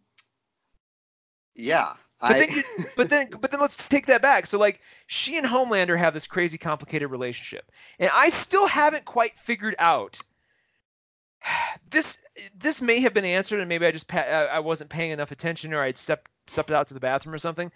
yeah, 1.53 1.93
but 2.21 2.31
I... 2.31 2.45
then, 2.45 2.63
but 2.97 3.09
then, 3.09 3.29
but 3.39 3.51
then, 3.51 3.59
let's 3.59 3.87
take 3.87 4.07
that 4.07 4.21
back. 4.21 4.47
So, 4.47 4.59
like, 4.59 4.81
she 5.07 5.37
and 5.37 5.45
Homelander 5.45 5.97
have 5.97 6.13
this 6.13 6.27
crazy, 6.27 6.57
complicated 6.57 7.09
relationship, 7.11 7.71
and 7.99 8.09
I 8.13 8.29
still 8.29 8.67
haven't 8.67 9.05
quite 9.05 9.37
figured 9.37 9.75
out 9.79 10.19
this 11.89 12.21
this 12.57 12.81
may 12.81 13.01
have 13.01 13.13
been 13.13 13.25
answered, 13.25 13.59
and 13.59 13.69
maybe 13.69 13.85
I 13.85 13.91
just 13.91 14.07
pa- 14.07 14.49
I 14.51 14.59
wasn't 14.59 14.89
paying 14.89 15.11
enough 15.11 15.31
attention, 15.31 15.73
or 15.73 15.81
I'd 15.81 15.97
stepped 15.97 16.29
stepped 16.47 16.71
out 16.71 16.87
to 16.87 16.93
the 16.93 16.99
bathroom 16.99 17.35
or 17.35 17.39
something. 17.39 17.71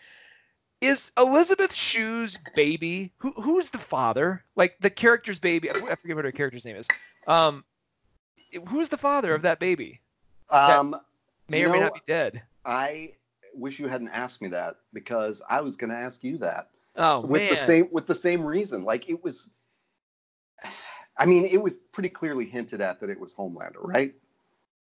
Is 0.81 1.11
Elizabeth 1.17 1.73
Shue's 1.73 2.37
baby? 2.55 3.13
Who 3.19 3.31
who's 3.31 3.69
the 3.69 3.77
father? 3.77 4.43
Like 4.55 4.77
the 4.79 4.89
character's 4.89 5.39
baby? 5.39 5.69
I 5.69 5.95
forget 5.95 6.15
what 6.15 6.25
her 6.25 6.31
character's 6.31 6.65
name 6.65 6.75
is. 6.75 6.87
Um, 7.25 7.63
who's 8.67 8.89
the 8.89 8.97
father 8.97 9.33
of 9.33 9.43
that 9.43 9.59
baby? 9.59 10.01
Um, 10.49 10.95
may 11.47 11.63
or 11.63 11.69
may 11.69 11.79
not 11.79 11.93
be 11.93 12.01
dead. 12.05 12.41
I 12.65 13.13
wish 13.55 13.79
you 13.79 13.87
hadn't 13.87 14.09
asked 14.09 14.41
me 14.41 14.49
that 14.49 14.77
because 14.93 15.41
I 15.49 15.61
was 15.61 15.77
going 15.77 15.91
to 15.91 15.97
ask 15.97 16.23
you 16.23 16.37
that. 16.39 16.69
Oh 16.95 17.21
with 17.21 17.41
man. 17.41 17.49
the 17.49 17.55
same 17.55 17.87
with 17.91 18.07
the 18.07 18.15
same 18.15 18.45
reason. 18.45 18.83
Like 18.83 19.09
it 19.09 19.23
was. 19.23 19.51
I 21.15 21.27
mean, 21.27 21.45
it 21.45 21.61
was 21.61 21.75
pretty 21.75 22.09
clearly 22.09 22.45
hinted 22.45 22.81
at 22.81 23.01
that 23.01 23.11
it 23.11 23.19
was 23.19 23.35
Homelander, 23.35 23.75
right? 23.77 24.15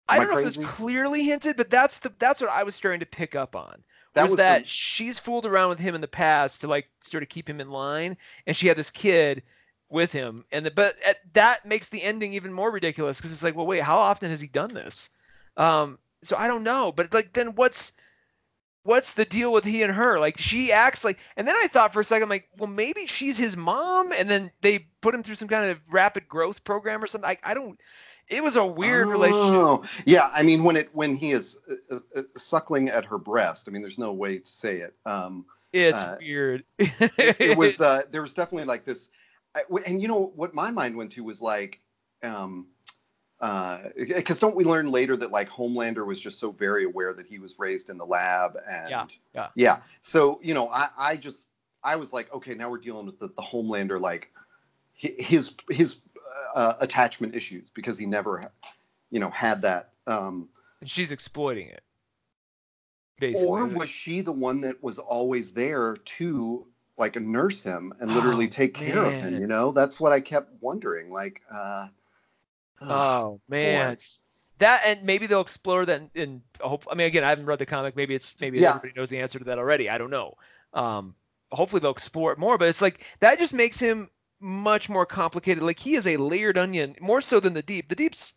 I 0.10 0.18
Am 0.18 0.22
I 0.22 0.26
don't 0.26 0.34
know 0.34 0.40
if 0.40 0.42
it 0.42 0.58
was 0.58 0.68
clearly 0.68 1.24
hinted, 1.24 1.56
but 1.56 1.70
that's 1.70 2.00
the 2.00 2.12
that's 2.20 2.42
what 2.42 2.50
I 2.50 2.64
was 2.64 2.76
starting 2.76 3.00
to 3.00 3.06
pick 3.06 3.36
up 3.36 3.56
on. 3.56 3.84
That 4.14 4.24
was, 4.24 4.32
was 4.32 4.38
that 4.40 4.64
the- 4.64 4.68
she's 4.68 5.20
fooled 5.20 5.46
around 5.46 5.70
with 5.70 5.80
him 5.80 5.96
in 5.96 6.02
the 6.02 6.08
past 6.08 6.62
to 6.62 6.68
like 6.68 6.90
sort 7.02 7.24
of 7.24 7.30
keep 7.30 7.50
him 7.50 7.62
in 7.62 7.70
line, 7.70 8.18
and 8.46 8.56
she 8.56 8.68
had 8.68 8.78
this 8.78 8.90
kid 8.90 9.44
with 9.90 10.12
him, 10.12 10.44
and 10.52 10.66
the, 10.66 10.72
but 10.72 10.96
at, 11.06 11.18
that 11.34 11.66
makes 11.66 11.90
the 11.90 12.04
ending 12.04 12.34
even 12.34 12.52
more 12.52 12.72
ridiculous 12.72 13.18
because 13.18 13.32
it's 13.32 13.44
like, 13.44 13.56
well, 13.56 13.68
wait, 13.68 13.82
how 13.82 13.98
often 13.98 14.30
has 14.30 14.42
he 14.42 14.48
done 14.48 14.74
this? 14.74 15.10
Um, 15.56 15.98
so 16.24 16.36
I 16.36 16.48
don't 16.48 16.64
know, 16.64 16.92
but 16.92 17.14
like 17.14 17.34
then 17.34 17.56
what's 17.56 17.94
what's 18.88 19.16
the 19.16 19.26
deal 19.26 19.52
with 19.52 19.66
he 19.66 19.84
and 19.84 19.94
her? 19.94 20.18
Like 20.18 20.38
she 20.38 20.72
acts 20.72 21.04
like, 21.04 21.20
and 21.36 21.46
then 21.46 21.56
I 21.56 21.68
thought 21.68 21.92
for 21.92 22.00
a 22.00 22.04
second, 22.06 22.30
like, 22.30 22.48
well, 22.58 22.70
maybe 22.70 23.06
she's 23.06 23.38
his 23.38 23.58
mom, 23.58 24.14
and 24.14 24.30
then 24.30 24.50
they 24.62 24.88
put 25.02 25.14
him 25.14 25.24
through 25.24 25.36
some 25.36 25.50
kind 25.50 25.70
of 25.72 25.80
rapid 25.92 26.28
growth 26.30 26.64
program 26.64 27.04
or 27.04 27.08
something. 27.08 27.30
I, 27.30 27.38
I 27.44 27.54
don't. 27.54 27.78
It 28.30 28.44
was 28.44 28.56
a 28.56 28.66
weird 28.66 29.08
relationship. 29.08 29.54
Oh, 29.54 29.84
yeah. 30.06 30.30
I 30.34 30.44
mean, 30.44 30.64
when 30.64 30.76
it 30.78 30.90
when 30.94 31.16
he 31.16 31.32
is 31.32 31.58
uh, 31.70 31.96
uh, 31.96 32.00
uh, 32.16 32.22
suckling 32.38 32.90
at 32.90 33.06
her 33.06 33.18
breast, 33.18 33.68
I 33.68 33.72
mean, 33.72 33.82
there's 33.82 34.00
no 34.00 34.14
way 34.14 34.40
to 34.40 34.52
say 34.52 34.78
it. 34.78 34.96
Um, 35.06 35.46
It's 35.74 36.00
Uh, 36.00 36.18
weird. 36.22 36.64
it 36.78 37.58
was 37.58 37.80
uh, 37.90 38.04
there 38.12 38.22
was 38.22 38.34
definitely 38.34 38.66
like 38.68 38.86
this, 38.86 39.10
I- 39.56 39.64
and 39.86 40.02
you 40.02 40.08
know 40.08 40.32
what 40.36 40.54
my 40.54 40.72
mind 40.72 40.96
went 40.96 41.12
to 41.14 41.24
was 41.24 41.42
like, 41.42 41.80
um, 42.24 42.68
because 43.96 44.40
don't 44.40 44.56
we 44.56 44.64
learn 44.64 44.92
later 44.92 45.16
that 45.18 45.32
like 45.32 45.50
Homelander 45.50 46.06
was 46.06 46.20
just 46.20 46.40
so 46.40 46.52
very 46.52 46.86
aware 46.86 47.14
that 47.14 47.28
he 47.28 47.38
was 47.38 47.60
raised 47.60 47.90
in 47.90 47.98
the 47.98 48.06
lab 48.06 48.58
and 48.70 48.90
Yeah, 48.90 49.06
yeah. 49.34 49.48
yeah. 49.56 49.78
So 50.02 50.40
you 50.42 50.54
know, 50.54 50.70
I 50.70 50.90
I 50.98 51.16
just 51.18 51.48
I 51.84 51.98
was 51.98 52.14
like, 52.14 52.34
okay, 52.34 52.56
now 52.56 52.70
we're 52.70 52.80
dealing 52.80 53.06
with 53.06 53.20
the, 53.20 53.28
the 53.28 53.42
Homelander 53.42 54.02
like 54.02 54.32
his 54.94 55.54
his 55.70 56.00
uh, 56.56 56.74
attachment 56.80 57.36
issues 57.36 57.70
because 57.70 57.98
he 57.98 58.06
never 58.06 58.52
you 59.12 59.20
know 59.20 59.30
had 59.30 59.62
that. 59.62 59.92
Um, 60.08 60.50
and 60.82 60.90
she's 60.90 61.12
exploiting 61.12 61.68
it. 61.68 61.84
Basically. 63.20 63.48
or 63.48 63.66
was 63.68 63.90
she 63.90 64.22
the 64.22 64.32
one 64.32 64.62
that 64.62 64.84
was 64.84 65.00
always 65.00 65.54
there 65.54 65.98
to 65.98 66.68
like 66.98 67.16
nurse 67.16 67.64
him 67.64 67.94
and 68.00 68.14
literally 68.14 68.46
Oh, 68.46 68.50
take 68.50 68.74
care 68.76 69.04
of 69.06 69.14
him? 69.14 69.40
You 69.40 69.48
know, 69.48 69.72
that's 69.72 70.00
what 70.00 70.12
I 70.12 70.20
kept 70.20 70.52
wondering. 70.62 71.10
Like, 71.10 71.42
uh, 71.52 71.88
oh 72.82 73.40
man, 73.48 73.88
boy. 73.88 73.92
that, 74.60 74.82
and 74.86 75.04
maybe 75.04 75.28
they'll 75.28 75.42
explore 75.42 75.86
that. 75.86 76.02
In, 76.02 76.10
in 76.16 76.42
hope, 76.62 76.86
I 76.92 76.96
mean, 76.96 77.08
again, 77.08 77.24
I 77.24 77.30
haven't 77.30 77.46
read 77.46 77.60
the 77.60 77.66
comic. 77.66 77.96
Maybe 77.96 78.16
it's 78.16 78.40
maybe 78.40 78.60
Yeah. 78.60 78.70
everybody 78.70 78.94
knows 78.96 79.10
the 79.10 79.20
answer 79.20 79.40
to 79.40 79.46
that 79.46 79.60
already. 79.60 79.90
I 79.90 79.98
don't 79.98 80.10
know. 80.12 80.36
Um, 80.74 81.16
hopefully 81.52 81.80
they'll 81.80 81.92
explore 81.92 82.32
it 82.34 82.38
more. 82.40 82.58
But 82.58 82.70
it's 82.70 82.82
like 82.82 83.04
that 83.20 83.40
just 83.40 83.54
makes 83.54 83.80
him 83.80 84.10
much 84.40 84.90
more 84.90 85.06
complicated. 85.06 85.64
Like 85.64 85.80
he 85.80 85.96
is 85.96 86.08
a 86.08 86.18
layered 86.18 86.58
onion, 86.58 86.96
more 87.02 87.22
so 87.22 87.40
than 87.40 87.54
the 87.54 87.62
deep. 87.64 87.90
The 87.90 87.96
deep's 87.96 88.36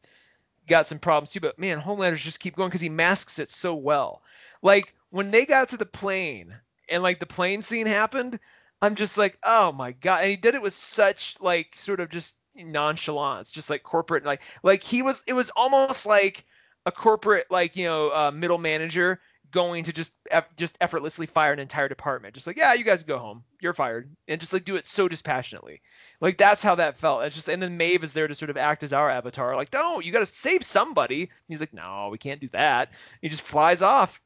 got 0.66 0.86
some 0.86 0.98
problems 0.98 1.32
too, 1.32 1.40
but 1.40 1.58
man, 1.58 1.80
Homelanders 1.80 2.22
just 2.22 2.40
keep 2.40 2.56
going 2.56 2.68
because 2.68 2.80
he 2.80 2.88
masks 2.88 3.38
it 3.38 3.50
so 3.50 3.74
well. 3.74 4.22
Like 4.62 4.94
when 5.10 5.30
they 5.30 5.44
got 5.46 5.70
to 5.70 5.76
the 5.76 5.86
plane 5.86 6.54
and 6.88 7.02
like 7.02 7.18
the 7.18 7.26
plane 7.26 7.62
scene 7.62 7.86
happened, 7.86 8.38
I'm 8.80 8.94
just 8.94 9.18
like, 9.18 9.38
oh 9.42 9.72
my 9.72 9.92
god! 9.92 10.20
And 10.22 10.30
he 10.30 10.36
did 10.36 10.54
it 10.54 10.62
with 10.62 10.72
such 10.72 11.36
like 11.40 11.76
sort 11.76 12.00
of 12.00 12.08
just 12.08 12.36
nonchalance, 12.64 13.52
just 13.52 13.70
like 13.70 13.82
corporate, 13.82 14.24
like 14.24 14.40
like 14.62 14.82
he 14.82 15.02
was. 15.02 15.22
It 15.26 15.32
was 15.32 15.50
almost 15.50 16.06
like 16.06 16.44
a 16.86 16.92
corporate 16.92 17.50
like 17.50 17.76
you 17.76 17.84
know 17.84 18.10
uh, 18.10 18.30
middle 18.32 18.58
manager 18.58 19.20
going 19.50 19.84
to 19.84 19.92
just 19.92 20.12
just 20.56 20.76
effortlessly 20.80 21.26
fire 21.26 21.52
an 21.52 21.58
entire 21.58 21.88
department. 21.88 22.34
Just 22.34 22.46
like, 22.46 22.56
yeah, 22.56 22.74
you 22.74 22.84
guys 22.84 23.02
go 23.02 23.18
home, 23.18 23.44
you're 23.60 23.74
fired, 23.74 24.08
and 24.28 24.40
just 24.40 24.52
like 24.52 24.64
do 24.64 24.76
it 24.76 24.86
so 24.86 25.08
dispassionately. 25.08 25.80
Like 26.20 26.36
that's 26.36 26.62
how 26.62 26.76
that 26.76 26.98
felt. 26.98 27.24
It's 27.24 27.34
just 27.34 27.48
and 27.48 27.62
then 27.62 27.76
Maeve 27.76 28.04
is 28.04 28.12
there 28.12 28.28
to 28.28 28.34
sort 28.34 28.50
of 28.50 28.56
act 28.56 28.82
as 28.82 28.92
our 28.92 29.10
avatar. 29.10 29.56
Like, 29.56 29.72
no, 29.72 30.00
you 30.00 30.12
got 30.12 30.20
to 30.20 30.26
save 30.26 30.64
somebody. 30.64 31.30
He's 31.48 31.60
like, 31.60 31.74
no, 31.74 32.08
we 32.10 32.18
can't 32.18 32.40
do 32.40 32.48
that. 32.48 32.92
He 33.20 33.28
just 33.28 33.42
flies 33.42 33.82
off. 33.82 34.20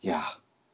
yeah, 0.00 0.26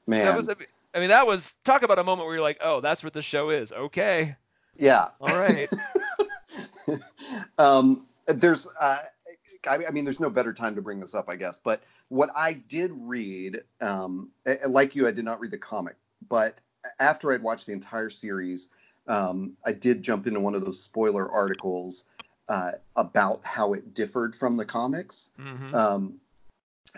man, 0.07 0.25
That 0.25 0.37
was, 0.37 0.49
I 0.49 0.99
mean, 0.99 1.09
that 1.09 1.27
was 1.27 1.53
talk 1.65 1.83
about 1.83 1.99
a 1.99 2.05
moment 2.05 2.27
where 2.27 2.37
you're 2.37 2.43
like, 2.43 2.59
oh, 2.61 2.81
that's 2.81 3.05
what 3.05 3.13
the 3.13 3.23
show 3.23 3.51
is. 3.51 3.73
Okay, 3.73 4.37
yeah. 4.77 5.09
all 5.21 5.35
right. 5.35 5.69
um, 7.59 8.07
there's, 8.27 8.69
uh, 8.81 8.99
I, 9.67 9.79
I 9.89 9.91
mean, 9.91 10.05
there's 10.05 10.21
no 10.21 10.31
better 10.31 10.53
time 10.53 10.75
to 10.77 10.83
bring 10.83 11.01
this 11.01 11.15
up, 11.15 11.29
I 11.29 11.37
guess. 11.37 11.59
But 11.63 11.83
what 12.09 12.31
I 12.35 12.55
did 12.55 12.93
read, 12.95 13.63
um, 13.81 14.31
like 14.67 14.95
you, 14.95 15.07
I 15.07 15.11
did 15.13 15.25
not 15.25 15.41
read 15.41 15.51
the 15.51 15.59
comic, 15.59 15.97
but 16.29 16.61
after 16.99 17.33
I'd 17.33 17.43
watched 17.43 17.67
the 17.67 17.73
entire 17.73 18.11
series, 18.11 18.69
um, 19.09 19.57
I 19.65 19.73
did 19.73 20.03
jump 20.03 20.27
into 20.27 20.41
one 20.41 20.55
of 20.55 20.65
those 20.65 20.81
spoiler 20.83 21.31
articles 21.31 22.07
uh, 22.49 22.73
about 22.95 23.41
how 23.45 23.73
it 23.73 23.95
differed 23.95 24.35
from 24.35 24.57
the 24.57 24.65
comics. 24.65 25.31
hmm 25.37 25.75
Um, 25.75 26.21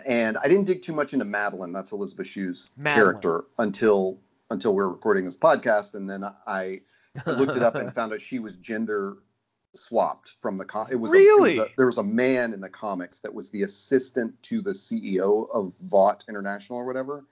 and 0.05 0.37
I 0.37 0.47
didn't 0.47 0.65
dig 0.65 0.81
too 0.81 0.93
much 0.93 1.13
into 1.13 1.25
Madeline. 1.25 1.73
That's 1.73 1.91
Elizabeth 1.91 2.27
Shue's 2.27 2.71
Madeline. 2.77 3.03
character 3.03 3.45
until 3.57 4.17
until 4.49 4.73
we 4.73 4.81
are 4.81 4.89
recording 4.89 5.25
this 5.25 5.35
podcast, 5.35 5.93
and 5.93 6.09
then 6.09 6.23
I 6.47 6.81
looked 7.25 7.55
it 7.55 7.63
up 7.63 7.75
and 7.75 7.93
found 7.93 8.13
out 8.13 8.21
she 8.21 8.39
was 8.39 8.55
gender 8.55 9.17
swapped 9.75 10.33
from 10.41 10.57
the 10.57 10.65
com. 10.65 10.87
It 10.91 10.95
was, 10.95 11.13
a- 11.13 11.17
it 11.17 11.19
was 11.19 11.25
Really? 11.55 11.57
a, 11.59 11.65
there 11.77 11.85
was 11.85 11.97
a 11.97 12.03
man 12.03 12.53
in 12.53 12.61
the 12.61 12.69
comics 12.69 13.19
that 13.19 13.33
was 13.33 13.49
the 13.51 13.63
assistant 13.63 14.41
to 14.43 14.61
the 14.61 14.71
CEO 14.71 15.47
of 15.53 15.73
Vought 15.81 16.25
International 16.27 16.79
or 16.79 16.85
whatever. 16.85 17.25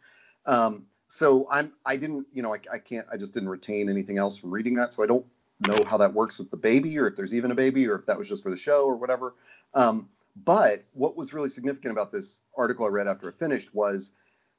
Um, 0.45 0.86
so 1.10 1.47
I'm 1.50 1.73
I 1.86 1.97
didn't 1.97 2.28
you 2.34 2.41
know 2.43 2.54
I, 2.54 2.60
I 2.71 2.78
can't 2.80 3.08
I 3.12 3.17
just 3.17 3.34
didn't 3.34 3.50
retain 3.50 3.89
anything 3.89 4.17
else 4.17 4.38
from 4.38 4.52
reading 4.52 4.76
that, 4.76 4.93
so 4.93 5.04
I 5.04 5.08
don't 5.08 5.26
know 5.67 5.84
how 5.84 5.97
that 5.97 6.13
works 6.13 6.38
with 6.38 6.52
the 6.52 6.58
baby 6.58 6.97
or 7.00 7.08
if 7.08 7.15
there's 7.15 7.34
even 7.34 7.50
a 7.52 7.56
baby 7.56 7.88
or 7.88 7.95
if 7.95 8.06
that 8.06 8.17
was 8.17 8.30
just 8.30 8.43
for 8.43 8.50
the 8.52 8.58
show 8.58 8.86
or 8.86 8.95
whatever. 8.95 9.34
Um, 9.73 10.10
but 10.45 10.84
what 10.93 11.17
was 11.17 11.34
really 11.34 11.50
significant 11.50 11.91
about 11.93 12.12
this 12.12 12.41
article 12.56 12.86
I 12.86 12.89
read 12.89 13.08
after 13.08 13.28
it 13.30 13.39
finished 13.39 13.73
was 13.73 14.12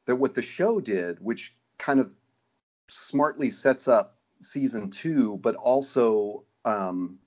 that 0.07 0.17
what 0.17 0.35
the 0.35 0.43
show 0.43 0.81
did, 0.81 1.19
which 1.21 1.55
kind 1.79 2.01
of 2.01 2.11
smartly 2.89 3.51
sets 3.51 3.87
up 3.87 4.17
season 4.41 4.91
two, 4.91 5.39
but 5.43 5.55
also, 5.55 6.43
um, 6.65 7.19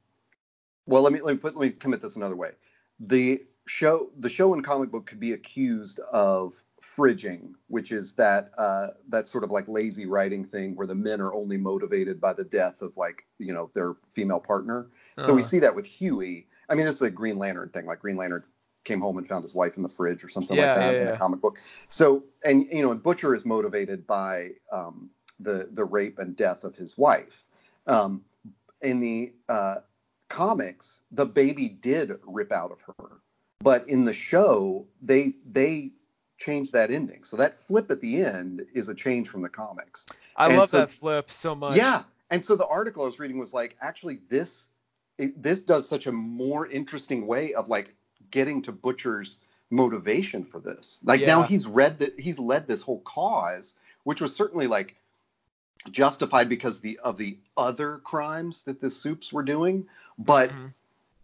well, 0.86 1.02
let 1.02 1.13
me 1.13 1.22
let 1.22 1.34
me 1.34 1.39
put 1.39 1.56
let 1.56 1.62
me 1.67 1.72
commit 1.72 2.02
this 2.02 2.15
another 2.15 2.36
way. 2.36 2.52
The 3.00 3.44
show 3.67 4.10
the 4.17 4.30
show 4.30 4.54
and 4.54 4.63
comic 4.63 4.91
book 4.91 5.06
could 5.08 5.20
be 5.20 5.34
accused 5.34 6.00
of 6.12 6.62
fridging, 6.82 7.54
which 7.67 7.91
is 7.91 8.13
that 8.13 8.52
uh, 8.58 8.88
that 9.10 9.28
sort 9.28 9.44
of 9.44 9.52
like 9.52 9.67
lazy 9.67 10.06
writing 10.06 10.44
thing 10.44 10.76
where 10.76 10.88
the 10.88 10.96
men 10.96 11.22
are 11.22 11.34
only 11.34 11.58
motivated 11.58 12.20
by 12.20 12.34
the 12.34 12.44
death 12.44 12.82
of 12.82 12.98
like 12.98 13.26
you 13.38 13.54
know 13.54 13.70
their 13.74 13.96
female 14.13 14.39
partner. 14.39 14.88
So 15.17 15.34
we 15.34 15.41
Uh-huh. 15.41 15.48
see 15.50 15.60
that 15.60 15.76
with 15.76 15.86
Huey. 15.86 16.48
I 16.70 16.76
mean, 16.76 16.86
this 16.86 16.96
is 16.96 17.02
a 17.02 17.12
Green 17.12 17.38
Lantern 17.38 17.70
thing. 17.70 17.86
Like 17.86 18.00
Green 18.00 18.17
Lantern 18.17 18.44
came 18.84 19.00
home 19.00 19.17
and 19.17 19.28
found 19.28 19.44
his 19.44 19.54
wife 19.54 19.78
in 19.78 19.84
the 19.84 19.89
fridge 19.89 20.24
or 20.24 20.30
something 20.30 20.58
Yeah, 20.58 20.63
like 20.63 20.74
that 20.74 20.96
yeah, 20.96 21.00
in 21.00 21.06
yeah. 21.06 21.12
the 21.12 21.13
comic 21.13 21.41
book. 21.41 21.60
So, 21.88 22.24
and 22.44 22.65
you 22.72 22.82
know, 22.82 22.91
and 22.91 23.02
Butcher 23.04 23.36
is 23.36 23.46
motivated 23.46 24.08
by 24.08 24.52
um, 24.72 25.12
the 25.39 25.70
the 25.72 25.86
rape 25.86 26.17
and 26.20 26.36
death 26.36 26.63
of 26.63 26.76
his 26.76 26.98
wife. 26.98 27.46
Um, 27.88 28.24
in 28.82 29.00
the 29.00 29.34
uh, 29.48 29.76
comics, 30.32 31.02
the 31.12 31.25
baby 31.25 31.67
did 31.67 32.17
rip 32.25 32.52
out 32.52 32.71
of 32.71 32.82
her, 32.82 33.10
but 33.60 33.88
in 33.90 34.06
the 34.06 34.13
show, 34.13 34.86
they 35.02 35.34
they 35.52 35.92
changed 36.38 36.73
that 36.73 36.90
ending. 36.90 37.23
So 37.23 37.38
that 37.38 37.60
flip 37.60 37.92
at 37.92 38.00
the 38.02 38.23
end 38.23 38.65
is 38.73 38.90
a 38.90 38.96
change 38.96 39.27
from 39.29 39.42
the 39.44 39.50
comics. 39.50 40.08
I 40.36 40.48
And 40.48 40.58
love 40.58 40.69
so- 40.69 40.77
that 40.77 40.92
flip 40.92 41.29
so 41.29 41.54
much. 41.54 41.75
Yeah, 41.77 42.04
and 42.32 42.44
so 42.44 42.56
the 42.56 42.65
article 42.65 43.04
I 43.04 43.08
was 43.08 43.19
reading 43.19 43.38
was 43.38 43.54
like, 43.54 43.75
actually, 43.82 44.19
this 44.29 44.69
it, 45.17 45.42
this 45.44 45.62
does 45.62 45.88
such 45.88 46.08
a 46.08 46.12
more 46.12 46.65
interesting 46.67 47.27
way 47.27 47.54
of 47.54 47.67
like 47.67 47.94
getting 48.32 48.62
to 48.63 48.71
Butcher's 48.71 49.38
motivation 49.69 50.46
for 50.46 50.60
this. 50.60 51.02
Like 51.04 51.21
now 51.21 51.44
he's 51.44 51.67
read 51.67 52.00
that 52.00 52.19
he's 52.19 52.40
led 52.40 52.67
this 52.67 52.82
whole 52.82 53.02
cause, 53.02 53.75
which 54.04 54.21
was 54.21 54.36
certainly 54.36 54.67
like 54.67 54.96
justified 55.90 56.50
because 56.50 56.79
the 56.79 57.00
of 57.00 57.17
the 57.17 57.38
other 57.58 57.98
crimes 58.00 58.63
that 58.63 58.79
the 58.79 58.90
soups 58.90 59.34
were 59.34 59.44
doing, 59.44 59.88
but 60.17 60.52
Mhm. 60.52 60.73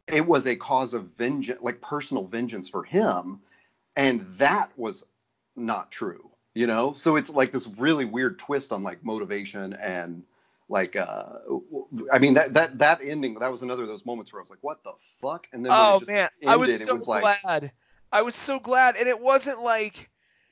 it 0.07 0.25
was 0.25 0.47
a 0.47 0.55
cause 0.55 0.93
of 0.93 1.09
vengeance, 1.17 1.61
like 1.61 1.81
personal 1.81 2.23
vengeance 2.23 2.69
for 2.69 2.83
him, 2.83 3.41
and 3.95 4.25
that 4.37 4.71
was 4.77 5.05
not 5.55 5.91
true, 5.91 6.29
you 6.53 6.67
know. 6.67 6.93
So 6.93 7.17
it's 7.17 7.29
like 7.29 7.51
this 7.51 7.67
really 7.67 8.05
weird 8.05 8.39
twist 8.39 8.71
on 8.71 8.83
like 8.83 9.03
motivation 9.03 9.73
and 9.73 10.23
like 10.69 10.95
uh 10.95 11.39
i 12.11 12.19
mean 12.19 12.33
that 12.33 12.53
that 12.53 12.77
that 12.77 12.99
ending 13.01 13.35
that 13.35 13.51
was 13.51 13.61
another 13.61 13.83
of 13.83 13.87
those 13.87 14.05
moments 14.05 14.33
where 14.33 14.41
i 14.41 14.43
was 14.43 14.49
like 14.49 14.59
what 14.61 14.83
the 14.83 14.91
fuck 15.21 15.47
and 15.53 15.65
then 15.65 15.71
oh 15.73 16.01
man 16.05 16.29
i 16.45 16.57
was 16.57 16.83
so 16.83 16.95
was 16.95 17.05
glad 17.05 17.23
like, 17.23 17.71
i 18.11 18.21
was 18.21 18.35
so 18.35 18.59
glad 18.59 18.97
and 18.97 19.07
it 19.07 19.19
wasn't 19.19 19.61
like 19.61 20.09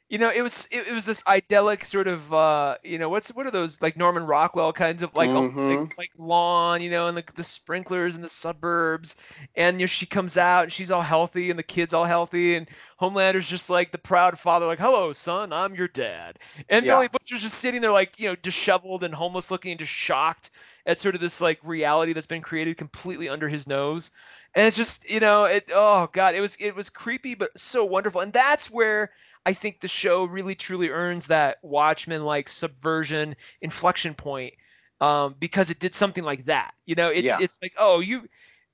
you 0.07 0.19
know, 0.19 0.29
it 0.29 0.43
was 0.43 0.67
it, 0.71 0.87
it, 0.87 0.93
was 0.93 1.03
this 1.03 1.23
idyllic 1.25 1.83
sort 1.83 2.07
of 2.07 2.31
uh, 2.31 2.77
you 2.83 2.99
know, 2.99 3.09
what's 3.09 3.29
what 3.29 3.47
are 3.47 3.51
those 3.51 3.81
like 3.81 3.97
Norman 3.97 4.25
Rockwell 4.25 4.71
kinds 4.71 5.01
of 5.01 5.15
like 5.15 5.29
mm-hmm. 5.29 5.79
like, 5.79 5.97
like, 5.97 6.11
lawn, 6.17 6.81
you 6.83 6.91
know, 6.91 7.07
and 7.07 7.17
the, 7.17 7.23
the 7.33 7.43
sprinklers 7.43 8.15
in 8.15 8.21
the 8.21 8.29
suburbs, 8.29 9.15
and 9.55 9.79
you 9.79 9.85
know, 9.85 9.87
she 9.87 10.05
comes 10.05 10.37
out 10.37 10.63
and 10.63 10.71
she's 10.73 10.91
all 10.91 11.01
healthy 11.01 11.49
and 11.49 11.57
the 11.57 11.63
kids 11.63 11.93
all 11.93 12.05
healthy. 12.05 12.55
And 12.55 12.69
Homelander's 12.97 13.49
just 13.49 13.69
like 13.71 13.91
the 13.91 13.97
proud 13.97 14.37
father, 14.37 14.67
like, 14.67 14.79
"Hello, 14.79 15.11
son, 15.11 15.51
I'm 15.51 15.73
your 15.73 15.87
dad," 15.87 16.37
and 16.69 16.85
yeah. 16.85 16.93
Billy 16.93 17.07
Butcher's 17.07 17.41
just 17.41 17.57
sitting 17.57 17.81
there 17.81 17.91
like 17.91 18.19
you 18.19 18.29
know 18.29 18.35
disheveled 18.35 19.03
and 19.03 19.13
homeless 19.13 19.49
looking 19.49 19.71
and 19.71 19.79
just 19.79 19.91
shocked 19.91 20.51
at 20.85 20.99
sort 20.99 21.15
of 21.15 21.21
this 21.21 21.41
like 21.41 21.59
reality 21.63 22.13
that's 22.13 22.27
been 22.27 22.41
created 22.41 22.77
completely 22.77 23.27
under 23.27 23.49
his 23.49 23.65
nose. 23.65 24.11
And 24.53 24.67
it's 24.67 24.77
just 24.77 25.09
you 25.09 25.19
know 25.19 25.45
it 25.45 25.71
oh 25.73 26.09
god 26.13 26.35
it 26.35 26.41
was 26.41 26.55
it 26.59 26.75
was 26.75 26.89
creepy 26.89 27.33
but 27.33 27.57
so 27.59 27.85
wonderful. 27.85 28.21
And 28.21 28.31
that's 28.31 28.69
where 28.69 29.11
I 29.45 29.53
think 29.53 29.79
the 29.79 29.87
show 29.87 30.25
really 30.25 30.55
truly 30.55 30.89
earns 30.89 31.27
that 31.27 31.59
Watchmen 31.61 32.23
like 32.23 32.49
subversion 32.49 33.35
inflection 33.61 34.13
point 34.13 34.55
um, 35.01 35.35
because 35.39 35.69
it 35.69 35.79
did 35.79 35.93
something 35.93 36.23
like 36.23 36.45
that. 36.45 36.73
You 36.85 36.95
know, 36.95 37.09
it's 37.09 37.25
yeah. 37.25 37.37
it's 37.39 37.59
like 37.61 37.73
oh 37.77 37.99
you 37.99 38.27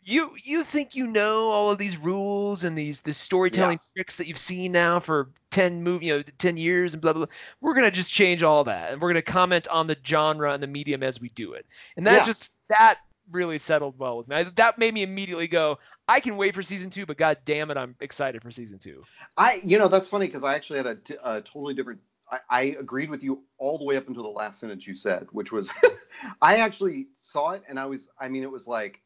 you 0.04 0.32
you 0.44 0.64
think 0.64 0.96
you 0.96 1.08
know 1.08 1.50
all 1.50 1.72
of 1.72 1.78
these 1.78 1.98
rules 1.98 2.64
and 2.64 2.78
these 2.78 3.02
the 3.02 3.14
storytelling 3.14 3.80
yeah. 3.82 3.94
tricks 3.96 4.16
that 4.18 4.28
you've 4.28 4.38
seen 4.38 4.72
now 4.72 5.00
for 5.00 5.30
10 5.52 5.84
movie 5.84 6.08
you 6.08 6.18
know 6.18 6.24
10 6.24 6.58
years 6.58 6.94
and 6.94 7.02
blah, 7.02 7.14
blah 7.14 7.26
blah 7.26 7.36
we're 7.60 7.74
going 7.74 7.86
to 7.86 7.92
just 7.92 8.12
change 8.12 8.42
all 8.42 8.64
that 8.64 8.92
and 8.92 9.02
we're 9.02 9.10
going 9.12 9.24
to 9.24 9.32
comment 9.32 9.68
on 9.68 9.88
the 9.88 9.98
genre 10.06 10.54
and 10.54 10.64
the 10.64 10.68
medium 10.68 11.04
as 11.04 11.22
we 11.22 11.30
do 11.30 11.54
it 11.54 11.66
and 11.98 12.08
that 12.08 12.20
yeah. 12.20 12.26
just 12.26 12.58
that 12.70 13.00
really 13.32 13.58
settled 13.58 13.98
well 14.00 14.18
with 14.18 14.28
me 14.28 14.44
that 14.56 14.78
made 14.78 14.94
me 14.94 15.04
immediately 15.04 15.48
go 15.48 15.78
I 16.12 16.20
can 16.20 16.36
wait 16.36 16.54
for 16.54 16.62
season 16.62 16.90
two, 16.90 17.06
but 17.06 17.16
god 17.16 17.38
damn 17.46 17.72
it, 17.72 17.78
I'm 17.78 17.96
excited 18.02 18.42
for 18.42 18.52
season 18.52 18.80
two. 18.80 19.06
I, 19.38 19.62
you 19.64 19.80
know, 19.80 19.88
that's 19.88 20.10
funny 20.10 20.26
because 20.26 20.44
I 20.44 20.56
actually 20.56 20.78
had 20.78 20.88
a, 20.88 20.96
t- 20.96 21.16
a 21.24 21.40
totally 21.40 21.74
different. 21.74 22.02
I, 22.30 22.40
I, 22.50 22.62
agreed 22.78 23.10
with 23.10 23.24
you 23.24 23.44
all 23.58 23.78
the 23.78 23.86
way 23.86 23.96
up 23.96 24.10
until 24.10 24.24
the 24.24 24.30
last 24.30 24.60
sentence 24.60 24.86
you 24.86 24.94
said, 24.94 25.28
which 25.32 25.54
was, 25.54 25.74
I 26.42 26.58
actually 26.58 27.08
saw 27.20 27.52
it 27.52 27.64
and 27.70 27.80
I 27.80 27.86
was, 27.86 28.10
I 28.20 28.28
mean, 28.28 28.44
it 28.44 28.52
was 28.52 28.68
like, 28.68 29.00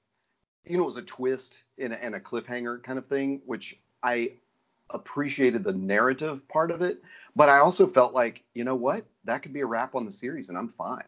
you 0.66 0.78
know, 0.78 0.84
it 0.84 0.88
was 0.88 0.98
a 0.98 1.04
twist 1.04 1.56
and 1.78 1.94
a, 1.94 2.04
and 2.04 2.16
a 2.16 2.20
cliffhanger 2.20 2.82
kind 2.82 2.98
of 2.98 3.06
thing, 3.06 3.42
which 3.46 3.80
I 4.02 4.32
appreciated 4.90 5.64
the 5.64 5.74
narrative 5.74 6.48
part 6.48 6.72
of 6.72 6.82
it, 6.82 7.04
but 7.36 7.50
I 7.50 7.60
also 7.60 7.86
felt 7.86 8.16
like, 8.16 8.42
you 8.56 8.64
know 8.64 8.76
what, 8.76 9.06
that 9.26 9.44
could 9.44 9.54
be 9.54 9.62
a 9.62 9.66
wrap 9.68 9.94
on 9.94 10.06
the 10.06 10.12
series 10.12 10.50
and 10.50 10.58
I'm 10.58 10.70
fine. 10.70 11.06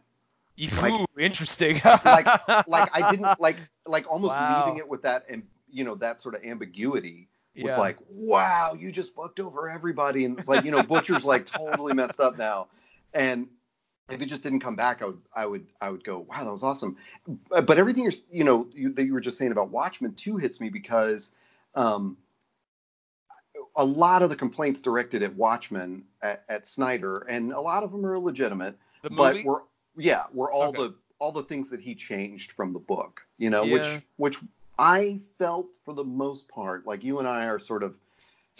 Ooh, 0.59 0.81
like, 0.81 1.07
interesting. 1.17 1.81
like, 1.83 2.67
like 2.67 2.89
I 2.93 3.09
didn't 3.09 3.39
like, 3.39 3.57
like 3.87 4.05
almost 4.07 4.35
wow. 4.35 4.63
leaving 4.63 4.77
it 4.77 4.87
with 4.87 5.01
that 5.01 5.25
and 5.27 5.41
you 5.77 5.83
know 5.83 5.95
that 5.95 6.21
sort 6.21 6.33
of 6.33 6.43
ambiguity 6.43 7.27
was 7.55 7.71
yeah. 7.71 7.77
like, 7.77 7.97
wow, 8.09 8.75
you 8.77 8.91
just 8.91 9.15
fucked 9.15 9.39
over 9.39 9.69
everybody, 9.69 10.25
and 10.25 10.37
it's 10.37 10.47
like 10.47 10.65
you 10.65 10.71
know 10.71 10.81
Butcher's 10.83 11.23
like 11.23 11.45
totally 11.57 11.93
messed 11.93 12.19
up 12.19 12.37
now, 12.37 12.67
and 13.13 13.47
if 14.09 14.21
it 14.21 14.25
just 14.25 14.41
didn't 14.41 14.61
come 14.61 14.75
back, 14.75 15.01
I 15.01 15.05
would 15.05 15.21
I 15.35 15.45
would 15.45 15.67
I 15.79 15.89
would 15.91 16.03
go, 16.03 16.19
wow, 16.19 16.43
that 16.43 16.51
was 16.51 16.63
awesome. 16.63 16.97
But 17.49 17.77
everything 17.77 18.03
you're 18.03 18.13
you 18.31 18.43
know 18.43 18.67
you, 18.73 18.91
that 18.93 19.05
you 19.05 19.13
were 19.13 19.21
just 19.21 19.37
saying 19.37 19.51
about 19.51 19.69
Watchmen 19.69 20.13
too 20.15 20.37
hits 20.37 20.59
me 20.59 20.69
because 20.69 21.31
um, 21.75 22.17
a 23.75 23.85
lot 23.85 24.23
of 24.23 24.29
the 24.29 24.35
complaints 24.35 24.81
directed 24.81 25.21
at 25.21 25.35
Watchmen 25.35 26.03
at, 26.23 26.43
at 26.49 26.65
Snyder, 26.65 27.19
and 27.29 27.53
a 27.53 27.61
lot 27.61 27.83
of 27.83 27.91
them 27.91 28.05
are 28.05 28.17
legitimate, 28.17 28.77
the 29.03 29.11
but 29.11 29.43
we're 29.43 29.61
yeah, 29.95 30.23
we're 30.33 30.51
all 30.51 30.69
okay. 30.69 30.83
the 30.83 30.95
all 31.19 31.31
the 31.31 31.43
things 31.43 31.69
that 31.69 31.79
he 31.79 31.95
changed 31.95 32.51
from 32.51 32.73
the 32.73 32.79
book, 32.79 33.21
you 33.37 33.49
know, 33.49 33.63
yeah. 33.63 33.73
which 33.73 34.01
which 34.17 34.37
I 34.77 35.19
felt 35.39 35.75
for 35.83 35.93
the 35.93 36.03
most 36.03 36.47
part 36.47 36.85
like 36.85 37.03
you 37.03 37.19
and 37.19 37.27
I 37.27 37.45
are 37.45 37.59
sort 37.59 37.83
of 37.83 37.97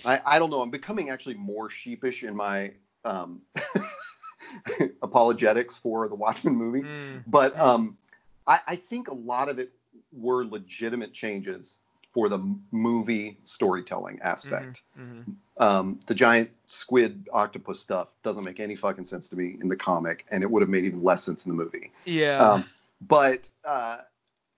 I, 0.06 0.20
I 0.26 0.40
don't 0.40 0.50
know 0.50 0.62
I'm 0.62 0.70
becoming 0.70 1.10
actually 1.10 1.36
more 1.36 1.70
sheepish 1.70 2.24
in 2.24 2.36
my 2.36 2.72
um, 3.06 3.42
apologetics 5.02 5.78
for 5.78 6.08
the 6.08 6.16
Watchmen 6.16 6.56
movie, 6.56 6.84
mm. 6.84 7.24
but 7.26 7.58
um, 7.58 7.98
I, 8.46 8.60
I 8.68 8.76
think 8.76 9.08
a 9.08 9.14
lot 9.14 9.50
of 9.50 9.60
it 9.60 9.72
were 10.12 10.46
legitimate 10.46 11.14
changes 11.14 11.80
for 12.14 12.30
the 12.30 12.40
movie 12.72 13.38
storytelling 13.44 14.20
aspect. 14.22 14.82
Mm-hmm. 15.00 15.20
Mm-hmm. 15.20 15.64
Um, 15.64 16.00
the 16.08 16.16
giant 16.16 16.50
squid 16.68 17.28
octopus 17.32 17.80
stuff 17.80 18.08
doesn't 18.24 18.44
make 18.44 18.60
any 18.60 18.76
fucking 18.76 19.06
sense 19.06 19.30
to 19.30 19.36
me 19.36 19.58
in 19.62 19.68
the 19.68 19.76
comic, 19.76 20.26
and 20.32 20.44
it 20.44 20.50
would 20.50 20.62
have 20.62 20.70
made 20.70 20.86
even 20.86 21.04
less 21.04 21.24
sense 21.24 21.46
in 21.46 21.56
the 21.56 21.64
movie. 21.64 21.92
Yeah. 22.06 22.40
Um, 22.40 22.66
but 23.02 23.48
uh, 23.64 24.00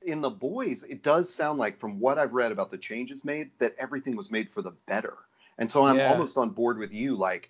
in 0.01 0.21
the 0.21 0.29
boys, 0.29 0.83
it 0.83 1.03
does 1.03 1.33
sound 1.33 1.59
like, 1.59 1.79
from 1.79 1.99
what 1.99 2.17
I've 2.17 2.33
read 2.33 2.51
about 2.51 2.71
the 2.71 2.77
changes 2.77 3.25
made, 3.25 3.51
that 3.59 3.75
everything 3.77 4.15
was 4.15 4.31
made 4.31 4.49
for 4.49 4.61
the 4.61 4.73
better. 4.87 5.15
And 5.57 5.69
so 5.69 5.85
I'm 5.85 5.97
yeah. 5.97 6.11
almost 6.11 6.37
on 6.37 6.51
board 6.51 6.77
with 6.77 6.93
you. 6.93 7.15
Like, 7.15 7.49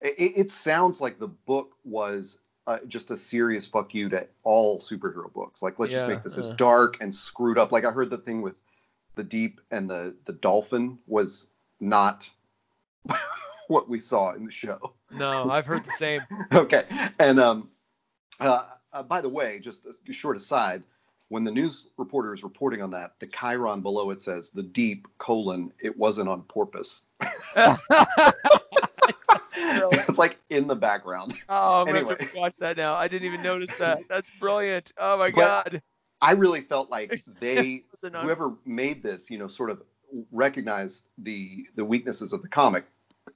it, 0.00 0.32
it 0.36 0.50
sounds 0.50 1.00
like 1.00 1.18
the 1.18 1.28
book 1.28 1.76
was 1.84 2.38
uh, 2.66 2.78
just 2.88 3.10
a 3.10 3.16
serious 3.16 3.66
fuck 3.66 3.94
you 3.94 4.08
to 4.08 4.26
all 4.42 4.80
superhero 4.80 5.32
books. 5.32 5.62
Like, 5.62 5.78
let's 5.78 5.92
yeah, 5.92 6.00
just 6.00 6.08
make 6.08 6.22
this 6.22 6.38
as 6.38 6.48
dark 6.56 6.96
and 7.00 7.14
screwed 7.14 7.58
up. 7.58 7.70
Like, 7.70 7.84
I 7.84 7.92
heard 7.92 8.10
the 8.10 8.18
thing 8.18 8.42
with 8.42 8.62
the 9.14 9.24
deep 9.24 9.60
and 9.70 9.88
the 9.88 10.14
the 10.26 10.32
dolphin 10.32 10.98
was 11.06 11.48
not 11.80 12.28
what 13.68 13.88
we 13.88 13.98
saw 13.98 14.32
in 14.34 14.44
the 14.44 14.50
show. 14.50 14.92
No, 15.10 15.50
I've 15.50 15.66
heard 15.66 15.84
the 15.84 15.92
same. 15.92 16.20
okay, 16.52 16.84
and 17.18 17.40
um, 17.40 17.70
uh, 18.40 18.66
uh, 18.92 19.02
by 19.02 19.20
the 19.20 19.28
way, 19.28 19.58
just 19.60 19.86
a 19.86 20.12
short 20.12 20.36
aside 20.36 20.82
when 21.28 21.44
the 21.44 21.50
news 21.50 21.88
reporter 21.96 22.32
is 22.32 22.42
reporting 22.42 22.82
on 22.82 22.90
that, 22.92 23.14
the 23.18 23.26
chyron 23.26 23.82
below 23.82 24.10
it 24.10 24.22
says 24.22 24.50
the 24.50 24.62
deep 24.62 25.08
colon 25.18 25.72
it 25.80 25.96
wasn't 25.96 26.28
on 26.28 26.42
porpoise. 26.42 27.02
it's 29.56 30.18
like 30.18 30.38
in 30.50 30.66
the 30.66 30.76
background. 30.76 31.34
Oh, 31.48 31.82
I'm 31.82 31.94
anyway. 31.94 32.16
gonna 32.16 32.30
watch 32.36 32.56
that 32.58 32.76
now. 32.76 32.94
I 32.94 33.08
didn't 33.08 33.26
even 33.26 33.42
notice 33.42 33.74
that. 33.78 34.02
That's 34.08 34.30
brilliant. 34.38 34.92
Oh 34.98 35.18
my 35.18 35.30
but 35.30 35.36
god. 35.36 35.82
I 36.22 36.32
really 36.32 36.60
felt 36.60 36.90
like 36.90 37.12
they 37.40 37.84
whoever 38.00 38.54
made 38.64 39.02
this, 39.02 39.30
you 39.30 39.38
know, 39.38 39.48
sort 39.48 39.70
of 39.70 39.82
recognized 40.32 41.06
the 41.18 41.66
the 41.74 41.84
weaknesses 41.84 42.32
of 42.32 42.42
the 42.42 42.48
comic. 42.48 42.84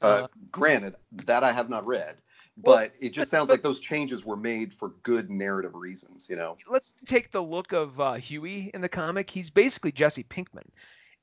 Uh, 0.03 0.07
uh, 0.07 0.27
granted, 0.53 0.95
that 1.27 1.43
I 1.43 1.51
have 1.51 1.69
not 1.69 1.85
read, 1.85 2.17
but 2.57 2.93
it 3.01 3.11
just 3.11 3.31
sounds 3.31 3.49
like 3.49 3.63
those 3.63 3.81
changes 3.81 4.25
were 4.25 4.37
made 4.37 4.75
for 4.75 4.91
good 5.03 5.31
narrative 5.31 5.75
reasons, 5.75 6.29
you 6.29 6.37
know. 6.37 6.57
Let's 6.71 6.93
take 6.93 7.31
the 7.31 7.41
look 7.41 7.73
of 7.73 8.01
uh, 8.01 8.15
Huey 8.15 8.71
in 8.73 8.81
the 8.81 8.89
comic. 8.89 9.31
He's 9.31 9.51
basically 9.51 9.93
Jesse 9.93 10.25
Pinkman. 10.25 10.69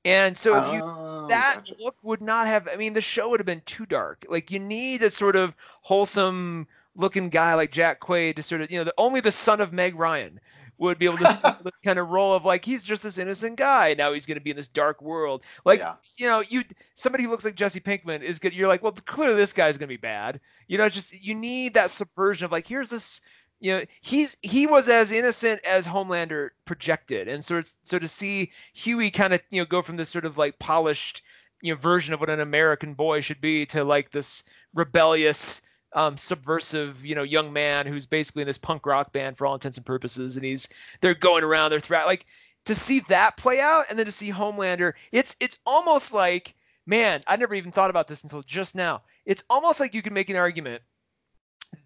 And 0.06 0.38
so 0.38 0.58
if 0.58 0.74
you 0.74 0.82
oh, 0.84 1.28
that 1.28 1.58
gotcha. 1.58 1.76
look 1.84 1.96
would 2.02 2.22
not 2.22 2.48
have 2.48 2.70
I 2.72 2.78
mean 2.78 2.94
the 2.94 3.02
show 3.02 3.30
would 3.30 3.42
have 3.42 3.46
been 3.46 3.62
too 3.66 3.86
dark. 3.86 4.26
Like 4.30 4.52
you 4.52 4.60
need 4.60 5.02
a 5.04 5.10
sort 5.10 5.36
of 5.36 5.56
wholesome 5.82 6.68
looking 6.96 7.30
guy 7.30 7.56
like 7.56 7.72
Jack 7.72 8.00
Quaid 8.00 8.38
to 8.38 8.42
sort 8.42 8.62
of 8.62 8.72
you 8.72 8.78
know 8.78 8.86
the, 8.86 8.94
only 8.98 9.20
the 9.20 9.32
son 9.32 9.60
of 9.60 9.74
Meg 9.74 9.96
Ryan 9.96 10.40
would 10.78 11.00
be 11.00 11.06
able 11.06 11.18
to 11.18 11.34
see 11.34 11.48
this 11.64 11.80
kind 11.84 12.00
of 12.00 12.10
role 12.10 12.34
of 12.34 12.46
like 12.46 12.64
he's 12.64 12.84
just 12.84 13.04
this 13.04 13.18
innocent 13.18 13.56
guy. 13.56 13.96
Now 13.98 14.14
he's 14.14 14.26
going 14.26 14.38
to 14.38 14.44
be 14.44 14.52
in 14.52 14.56
this 14.56 14.68
dark 14.68 15.02
world. 15.02 15.44
Like 15.66 15.80
yeah. 15.80 15.96
you 16.18 16.28
know, 16.28 16.42
you 16.42 16.64
somebody 16.94 17.24
who 17.24 17.30
looks 17.30 17.46
like 17.46 17.56
Jesse 17.56 17.80
Pinkman 17.80 18.22
is 18.22 18.40
good. 18.40 18.54
You're 18.54 18.68
like, 18.68 18.84
well, 18.84 18.92
clearly 18.92 19.36
this 19.36 19.54
guy's 19.54 19.78
going 19.78 19.88
to 19.88 19.94
be 19.94 19.98
bad. 19.98 20.40
You 20.68 20.78
know, 20.78 20.90
just 20.90 21.24
you 21.24 21.36
need 21.36 21.76
that 21.76 21.92
subversion 21.92 22.46
of 22.46 22.52
like 22.52 22.68
here's 22.68 22.90
this. 22.90 23.22
You 23.60 23.74
know, 23.74 23.86
he's 24.02 24.38
he 24.44 24.68
was 24.68 24.88
as 24.88 25.12
innocent 25.12 25.62
as 25.66 25.88
Homelander 25.88 26.50
projected, 26.66 27.28
and 27.28 27.44
so 27.44 27.58
it's, 27.58 27.76
so 27.84 27.98
to 27.98 28.08
see 28.08 28.52
Huey 28.74 29.10
kind 29.10 29.34
of 29.34 29.42
you 29.50 29.62
know 29.62 29.66
go 29.66 29.82
from 29.82 29.98
this 29.98 30.10
sort 30.10 30.26
of 30.26 30.38
like 30.38 30.60
polished 30.60 31.24
you 31.62 31.74
know 31.74 31.80
version 31.80 32.14
of 32.14 32.20
what 32.20 32.30
an 32.30 32.40
American 32.40 32.94
boy 32.94 33.22
should 33.22 33.42
be 33.42 33.66
to 33.68 33.84
like 33.84 34.12
this 34.12 34.44
rebellious 34.76 35.64
um, 35.98 36.16
subversive, 36.16 37.04
you 37.04 37.16
know, 37.16 37.24
young 37.24 37.52
man 37.52 37.88
who's 37.88 38.06
basically 38.06 38.44
in 38.44 38.46
this 38.46 38.60
punk 38.60 38.86
rock 38.86 39.12
band 39.12 39.36
for 39.36 39.48
all 39.48 39.56
intents 39.56 39.78
and 39.78 39.86
purposes, 39.86 40.38
and 40.38 40.46
he's 40.46 40.70
they're 41.02 41.16
going 41.16 41.44
around, 41.44 41.72
they're 41.72 41.80
threat 41.80 42.06
like 42.06 42.28
to 42.66 42.76
see 42.76 43.00
that 43.10 43.36
play 43.36 43.60
out, 43.60 43.86
and 43.90 43.98
then 43.98 44.06
to 44.06 44.12
see 44.12 44.30
Homelander, 44.32 44.94
it's 45.12 45.36
it's 45.40 45.58
almost 45.66 46.14
like, 46.14 46.54
man, 46.86 47.22
I 47.26 47.36
never 47.38 47.56
even 47.56 47.72
thought 47.72 47.90
about 47.90 48.08
this 48.08 48.22
until 48.24 48.44
just 48.44 48.76
now. 48.76 49.02
It's 49.26 49.44
almost 49.50 49.80
like 49.80 49.96
you 49.96 50.04
can 50.04 50.14
make 50.14 50.30
an 50.30 50.36
argument 50.36 50.84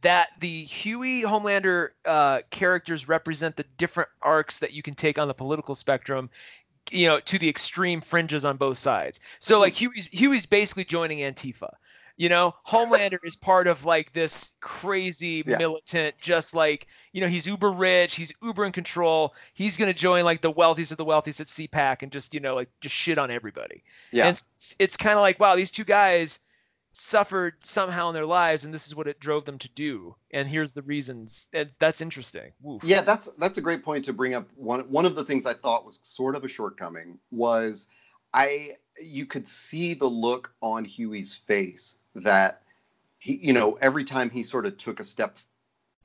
that 0.02 0.30
the 0.42 0.66
Huey 0.66 1.22
Homelander 1.22 1.92
uh, 2.04 2.42
characters 2.50 3.08
represent 3.08 3.56
the 3.56 3.66
different 3.78 4.10
arcs 4.22 4.60
that 4.60 4.74
you 4.74 4.84
can 4.84 4.94
take 4.94 5.20
on 5.20 5.30
the 5.30 5.34
political 5.34 5.74
spectrum 5.74 6.30
you 6.90 7.08
know 7.08 7.20
to 7.22 7.38
the 7.38 7.48
extreme 7.48 8.02
fringes 8.02 8.44
on 8.44 8.58
both 8.58 8.78
sides 8.78 9.20
so 9.40 9.60
like 9.60 9.74
huey's 9.74 10.08
huey's 10.08 10.48
basically 10.48 10.84
joining 10.84 11.20
antifa 11.20 11.70
you 12.18 12.30
know, 12.30 12.56
Homelander 12.68 13.20
is 13.24 13.36
part 13.36 13.68
of 13.68 13.86
like 13.86 14.14
this 14.14 14.52
crazy 14.60 15.44
yeah. 15.46 15.58
militant, 15.58 16.16
just 16.20 16.54
like, 16.54 16.88
you 17.12 17.22
know, 17.22 17.28
he's 17.28 17.48
uber 17.48 17.72
rich, 17.72 18.16
he's 18.16 18.34
uber 18.42 18.66
in 18.66 18.72
control. 18.72 19.34
He's 19.54 19.78
going 19.78 19.92
to 19.92 19.98
join 19.98 20.24
like 20.24 20.42
the 20.42 20.52
wealthiest 20.52 20.92
of 20.92 20.98
the 20.98 21.06
wealthiest 21.06 21.42
at 21.42 21.48
CPAC 21.48 22.04
and 22.04 22.12
just, 22.12 22.34
you 22.34 22.40
know, 22.40 22.56
like 22.56 22.70
just 22.80 22.96
shit 22.96 23.18
on 23.18 23.32
everybody. 23.32 23.84
Yeah. 24.12 24.28
And 24.28 24.32
it's, 24.32 24.76
it's 24.80 24.98
kind 24.98 25.16
of 25.16 25.22
like, 25.22 25.40
wow, 25.40 25.56
these 25.56 25.72
two 25.72 25.86
guys, 25.86 26.40
suffered 26.94 27.54
somehow 27.62 28.10
in 28.10 28.14
their 28.14 28.26
lives 28.26 28.66
and 28.66 28.74
this 28.74 28.88
is 28.88 28.96
what 28.96 29.08
it 29.08 29.20
drove 29.20 29.46
them 29.46 29.58
to 29.58 29.70
do 29.70 30.14
and 30.32 30.48
here's 30.48 30.74
the 30.74 30.82
reasons 30.82 31.48
and 31.54 31.70
that's 31.80 32.02
interesting 32.02 32.52
Woof. 32.62 32.84
Yeah, 32.84 33.02
that's 33.02 33.30
that's 33.38 33.58
a 33.58 33.62
great 33.62 33.84
point 33.84 34.06
to 34.06 34.14
bring 34.14 34.34
up. 34.34 34.50
One 34.56 34.82
one 34.92 35.06
of 35.06 35.16
the 35.16 35.24
things 35.24 35.46
I 35.46 35.54
thought 35.54 35.86
was 35.86 36.00
sort 36.04 36.36
of 36.36 36.44
a 36.44 36.50
shortcoming 36.50 37.18
was 37.32 37.88
I 38.34 38.72
you 39.00 39.26
could 39.26 39.48
see 39.48 39.94
the 39.94 40.08
look 40.08 40.54
on 40.62 40.84
Huey's 40.84 41.34
face 41.34 41.98
that 42.16 42.62
he 43.20 43.36
you 43.36 43.54
know 43.54 43.78
every 43.82 44.04
time 44.06 44.30
he 44.30 44.44
sort 44.44 44.66
of 44.66 44.78
took 44.78 45.00
a 45.00 45.04
step 45.04 45.38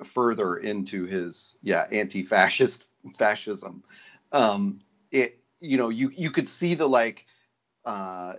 further 0.05 0.57
into 0.57 1.05
his 1.07 1.57
yeah 1.63 1.87
anti-fascist 1.91 2.85
fascism 3.19 3.83
um 4.33 4.81
it 5.11 5.39
you 5.61 5.79
know 5.79 5.89
you 5.89 6.11
you 6.17 6.31
could 6.31 6.49
see 6.49 6.75
the 6.75 6.89
like 6.89 7.25
uh 7.85 8.35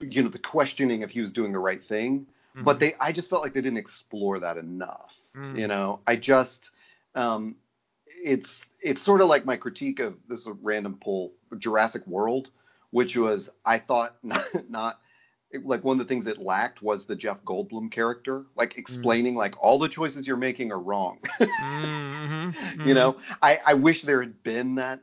you 0.00 0.22
know 0.22 0.28
the 0.28 0.38
questioning 0.38 1.02
if 1.02 1.10
he 1.10 1.20
was 1.20 1.32
doing 1.32 1.52
the 1.52 1.58
right 1.58 1.82
thing 1.82 2.26
but 2.60 2.76
Mhm. 2.76 2.80
they 2.80 2.94
i 3.00 3.12
just 3.12 3.30
felt 3.30 3.42
like 3.42 3.52
they 3.54 3.60
didn't 3.60 3.78
explore 3.78 4.38
that 4.40 4.56
enough 4.58 5.20
Mm. 5.34 5.58
you 5.58 5.66
know 5.66 6.00
i 6.06 6.14
just 6.16 6.70
um 7.16 7.56
it's 8.22 8.64
it's 8.80 9.02
sort 9.02 9.20
of 9.20 9.28
like 9.28 9.44
my 9.44 9.56
critique 9.56 9.98
of 9.98 10.16
this 10.28 10.40
is 10.40 10.46
a 10.46 10.52
random 10.52 10.98
pull 11.02 11.32
jurassic 11.58 12.06
world 12.06 12.50
which 12.90 13.16
was 13.16 13.50
i 13.64 13.78
thought 13.78 14.14
not, 14.22 14.44
not 14.68 15.00
like 15.62 15.84
one 15.84 15.94
of 15.94 15.98
the 15.98 16.04
things 16.04 16.26
it 16.26 16.38
lacked 16.38 16.82
was 16.82 17.06
the 17.06 17.16
jeff 17.16 17.42
goldblum 17.44 17.90
character 17.90 18.44
like 18.56 18.76
explaining 18.78 19.34
like 19.34 19.54
all 19.62 19.78
the 19.78 19.88
choices 19.88 20.26
you're 20.26 20.36
making 20.36 20.72
are 20.72 20.80
wrong 20.80 21.18
Mhm, 21.40 22.54
mhm, 22.76 22.86
you 22.86 22.94
know 22.94 23.16
I, 23.42 23.58
I 23.66 23.74
wish 23.74 24.02
there 24.02 24.20
had 24.20 24.42
been 24.42 24.76
that 24.76 25.00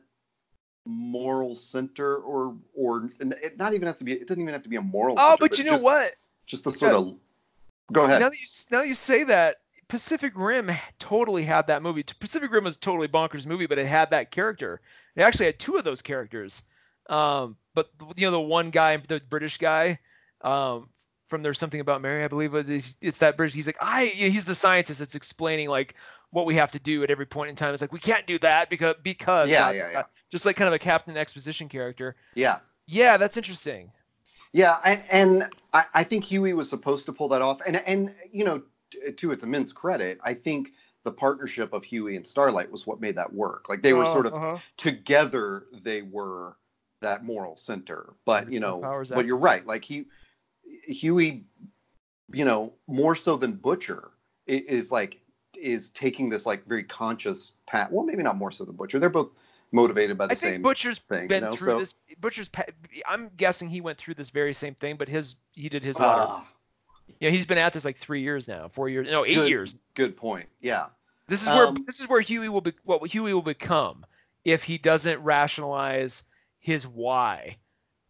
moral 0.84 1.54
center 1.54 2.16
or 2.16 2.56
or 2.74 3.10
it 3.20 3.56
not 3.56 3.74
even 3.74 3.86
has 3.86 3.98
to 3.98 4.04
be 4.04 4.12
it 4.12 4.26
doesn't 4.26 4.42
even 4.42 4.52
have 4.52 4.64
to 4.64 4.68
be 4.68 4.76
a 4.76 4.82
moral 4.82 5.16
oh 5.18 5.30
center, 5.30 5.36
but 5.40 5.58
you 5.58 5.64
know 5.64 5.72
just, 5.72 5.84
what 5.84 6.16
just 6.46 6.64
the 6.64 6.72
sort 6.72 6.94
of 6.94 7.14
go 7.92 8.04
ahead 8.04 8.20
now 8.20 8.28
that 8.28 8.40
you 8.40 8.46
now 8.70 8.80
that 8.80 8.88
you 8.88 8.94
say 8.94 9.24
that 9.24 9.56
Pacific 9.88 10.32
Rim 10.36 10.70
totally 10.98 11.42
had 11.42 11.66
that 11.66 11.82
movie. 11.82 12.02
Pacific 12.18 12.50
Rim 12.50 12.64
was 12.64 12.76
a 12.76 12.80
totally 12.80 13.08
bonkers 13.08 13.44
movie, 13.44 13.66
but 13.66 13.78
it 13.78 13.86
had 13.86 14.12
that 14.12 14.30
character. 14.30 14.80
It 15.16 15.20
actually 15.20 15.44
had 15.46 15.58
two 15.58 15.76
of 15.76 15.84
those 15.84 16.00
characters. 16.00 16.62
Um, 17.10 17.58
but 17.74 17.90
you 18.16 18.24
know 18.26 18.30
the 18.30 18.40
one 18.40 18.70
guy, 18.70 18.96
the 18.96 19.20
British 19.28 19.58
guy, 19.58 19.98
um, 20.42 20.88
from 21.28 21.42
There's 21.42 21.58
Something 21.58 21.80
About 21.80 22.02
Mary, 22.02 22.24
I 22.24 22.28
believe 22.28 22.54
it's 22.54 23.18
that 23.18 23.36
bridge. 23.36 23.54
He's 23.54 23.66
like, 23.66 23.78
I, 23.80 24.06
he's 24.06 24.44
the 24.44 24.54
scientist 24.54 24.98
that's 24.98 25.14
explaining 25.14 25.68
like 25.68 25.94
what 26.30 26.46
we 26.46 26.54
have 26.56 26.72
to 26.72 26.78
do 26.78 27.02
at 27.02 27.10
every 27.10 27.26
point 27.26 27.50
in 27.50 27.56
time. 27.56 27.72
It's 27.74 27.82
like 27.82 27.92
we 27.92 28.00
can't 28.00 28.26
do 28.26 28.38
that 28.40 28.70
because 28.70 28.96
because 29.02 29.50
Yeah, 29.50 29.60
not- 29.60 29.74
yeah, 29.74 29.90
yeah. 29.92 30.02
just 30.30 30.44
like 30.46 30.56
kind 30.56 30.68
of 30.68 30.74
a 30.74 30.78
Captain 30.78 31.16
Exposition 31.16 31.68
character. 31.68 32.16
yeah 32.34 32.58
Yeah, 32.86 33.16
that's 33.16 33.36
interesting. 33.36 33.92
Yeah, 34.54 34.76
and, 34.84 35.02
and 35.10 35.50
I, 35.72 35.84
I 35.94 36.04
think 36.04 36.24
Huey 36.24 36.52
was 36.52 36.68
supposed 36.68 37.06
to 37.06 37.12
pull 37.14 37.28
that 37.28 37.40
off. 37.42 37.60
And 37.66 37.76
and 37.76 38.14
you 38.30 38.44
know, 38.44 38.62
to 39.16 39.30
its 39.32 39.42
immense 39.44 39.72
credit, 39.72 40.18
I 40.22 40.34
think 40.34 40.68
the 41.04 41.12
partnership 41.12 41.72
of 41.72 41.82
Huey 41.84 42.16
and 42.16 42.26
Starlight 42.26 42.70
was 42.70 42.86
what 42.86 43.00
made 43.00 43.16
that 43.16 43.32
work. 43.32 43.68
Like 43.70 43.80
they 43.82 43.94
were 43.94 44.04
sort 44.04 44.26
of 44.26 44.34
Uh-huh. 44.34 44.58
together, 44.76 45.64
they 45.82 46.02
were 46.02 46.56
that 47.00 47.24
moral 47.24 47.56
center. 47.56 48.12
But 48.26 48.52
you 48.52 48.60
know, 48.60 48.80
but 49.10 49.24
you're 49.26 49.36
right. 49.38 49.66
Like 49.66 49.84
he, 49.84 50.04
Huey, 50.82 51.44
you 52.32 52.44
know, 52.44 52.72
more 52.86 53.14
so 53.14 53.36
than 53.36 53.52
Butcher 53.52 54.10
is 54.46 54.90
like 54.90 55.20
is 55.56 55.90
taking 55.90 56.28
this 56.28 56.46
like 56.46 56.66
very 56.66 56.84
conscious 56.84 57.52
path. 57.66 57.90
Well, 57.90 58.04
maybe 58.04 58.22
not 58.22 58.36
more 58.36 58.50
so 58.50 58.64
than 58.64 58.76
Butcher. 58.76 58.98
They're 58.98 59.10
both 59.10 59.30
motivated 59.70 60.18
by 60.18 60.26
the 60.26 60.32
I 60.32 60.34
think 60.34 60.54
same 60.54 60.62
Butcher's 60.62 60.98
thing. 60.98 61.28
been 61.28 61.44
you 61.44 61.50
know? 61.50 61.56
through 61.56 61.72
so, 61.72 61.78
this. 61.80 61.94
Butcher's. 62.20 62.50
I'm 63.06 63.30
guessing 63.36 63.68
he 63.68 63.80
went 63.80 63.98
through 63.98 64.14
this 64.14 64.30
very 64.30 64.52
same 64.52 64.74
thing, 64.74 64.96
but 64.96 65.08
his 65.08 65.36
he 65.54 65.68
did 65.68 65.84
his 65.84 65.96
ah, 65.98 66.46
yeah, 67.20 67.30
he's 67.30 67.46
been 67.46 67.58
at 67.58 67.72
this 67.72 67.84
like 67.84 67.96
three 67.96 68.22
years 68.22 68.48
now, 68.48 68.68
four 68.68 68.88
years, 68.88 69.08
no, 69.10 69.24
eight 69.24 69.34
good, 69.34 69.48
years. 69.50 69.78
Good 69.94 70.16
point. 70.16 70.48
Yeah. 70.60 70.86
This 71.28 71.42
is 71.42 71.48
where 71.48 71.68
Um, 71.68 71.76
this 71.86 72.00
is 72.00 72.08
where 72.08 72.20
Huey 72.20 72.48
will 72.48 72.60
be. 72.60 72.72
What 72.84 73.08
Huey 73.08 73.32
will 73.32 73.42
become 73.42 74.04
if 74.44 74.64
he 74.64 74.78
doesn't 74.78 75.22
rationalize 75.22 76.24
his 76.58 76.86
why. 76.86 77.56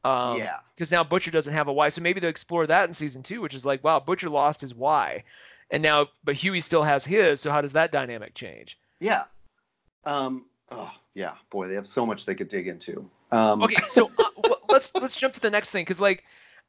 Um, 0.05 0.39
yeah. 0.39 0.59
Because 0.75 0.91
now 0.91 1.05
Butcher 1.05 1.31
doesn't 1.31 1.53
have 1.53 1.69
a 1.69 1.73
why, 1.73 1.91
so 1.91 2.03
maybe 2.03 2.21
they'll 2.21 2.31
explore 2.31 2.67
that 2.67 2.89
in 2.89 2.95
season 2.95 3.23
two, 3.23 3.41
which 3.41 3.55
is 3.55 3.65
like, 3.65 3.85
wow, 3.85 4.01
Butcher 4.01 4.29
lost 4.29 4.61
his 4.61 4.75
why, 4.75 5.25
and 5.71 5.83
now, 5.83 6.09
but 6.25 6.35
Huey 6.35 6.61
still 6.61 6.83
has 6.83 7.05
his. 7.05 7.41
So 7.41 7.51
how 7.51 7.61
does 7.61 7.73
that 7.73 7.93
dynamic 7.93 8.35
change? 8.35 8.79
Yeah. 9.01 9.25
Um. 10.05 10.47
Oh, 10.71 10.91
yeah. 11.15 11.35
Boy, 11.51 11.69
they 11.69 11.75
have 11.75 11.87
so 11.87 12.07
much 12.07 12.27
they 12.27 12.35
could 12.35 12.49
dig 12.49 12.67
into. 12.67 13.09
Um, 13.33 13.63
okay 13.63 13.83
so 13.89 14.11
uh, 14.19 14.55
let's 14.69 14.95
let's 14.95 15.17
jump 15.17 15.33
to 15.35 15.41
the 15.41 15.51
next 15.51 15.71
thing 15.71 15.83
because 15.83 16.01
like 16.01 16.23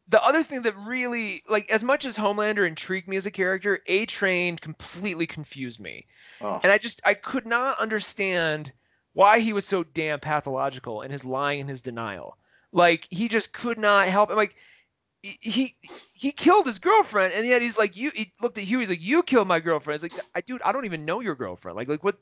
the 0.07 0.23
other 0.23 0.43
thing 0.43 0.61
that 0.61 0.75
really 0.77 1.43
like 1.49 1.69
as 1.69 1.83
much 1.83 2.05
as 2.05 2.17
homelander 2.17 2.65
intrigued 2.65 3.07
me 3.07 3.17
as 3.17 3.25
a 3.25 3.31
character 3.31 3.81
a 3.85 4.05
train 4.05 4.55
completely 4.55 5.27
confused 5.27 5.81
me 5.81 6.05
oh, 6.39 6.61
and 6.63 6.71
i 6.71 6.77
just 6.77 7.01
i 7.03 7.13
could 7.13 7.45
not 7.45 7.79
understand 7.79 8.71
why 9.11 9.39
he 9.39 9.51
was 9.51 9.65
so 9.65 9.83
damn 9.83 10.21
pathological 10.21 11.01
in 11.01 11.11
his 11.11 11.25
lying 11.25 11.59
and 11.59 11.69
his 11.69 11.81
denial 11.81 12.37
like 12.73 13.07
he 13.09 13.29
just 13.29 13.53
could 13.53 13.77
not 13.77 14.07
help 14.07 14.29
it 14.31 14.35
like 14.35 14.55
he 15.21 15.37
he- 15.41 15.77
he 16.13 16.31
killed 16.33 16.65
his 16.65 16.79
girlfriend 16.79 17.33
and 17.33 17.47
yet 17.47 17.61
he's 17.61 17.77
like 17.77 17.95
you 17.95 18.11
he 18.13 18.33
looked 18.41 18.57
at 18.57 18.63
Huey 18.65 18.81
he's 18.81 18.89
like 18.89 19.01
you 19.01 19.23
killed 19.23 19.47
my 19.47 19.61
girlfriend. 19.61 20.03
It's 20.03 20.15
like 20.15 20.25
I 20.35 20.41
dude 20.41 20.61
I 20.63 20.71
don't 20.73 20.85
even 20.85 21.05
know 21.05 21.21
your 21.21 21.35
girlfriend. 21.35 21.77
Like 21.77 21.87
like 21.87 22.03
what 22.03 22.17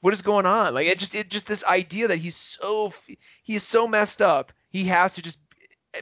what 0.00 0.14
is 0.14 0.22
going 0.22 0.46
on? 0.46 0.72
Like 0.74 0.86
it 0.86 0.98
just 0.98 1.14
it 1.14 1.28
just 1.28 1.46
this 1.46 1.64
idea 1.64 2.08
that 2.08 2.16
he's 2.16 2.36
so 2.36 2.86
f- 2.88 3.08
he's 3.42 3.62
so 3.62 3.86
messed 3.86 4.22
up 4.22 4.52
he 4.70 4.84
has 4.84 5.14
to 5.14 5.22
just 5.22 5.38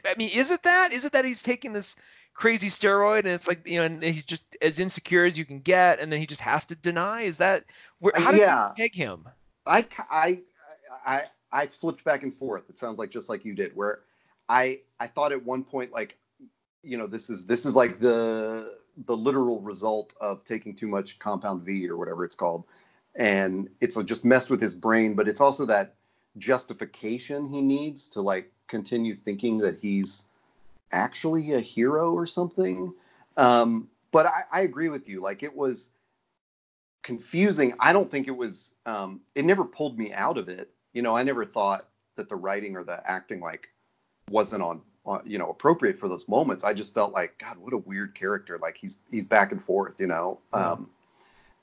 I 0.04 0.14
mean 0.16 0.30
is 0.34 0.50
it 0.50 0.62
that? 0.64 0.92
Is 0.92 1.04
it 1.04 1.12
that 1.12 1.24
he's 1.24 1.42
taking 1.42 1.72
this 1.72 1.96
crazy 2.34 2.66
steroid 2.68 3.20
and 3.20 3.28
it's 3.28 3.46
like 3.48 3.66
you 3.68 3.78
know 3.78 3.84
and 3.86 4.02
he's 4.02 4.26
just 4.26 4.56
as 4.60 4.80
insecure 4.80 5.24
as 5.24 5.38
you 5.38 5.44
can 5.44 5.60
get 5.60 6.00
and 6.00 6.12
then 6.12 6.18
he 6.20 6.26
just 6.26 6.40
has 6.40 6.66
to 6.66 6.74
deny? 6.76 7.22
Is 7.22 7.36
that 7.38 7.64
where 8.00 8.12
how 8.16 8.32
did 8.32 8.40
Yeah. 8.40 8.68
you 8.68 8.74
peg 8.76 8.94
him? 8.94 9.28
I, 9.66 9.86
I, 10.10 10.40
I, 11.06 11.22
I 11.54 11.68
flipped 11.68 12.04
back 12.04 12.24
and 12.24 12.34
forth. 12.34 12.68
It 12.68 12.78
sounds 12.78 12.98
like 12.98 13.10
just 13.10 13.28
like 13.28 13.44
you 13.44 13.54
did, 13.54 13.76
where 13.76 14.00
I, 14.48 14.80
I 14.98 15.06
thought 15.06 15.30
at 15.30 15.44
one 15.44 15.62
point 15.62 15.92
like, 15.92 16.18
you 16.82 16.98
know, 16.98 17.06
this 17.06 17.30
is 17.30 17.46
this 17.46 17.64
is 17.64 17.74
like 17.74 17.98
the 18.00 18.76
the 19.06 19.16
literal 19.16 19.60
result 19.62 20.14
of 20.20 20.44
taking 20.44 20.74
too 20.74 20.88
much 20.88 21.18
compound 21.18 21.62
V 21.62 21.88
or 21.88 21.96
whatever 21.96 22.24
it's 22.24 22.36
called, 22.36 22.64
and 23.14 23.70
it's 23.80 23.96
just 24.02 24.24
messed 24.24 24.50
with 24.50 24.60
his 24.60 24.74
brain. 24.74 25.14
But 25.14 25.28
it's 25.28 25.40
also 25.40 25.64
that 25.66 25.94
justification 26.36 27.46
he 27.46 27.62
needs 27.62 28.08
to 28.08 28.20
like 28.20 28.52
continue 28.66 29.14
thinking 29.14 29.58
that 29.58 29.78
he's 29.78 30.24
actually 30.92 31.52
a 31.52 31.60
hero 31.60 32.12
or 32.12 32.26
something. 32.26 32.92
Um, 33.36 33.88
but 34.10 34.26
I, 34.26 34.42
I 34.52 34.60
agree 34.62 34.88
with 34.88 35.08
you. 35.08 35.20
Like 35.20 35.42
it 35.42 35.54
was 35.54 35.90
confusing. 37.02 37.74
I 37.78 37.92
don't 37.92 38.10
think 38.10 38.26
it 38.26 38.36
was. 38.36 38.72
Um, 38.84 39.20
it 39.34 39.44
never 39.44 39.64
pulled 39.64 39.96
me 39.96 40.12
out 40.12 40.36
of 40.36 40.48
it. 40.48 40.73
You 40.94 41.02
know, 41.02 41.14
I 41.16 41.22
never 41.22 41.44
thought 41.44 41.86
that 42.16 42.28
the 42.28 42.36
writing 42.36 42.76
or 42.76 42.84
the 42.84 43.02
acting 43.08 43.40
like 43.40 43.68
wasn't 44.30 44.62
on, 44.62 44.80
on 45.04 45.22
you 45.26 45.38
know 45.38 45.50
appropriate 45.50 45.98
for 45.98 46.08
those 46.08 46.28
moments. 46.28 46.64
I 46.64 46.72
just 46.72 46.94
felt 46.94 47.12
like 47.12 47.38
God, 47.38 47.58
what 47.58 47.72
a 47.74 47.78
weird 47.78 48.14
character. 48.14 48.58
Like 48.58 48.76
he's 48.78 48.96
he's 49.10 49.26
back 49.26 49.52
and 49.52 49.62
forth. 49.62 50.00
You 50.00 50.06
know. 50.06 50.40
Yeah. 50.54 50.72
Um, 50.72 50.90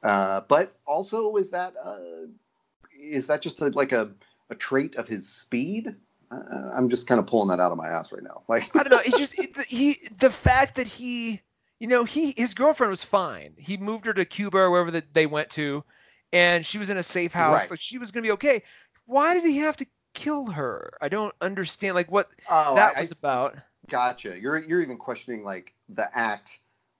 uh, 0.03 0.41
but 0.47 0.75
also, 0.85 1.35
is 1.37 1.51
that 1.51 1.73
uh, 1.83 2.27
is 2.99 3.27
that 3.27 3.41
just 3.41 3.61
a, 3.61 3.67
like 3.69 3.91
a 3.91 4.11
a 4.49 4.55
trait 4.55 4.95
of 4.95 5.07
his 5.07 5.27
speed? 5.27 5.95
Uh, 6.31 6.71
I'm 6.73 6.89
just 6.89 7.07
kind 7.07 7.19
of 7.19 7.27
pulling 7.27 7.49
that 7.49 7.59
out 7.59 7.71
of 7.71 7.77
my 7.77 7.89
ass 7.89 8.11
right 8.11 8.23
now. 8.23 8.41
Like, 8.47 8.73
I 8.75 8.83
don't 8.83 8.91
know. 8.91 9.01
It's 9.03 9.17
just 9.17 9.39
it, 9.43 9.53
the- 9.53 9.63
he 9.63 9.97
the 10.19 10.29
fact 10.29 10.75
that 10.75 10.87
he, 10.87 11.41
you 11.79 11.87
know, 11.87 12.03
he 12.03 12.33
his 12.35 12.53
girlfriend 12.53 12.89
was 12.91 13.03
fine. 13.03 13.53
He 13.57 13.77
moved 13.77 14.05
her 14.05 14.13
to 14.13 14.25
Cuba 14.25 14.59
or 14.59 14.71
wherever 14.71 14.91
that 14.91 15.13
they 15.13 15.25
went 15.25 15.51
to, 15.51 15.83
and 16.33 16.65
she 16.65 16.77
was 16.79 16.89
in 16.89 16.97
a 16.97 17.03
safe 17.03 17.33
house. 17.33 17.61
Right. 17.61 17.71
Like 17.71 17.81
she 17.81 17.97
was 17.97 18.11
gonna 18.11 18.23
be 18.23 18.31
okay. 18.31 18.63
Why 19.05 19.33
did 19.33 19.43
he 19.43 19.57
have 19.57 19.77
to 19.77 19.87
kill 20.13 20.47
her? 20.47 20.93
I 21.01 21.09
don't 21.09 21.33
understand. 21.41 21.95
Like 21.95 22.11
what 22.11 22.29
oh, 22.49 22.75
that 22.75 22.97
I, 22.97 23.01
was 23.01 23.11
I 23.11 23.15
about. 23.19 23.57
gotcha. 23.89 24.39
You're 24.39 24.59
you're 24.59 24.81
even 24.81 24.97
questioning 24.97 25.43
like 25.43 25.73
the 25.89 26.09
act 26.17 26.59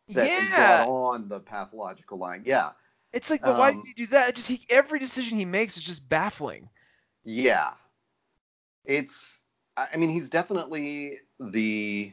that 0.10 0.34
Yeah, 0.38 0.56
brought 0.56 0.88
on 0.88 1.30
the 1.30 1.40
pathological 1.40 2.18
line. 2.18 2.44
Yeah, 2.46 2.72
it's 3.14 3.30
like, 3.30 3.44
but 3.44 3.58
why 3.58 3.70
um, 3.70 3.76
did 3.76 3.86
he 3.86 3.94
do 3.94 4.08
that? 4.08 4.36
Just 4.36 4.48
he 4.48 4.62
every 4.70 5.00
decision 5.00 5.38
he 5.38 5.46
makes 5.46 5.78
is 5.78 5.84
just 5.84 6.08
baffling. 6.10 6.70
yeah. 7.24 7.72
It's. 8.86 9.42
I 9.78 9.90
I 9.94 9.98
mean, 9.98 10.10
he's 10.10 10.30
definitely 10.30 11.18
the. 11.40 12.12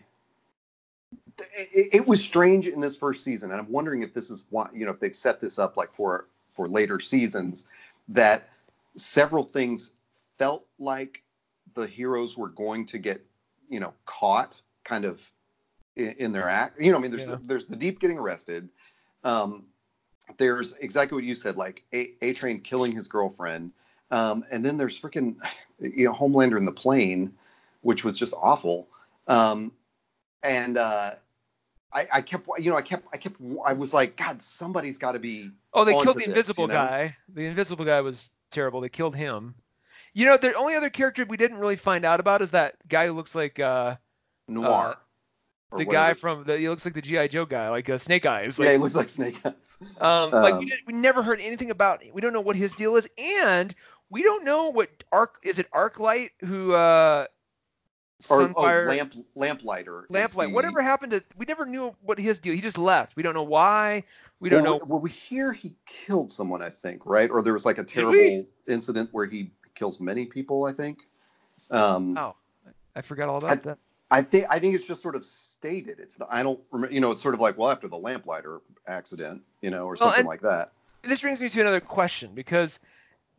It, 1.55 1.89
it 1.95 2.07
was 2.09 2.23
strange 2.23 2.67
in 2.67 2.81
this 2.81 2.97
first 2.97 3.23
season, 3.23 3.51
and 3.53 3.61
I'm 3.61 3.71
wondering 3.71 4.03
if 4.03 4.13
this 4.13 4.31
is 4.31 4.47
why 4.51 4.69
you 4.75 4.85
know 4.85 4.93
if 4.93 5.01
they've 5.01 5.15
set 5.15 5.41
this 5.41 5.59
up 5.59 5.77
like 5.77 5.95
for 5.95 6.27
for 6.55 6.69
later 6.69 7.01
seasons 7.01 7.67
that 8.09 8.49
several 9.01 9.45
things 9.45 9.93
felt 10.39 10.67
like 10.79 11.23
the 11.75 11.87
heroes 11.87 12.37
were 12.37 12.49
going 12.49 12.87
to 12.87 12.99
get 12.99 13.25
you 13.69 13.81
know 13.81 13.93
caught 14.07 14.55
kind 14.85 15.05
of 15.05 15.21
in, 15.97 16.15
in 16.19 16.33
their 16.33 16.49
act. 16.49 16.81
You 16.81 16.93
know, 16.93 16.99
I 16.99 17.01
mean, 17.01 17.11
there's 17.11 17.27
Yeah. 17.27 17.39
there's 17.43 17.67
the 17.67 17.77
deep 17.77 18.01
getting 18.01 18.19
arrested. 18.19 18.69
Um, 19.25 19.65
there's 20.37 20.75
exactly 20.75 21.17
what 21.17 21.25
you 21.25 21.35
said, 21.35 21.57
like 21.57 21.85
A, 21.95 22.13
A 22.23 22.33
Train 22.33 22.61
killing 22.61 22.93
his 22.93 23.09
girlfriend, 23.09 23.73
um, 24.11 24.45
and 24.51 24.65
then 24.65 24.77
there's 24.77 25.01
freaking 25.01 25.37
you 25.81 26.05
know 26.05 26.13
Homelander 26.13 26.57
in 26.57 26.65
the 26.65 26.73
plane, 26.73 27.33
which 27.83 28.05
was 28.05 28.19
just 28.19 28.35
awful. 28.37 28.89
Um, 29.27 29.73
and 30.43 30.79
uh, 30.79 31.13
I, 31.93 32.07
I 32.13 32.23
kept, 32.23 32.49
you 32.59 32.71
know, 32.71 32.77
I 32.77 32.83
kept, 32.83 33.07
I 33.13 33.17
kept, 33.17 33.37
I 33.65 33.73
was 33.73 33.93
like, 33.93 34.17
God, 34.17 34.41
somebody's 34.43 34.99
got 34.99 35.13
to 35.13 35.19
be. 35.19 35.51
Oh, 35.73 35.85
they 35.85 35.93
killed 35.93 36.17
the 36.17 36.21
this, 36.21 36.29
invisible 36.29 36.65
you 36.65 36.69
know? 36.69 36.75
guy. 36.75 37.17
The 37.29 37.47
invisible 37.47 37.85
guy 37.85 38.01
was 38.01 38.31
terrible. 38.51 38.81
They 38.81 38.89
killed 38.89 39.17
him. 39.17 39.55
You 40.15 40.27
know, 40.27 40.37
the 40.37 40.55
only 40.55 40.75
other 40.75 40.91
character 40.91 41.25
we 41.25 41.37
didn't 41.37 41.59
really 41.59 41.77
find 41.77 42.05
out 42.05 42.21
about 42.21 42.43
is 42.43 42.51
that 42.53 42.77
guy 42.89 43.07
who 43.07 43.13
looks 43.13 43.35
like 43.35 43.61
uh, 43.61 43.97
Noir. 44.49 44.97
or 45.71 45.79
the 45.79 45.85
guy 45.85 46.15
from 46.15 46.45
the. 46.45 46.59
He 46.59 46.69
looks 46.69 46.85
like 46.85 46.95
the 46.95 47.03
GI 47.03 47.29
Joe 47.29 47.45
guy, 47.45 47.69
like 47.69 47.89
uh, 47.89 47.99
Snake 47.99 48.27
Eyes. 48.27 48.59
yeah, 48.59 48.73
he 48.73 48.79
looks 48.79 48.97
like 48.97 49.09
Snake 49.09 49.41
Eyes. 49.45 49.79
um, 50.01 50.31
like 50.31 50.59
we, 50.59 50.73
um, 50.73 50.79
we 50.87 50.93
never 50.95 51.23
heard 51.23 51.41
anything 51.41 51.71
about. 51.71 52.03
We 52.13 52.21
don't 52.21 52.33
know 52.33 52.41
what 52.41 52.57
his 52.57 52.73
deal 52.73 52.97
is, 52.97 53.09
and 53.19 53.75
we 54.11 54.23
don't 54.23 54.45
know 54.45 54.73
what 54.73 54.89
Arc 55.13 55.39
is. 55.43 55.59
It 55.59 55.71
Arclight 55.71 56.31
who 56.41 56.75
uh, 56.75 57.27
Or 58.29 58.41
Sunfire. 58.41 58.87
oh, 58.87 58.89
lamp, 58.89 59.15
lamplighter. 59.37 60.07
Lamplight. 60.11 60.49
the- 60.49 60.55
Whatever 60.55 60.83
happened 60.83 61.13
to? 61.13 61.23
We 61.37 61.47
never 61.47 61.65
knew 61.67 61.95
what 62.03 62.19
his 62.19 62.41
deal. 62.41 62.53
He 62.53 62.61
just 62.61 62.79
left. 62.79 63.15
We 63.15 63.23
don't 63.23 63.35
know 63.35 63.45
why. 63.45 64.05
We 64.41 64.49
don't 64.49 64.65
well, 64.65 64.79
know. 64.81 64.85
Well, 64.87 65.01
we 65.01 65.11
hear 65.11 65.53
he 65.53 65.73
killed 65.87 66.33
someone, 66.33 66.61
I 66.61 66.69
think, 66.71 67.07
right? 67.07 67.31
Or 67.31 67.43
there 67.43 67.53
was 67.53 67.65
like 67.65 67.79
a 67.79 67.85
terrible 67.85 68.45
incident 68.67 69.11
where 69.13 69.27
he 69.27 69.53
kills 69.75 70.01
many 70.01 70.27
people, 70.27 70.65
I 70.65 70.73
think. 70.73 70.99
Um, 71.71 72.19
Oh, 72.19 72.35
I 72.97 73.03
forgot 73.03 73.29
all 73.29 73.37
about 73.39 73.63
that. 73.63 73.79
I 74.11 74.23
think 74.23 74.47
I 74.49 74.59
think 74.59 74.75
it's 74.75 74.87
just 74.89 75.03
sort 75.03 75.15
of 75.15 75.25
stated. 75.25 76.01
It's 76.01 76.19
I 76.31 76.43
don't 76.43 76.61
remember. 76.73 76.95
You 76.95 77.01
know, 77.01 77.11
it's 77.13 77.23
sort 77.23 77.35
of 77.35 77.41
like 77.41 77.59
well 77.59 77.71
after 77.71 77.89
the 77.89 77.99
lamplighter 77.99 78.61
accident, 78.87 79.43
you 79.61 79.71
know, 79.71 79.85
or 79.85 79.97
something 79.97 80.21
and- 80.21 80.29
like 80.29 80.41
that. 80.41 80.73
This 81.03 81.21
brings 81.21 81.41
me 81.41 81.49
to 81.49 81.61
another 81.61 81.81
question 81.81 82.33
because 82.35 82.81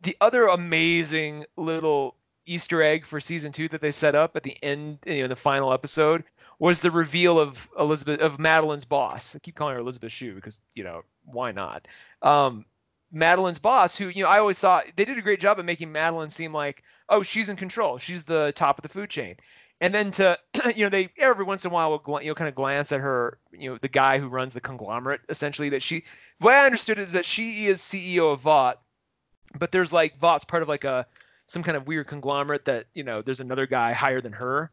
the 0.02 0.16
other 0.20 0.46
amazing 0.46 1.44
little 1.56 2.14
Easter 2.46 2.82
egg 2.82 3.04
for 3.04 3.20
season 3.20 3.52
two 3.52 3.68
that 3.68 3.80
they 3.80 3.90
set 3.90 4.14
up 4.14 4.36
at 4.36 4.42
the 4.42 4.56
end, 4.62 4.98
you 5.06 5.22
know, 5.22 5.28
the 5.28 5.36
final 5.36 5.72
episode 5.72 6.24
was 6.60 6.80
the 6.80 6.90
reveal 6.90 7.40
of 7.40 7.68
Elizabeth 7.76 8.20
of 8.20 8.38
Madeline's 8.38 8.84
boss. 8.84 9.34
I 9.34 9.38
keep 9.38 9.56
calling 9.56 9.74
her 9.74 9.80
Elizabeth 9.80 10.12
Shue 10.12 10.34
because 10.34 10.60
you 10.74 10.84
know 10.84 11.02
why 11.24 11.52
not? 11.52 11.88
Um, 12.22 12.66
Madeline's 13.10 13.58
boss, 13.58 13.96
who 13.96 14.08
you 14.08 14.22
know 14.22 14.28
I 14.28 14.38
always 14.38 14.58
thought 14.58 14.86
they 14.94 15.04
did 15.04 15.18
a 15.18 15.22
great 15.22 15.40
job 15.40 15.58
of 15.58 15.64
making 15.64 15.90
Madeline 15.90 16.30
seem 16.30 16.52
like 16.52 16.84
oh 17.08 17.22
she's 17.22 17.48
in 17.48 17.56
control, 17.56 17.98
she's 17.98 18.24
the 18.24 18.52
top 18.54 18.78
of 18.78 18.82
the 18.82 18.88
food 18.88 19.10
chain, 19.10 19.36
and 19.80 19.92
then 19.94 20.10
to 20.12 20.38
you 20.76 20.84
know 20.84 20.90
they 20.90 21.08
every 21.16 21.44
once 21.44 21.64
in 21.64 21.70
a 21.70 21.74
while 21.74 21.90
will 21.90 21.98
gl- 21.98 22.22
you 22.22 22.28
know 22.28 22.34
kind 22.34 22.48
of 22.48 22.54
glance 22.54 22.92
at 22.92 23.00
her 23.00 23.38
you 23.52 23.70
know 23.70 23.78
the 23.80 23.88
guy 23.88 24.18
who 24.18 24.28
runs 24.28 24.52
the 24.52 24.60
conglomerate 24.60 25.22
essentially 25.30 25.70
that 25.70 25.82
she 25.82 26.04
way 26.40 26.54
I 26.54 26.66
understood 26.66 26.98
is 26.98 27.12
that 27.12 27.24
she 27.24 27.66
is 27.66 27.80
CEO 27.80 28.32
of 28.32 28.40
Vought, 28.40 28.80
but 29.58 29.72
there's 29.72 29.94
like 29.94 30.18
Vought's 30.18 30.44
part 30.44 30.62
of 30.62 30.68
like 30.68 30.84
a 30.84 31.06
some 31.50 31.64
kind 31.64 31.76
of 31.76 31.84
weird 31.88 32.06
conglomerate 32.06 32.66
that 32.66 32.86
you 32.94 33.02
know 33.02 33.22
there's 33.22 33.40
another 33.40 33.66
guy 33.66 33.92
higher 33.92 34.20
than 34.20 34.32
her. 34.32 34.70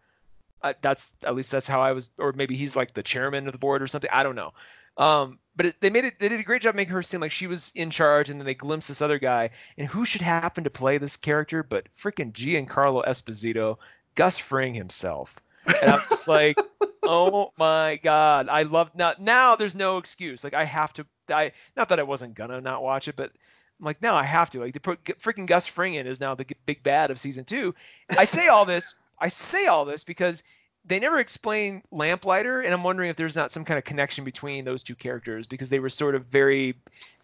Uh, 0.61 0.73
that's 0.81 1.11
at 1.23 1.35
least 1.35 1.51
that's 1.51 1.67
how 1.67 1.81
I 1.81 1.91
was, 1.91 2.09
or 2.19 2.33
maybe 2.33 2.55
he's 2.55 2.75
like 2.75 2.93
the 2.93 3.03
chairman 3.03 3.47
of 3.47 3.53
the 3.53 3.59
board 3.59 3.81
or 3.81 3.87
something. 3.87 4.09
I 4.13 4.21
don't 4.21 4.35
know. 4.35 4.53
Um, 4.95 5.39
but 5.55 5.67
it, 5.67 5.81
they 5.81 5.89
made 5.89 6.05
it. 6.05 6.19
They 6.19 6.29
did 6.29 6.39
a 6.39 6.43
great 6.43 6.61
job 6.61 6.75
making 6.75 6.93
her 6.93 7.01
seem 7.01 7.19
like 7.19 7.31
she 7.31 7.47
was 7.47 7.71
in 7.73 7.89
charge, 7.89 8.29
and 8.29 8.39
then 8.39 8.45
they 8.45 8.53
glimpsed 8.53 8.89
this 8.89 9.01
other 9.01 9.17
guy, 9.17 9.49
and 9.75 9.87
who 9.87 10.05
should 10.05 10.21
happen 10.21 10.65
to 10.65 10.69
play 10.69 10.99
this 10.99 11.17
character 11.17 11.63
but 11.63 11.87
freaking 11.95 12.31
Giancarlo 12.31 13.03
Esposito, 13.05 13.77
Gus 14.13 14.37
Fring 14.37 14.75
himself. 14.75 15.39
And 15.65 15.91
I'm 15.91 15.99
just 16.07 16.27
like, 16.27 16.57
oh 17.03 17.51
my 17.57 17.99
god, 18.03 18.49
I 18.49 18.63
love 18.63 18.91
now. 18.93 19.13
Now 19.19 19.55
there's 19.55 19.75
no 19.75 19.97
excuse. 19.97 20.43
Like 20.43 20.53
I 20.53 20.63
have 20.63 20.93
to. 20.93 21.07
I 21.29 21.53
not 21.75 21.89
that 21.89 21.99
I 21.99 22.03
wasn't 22.03 22.35
gonna 22.35 22.61
not 22.61 22.83
watch 22.83 23.07
it, 23.07 23.15
but 23.15 23.31
I'm 23.79 23.85
like, 23.85 24.01
now 24.01 24.15
I 24.15 24.23
have 24.23 24.49
to. 24.51 24.59
Like 24.59 24.73
the 24.73 24.79
freaking 24.79 25.45
Gus 25.45 25.67
Fring 25.67 25.95
is 25.95 26.19
now 26.19 26.35
the 26.35 26.45
big 26.65 26.83
bad 26.83 27.11
of 27.11 27.19
season 27.19 27.45
two. 27.45 27.75
I 28.09 28.25
say 28.25 28.47
all 28.47 28.65
this. 28.65 28.95
I 29.19 29.29
say 29.29 29.65
all 29.65 29.85
this 29.85 30.03
because 30.03 30.43
they 30.85 30.99
never 30.99 31.19
explain 31.19 31.83
Lamplighter, 31.91 32.61
and 32.61 32.73
I'm 32.73 32.83
wondering 32.83 33.09
if 33.09 33.15
there's 33.15 33.35
not 33.35 33.51
some 33.51 33.65
kind 33.65 33.77
of 33.77 33.83
connection 33.83 34.23
between 34.23 34.63
those 34.63 34.83
two 34.83 34.95
characters 34.95 35.47
because 35.47 35.69
they 35.69 35.79
were 35.79 35.89
sort 35.89 36.15
of 36.15 36.25
very, 36.27 36.75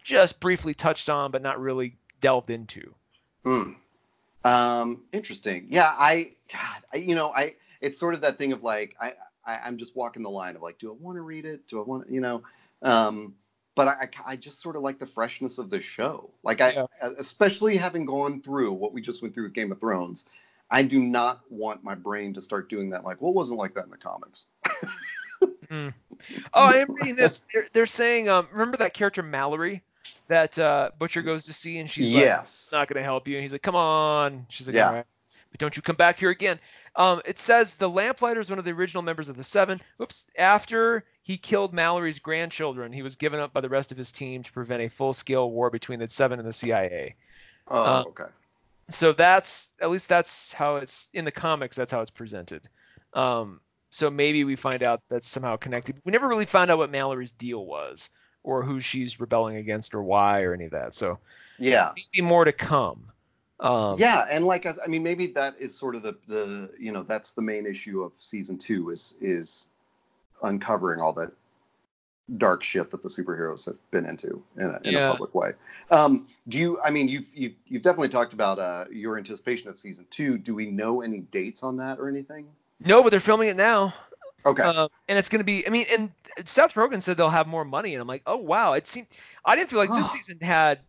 just 0.02 0.40
briefly 0.40 0.74
touched 0.74 1.08
on, 1.08 1.30
but 1.30 1.40
not 1.40 1.60
really 1.60 1.96
delved 2.20 2.50
into. 2.50 2.94
Hmm. 3.44 3.72
Um, 4.44 5.04
interesting. 5.12 5.66
Yeah, 5.70 5.90
I, 5.96 6.32
God, 6.52 6.82
I, 6.92 6.96
you 6.98 7.14
know, 7.14 7.32
I, 7.32 7.54
it's 7.80 7.98
sort 7.98 8.14
of 8.14 8.20
that 8.20 8.36
thing 8.36 8.52
of 8.52 8.62
like, 8.62 8.96
I, 9.00 9.12
I, 9.46 9.60
I'm 9.64 9.78
just 9.78 9.96
walking 9.96 10.22
the 10.22 10.30
line 10.30 10.56
of 10.56 10.62
like, 10.62 10.78
do 10.78 10.90
I 10.90 10.94
want 11.00 11.16
to 11.16 11.22
read 11.22 11.46
it? 11.46 11.66
Do 11.66 11.80
I 11.80 11.84
want, 11.84 12.10
you 12.10 12.20
know, 12.20 12.42
um, 12.82 13.34
but 13.74 13.88
I, 13.88 14.08
I, 14.24 14.36
just 14.36 14.60
sort 14.60 14.76
of 14.76 14.82
like 14.82 14.98
the 14.98 15.06
freshness 15.06 15.58
of 15.58 15.70
the 15.70 15.80
show. 15.80 16.30
Like 16.42 16.60
I, 16.60 16.72
Yeah. 16.72 16.86
especially 17.18 17.76
having 17.76 18.04
gone 18.04 18.40
through 18.42 18.72
what 18.72 18.92
we 18.92 19.00
just 19.00 19.22
went 19.22 19.34
through 19.34 19.44
with 19.44 19.52
Game 19.52 19.72
of 19.72 19.80
Thrones, 19.80 20.24
I 20.70 20.82
do 20.82 20.98
not 20.98 21.40
want 21.50 21.84
my 21.84 21.94
brain 21.94 22.34
to 22.34 22.40
start 22.40 22.68
doing 22.70 22.90
that. 22.90 23.04
Like, 23.04 23.20
well, 23.20 23.32
wasn't 23.32 23.58
like 23.58 23.74
that 23.74 23.84
in 23.84 23.90
the 23.90 23.96
comics. 23.96 24.46
Oh, 25.70 25.90
I 26.54 26.76
am 26.76 26.94
reading 26.94 27.16
this. 27.16 27.42
They're, 27.52 27.66
they're 27.72 27.86
saying, 27.86 28.28
um, 28.28 28.48
remember 28.52 28.76
that 28.78 28.94
character 28.94 29.22
Mallory 29.22 29.82
that 30.28 30.58
uh, 30.58 30.90
Butcher 30.98 31.22
goes 31.22 31.44
to 31.44 31.52
see, 31.52 31.78
and 31.78 31.90
she's 31.90 32.08
like, 32.12 32.22
yes. 32.22 32.70
not 32.72 32.88
going 32.88 32.96
to 32.98 33.02
help 33.04 33.28
you. 33.28 33.36
And 33.36 33.42
he's 33.42 33.52
like, 33.52 33.62
come 33.62 33.74
on. 33.74 34.46
She's 34.48 34.66
like, 34.66 34.76
Yeah. 34.76 34.88
all 34.88 34.94
right. 34.96 35.06
But 35.50 35.60
don't 35.60 35.76
you 35.76 35.82
come 35.82 35.96
back 35.96 36.18
here 36.18 36.30
again. 36.30 36.58
Um, 36.96 37.20
it 37.24 37.38
says 37.38 37.74
the 37.76 37.88
Lamplighter 37.88 38.40
is 38.40 38.50
one 38.50 38.58
of 38.58 38.64
the 38.64 38.72
original 38.72 39.02
members 39.02 39.28
of 39.28 39.36
the 39.36 39.44
Seven. 39.44 39.80
Oops. 40.00 40.26
After 40.38 41.04
he 41.24 41.38
killed 41.38 41.72
Mallory's 41.72 42.18
grandchildren, 42.18 42.92
he 42.92 43.02
was 43.02 43.16
given 43.16 43.40
up 43.40 43.52
by 43.54 43.62
the 43.62 43.68
rest 43.68 43.90
of 43.90 43.98
his 43.98 44.12
team 44.12 44.42
to 44.42 44.52
prevent 44.52 44.82
a 44.82 44.88
full-scale 44.88 45.50
war 45.50 45.70
between 45.70 45.98
the 45.98 46.08
Seven 46.08 46.38
and 46.38 46.46
the 46.46 46.52
CIA. 46.52 47.16
oh, 47.68 47.82
uh, 47.82 48.04
okay. 48.08 48.30
So 48.90 49.12
that's 49.12 49.72
at 49.80 49.90
least 49.90 50.06
that's 50.10 50.52
how 50.52 50.76
it's 50.76 51.08
in 51.14 51.24
the 51.24 51.30
comics. 51.32 51.76
That's 51.76 51.90
how 51.90 52.02
it's 52.02 52.10
presented. 52.10 52.68
Um, 53.14 53.60
so 53.88 54.10
maybe 54.10 54.44
we 54.44 54.54
find 54.54 54.82
out 54.82 55.00
that's 55.08 55.26
somehow 55.26 55.56
connected. 55.56 55.96
We 56.04 56.12
never 56.12 56.28
really 56.28 56.44
found 56.44 56.70
out 56.70 56.76
what 56.76 56.90
Mallory's 56.90 57.32
deal 57.32 57.64
was, 57.64 58.10
or 58.42 58.62
who 58.62 58.80
she's 58.80 59.18
rebelling 59.18 59.56
against, 59.56 59.94
or 59.94 60.02
why, 60.02 60.42
or 60.42 60.52
any 60.52 60.66
of 60.66 60.72
that. 60.72 60.92
So 60.92 61.18
Yeah. 61.58 61.92
maybe 61.96 62.26
more 62.26 62.44
to 62.44 62.52
come. 62.52 63.10
Um, 63.60 63.98
yeah, 63.98 64.26
and 64.30 64.44
like 64.44 64.66
I 64.66 64.74
I 64.84 64.88
mean, 64.88 65.02
maybe 65.02 65.28
that 65.28 65.54
is 65.58 65.74
sort 65.74 65.94
of 65.94 66.02
the 66.02 66.18
the 66.28 66.68
you 66.78 66.92
know 66.92 67.02
that's 67.04 67.32
the 67.32 67.40
main 67.40 67.64
issue 67.64 68.02
of 68.02 68.12
season 68.18 68.58
two 68.58 68.90
is 68.90 69.14
is 69.22 69.70
uncovering 70.42 71.00
all 71.00 71.12
that 71.14 71.32
dark 72.38 72.62
shit 72.64 72.90
that 72.90 73.02
the 73.02 73.08
superheroes 73.08 73.66
have 73.66 73.76
been 73.90 74.06
into 74.06 74.42
in 74.56 74.66
a, 74.66 74.80
in 74.84 74.94
Yeah. 74.94 75.08
a 75.08 75.10
public 75.10 75.34
way. 75.34 75.52
Um, 75.90 76.26
do 76.48 76.58
you? 76.58 76.80
I 76.82 76.90
mean, 76.90 77.08
you've 77.08 77.26
you've 77.34 77.52
you've 77.66 77.82
definitely 77.82 78.08
talked 78.08 78.32
about 78.32 78.58
uh, 78.58 78.86
your 78.90 79.18
anticipation 79.18 79.68
of 79.68 79.78
season 79.78 80.06
two. 80.10 80.38
Do 80.38 80.54
we 80.54 80.66
know 80.66 81.02
any 81.02 81.20
dates 81.20 81.62
on 81.62 81.76
that 81.78 81.98
or 81.98 82.08
anything? 82.08 82.46
No, 82.80 83.02
but 83.02 83.10
they're 83.10 83.20
filming 83.20 83.48
it 83.48 83.56
now. 83.56 83.94
Okay. 84.46 84.62
Uh, 84.62 84.88
and 85.08 85.18
it's 85.18 85.30
going 85.30 85.40
to 85.40 85.44
be, 85.44 85.66
I 85.66 85.70
mean, 85.70 85.86
and 85.90 86.10
Seth 86.44 86.74
Rogen 86.74 87.00
said 87.00 87.16
they'll 87.16 87.30
have 87.30 87.46
more 87.46 87.64
money. 87.64 87.94
And 87.94 88.02
I'm 88.02 88.08
like, 88.08 88.22
oh, 88.26 88.36
wow. 88.36 88.74
It 88.74 88.86
seemed, 88.86 89.06
I 89.42 89.56
didn't 89.56 89.70
feel 89.70 89.78
like 89.78 89.88
this 89.88 90.10
season 90.12 90.38
had 90.40 90.80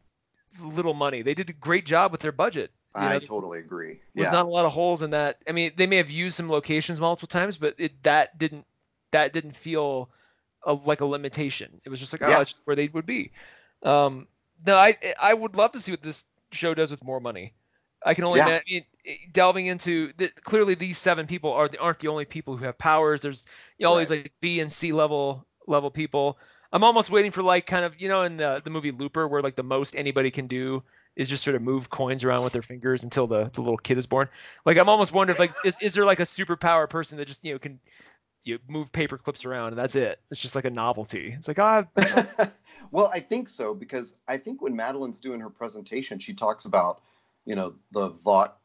little 0.62 0.94
money. 0.94 1.22
They 1.22 1.34
did 1.36 1.50
a 1.50 1.54
great 1.54 1.86
job 1.86 2.12
with 2.12 2.20
their 2.20 2.34
budget. 2.34 2.72
You 2.96 3.02
know, 3.02 3.08
I 3.08 3.20
totally 3.20 3.60
agree. 3.60 4.00
Yeah. 4.14 4.32
not 4.32 4.46
a 4.46 4.50
lot 4.50 4.66
of 4.66 4.74
holes 4.74 5.02
in 5.04 5.12
that. 5.12 5.38
I 5.48 5.54
mean, 5.54 5.72
they 5.78 5.88
may 5.88 5.98
have 5.98 6.12
used 6.12 6.36
some 6.36 6.50
locations 6.50 7.00
multiple 7.00 7.28
times, 7.28 7.58
but 7.58 7.76
it, 7.78 8.04
that 8.04 8.38
didn't, 8.38 8.66
that 9.16 9.34
didn't 9.34 9.56
feel 9.56 10.10
a, 10.66 10.74
like 10.74 11.02
a 11.02 11.06
limitation. 11.06 11.82
It 11.86 11.90
was 11.90 12.00
just 12.00 12.14
like, 12.14 12.22
oh, 12.24 12.30
Yeah. 12.30 12.38
that's 12.40 12.50
just 12.52 12.62
where 12.66 12.76
they 12.76 12.88
would 12.88 13.06
be. 13.06 13.32
Um, 13.84 14.28
no, 14.66 14.76
I, 14.78 14.98
I 15.22 15.34
would 15.34 15.56
love 15.56 15.74
to 15.74 15.80
see 15.80 15.92
what 15.92 16.02
this 16.02 16.26
show 16.52 16.74
does 16.74 16.92
with 16.92 17.04
more 17.04 17.20
money. 17.20 17.54
I 18.06 18.14
can 18.14 18.24
only 18.24 18.40
Yeah. 18.40 18.48
imagine 18.48 18.64
mean, 19.06 19.18
delving 19.32 19.66
into 19.68 20.12
the, 20.18 20.30
clearly 20.44 20.76
these 20.76 20.98
seven 20.98 21.28
people 21.28 21.54
are 21.54 21.68
the, 21.68 21.80
aren't 21.80 22.00
the 22.00 22.08
only 22.10 22.26
people 22.26 22.56
who 22.56 22.66
have 22.66 22.78
powers. 22.78 23.22
There's 23.22 23.46
you 23.78 23.84
know, 23.84 23.92
all 23.92 23.98
these 23.98 24.10
like 24.12 24.32
B 24.42 24.60
and 24.60 24.72
C 24.72 24.92
level 24.92 25.46
level 25.68 25.92
people. 25.92 26.38
I'm 26.72 26.84
almost 26.84 27.10
waiting 27.10 27.32
for 27.32 27.42
like 27.42 27.66
kind 27.66 27.86
of 27.86 28.00
you 28.00 28.10
know 28.10 28.24
in 28.24 28.38
the 28.38 28.62
the 28.64 28.70
movie 28.70 28.92
Looper 28.92 29.28
where 29.28 29.42
like 29.42 29.56
the 29.56 29.64
most 29.64 29.96
anybody 29.96 30.30
can 30.30 30.48
do 30.48 30.84
is 31.16 31.30
just 31.30 31.44
sort 31.44 31.56
of 31.56 31.62
move 31.62 31.90
coins 31.90 32.24
around 32.24 32.44
with 32.44 32.54
their 32.54 32.62
fingers 32.62 33.04
until 33.04 33.26
the, 33.28 33.46
the 33.54 33.62
little 33.62 33.78
kid 33.78 33.98
is 33.98 34.06
born. 34.06 34.28
Like 34.66 34.78
I'm 34.78 34.90
almost 34.90 35.14
wondering 35.14 35.40
like 35.40 35.52
is, 35.64 35.78
is 35.82 35.94
there 35.94 36.06
like 36.06 36.20
a 36.20 36.24
superpower 36.24 36.90
person 36.90 37.18
that 37.18 37.28
just 37.28 37.44
you 37.44 37.54
know 37.54 37.60
can 37.60 37.80
you 38.46 38.60
move 38.68 38.92
paper 38.92 39.18
clips 39.18 39.44
around 39.46 39.70
and 39.70 39.78
that's 39.78 39.96
it. 39.96 40.20
It's 40.32 40.40
just 40.40 40.56
like 40.56 40.66
a 40.66 40.70
novelty. 40.70 41.34
It's 41.38 41.48
like 41.48 41.60
ah 41.60 41.86
well, 42.92 43.12
I 43.14 43.20
think 43.20 43.50
so 43.50 43.74
because 43.74 44.16
I 44.28 44.38
think 44.38 44.62
when 44.62 44.76
Madeline's 44.76 45.20
doing 45.20 45.40
her 45.42 45.50
presentation, 45.50 46.20
she 46.20 46.34
talks 46.34 46.66
about, 46.66 47.02
you 47.46 47.56
know, 47.56 47.74
the 47.92 48.10
Vought 48.24 48.58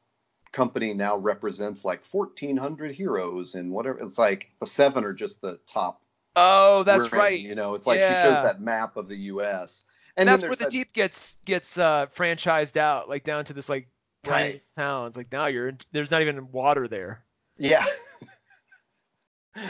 company 0.53 0.93
now 0.95 1.16
represents 1.16 1.85
like 1.85 2.03
1,400 2.11 2.93
heroes 2.93 3.55
and 3.55 3.70
whatever. 3.70 4.01
It's 4.01 4.18
like 4.18 4.49
the 4.61 4.66
seven 4.66 5.05
are 5.05 5.12
just 5.14 5.41
the 5.41 5.59
top. 5.66 6.03
oh 6.37 6.83
that's 6.83 7.12
in, 7.12 7.18
right. 7.18 7.41
You 7.41 7.55
know, 7.55 7.74
it's 7.74 7.87
like 7.87 8.01
she 8.01 8.07
shows 8.07 8.43
that 8.43 8.61
map 8.61 8.97
of 8.97 9.09
the 9.09 9.16
U.S. 9.16 9.85
And 10.16 10.28
then 10.28 10.35
that's 10.35 10.45
where 10.47 10.57
the 10.57 10.64
that- 10.64 10.70
deep 10.72 10.93
gets 10.93 11.37
gets 11.47 11.78
uh 11.78 12.07
franchised 12.14 12.76
out 12.76 13.09
like 13.09 13.24
down 13.24 13.45
to 13.47 13.53
this 13.55 13.68
like 13.68 13.89
tiny 14.24 14.51
Right. 14.53 14.62
town. 14.76 15.07
It's 15.07 15.16
like 15.16 15.33
now 15.33 15.47
you're 15.47 15.72
there's 15.93 16.11
not 16.11 16.20
even 16.20 16.51
water 16.53 16.87
there. 16.87 17.24
Yeah. 17.57 17.87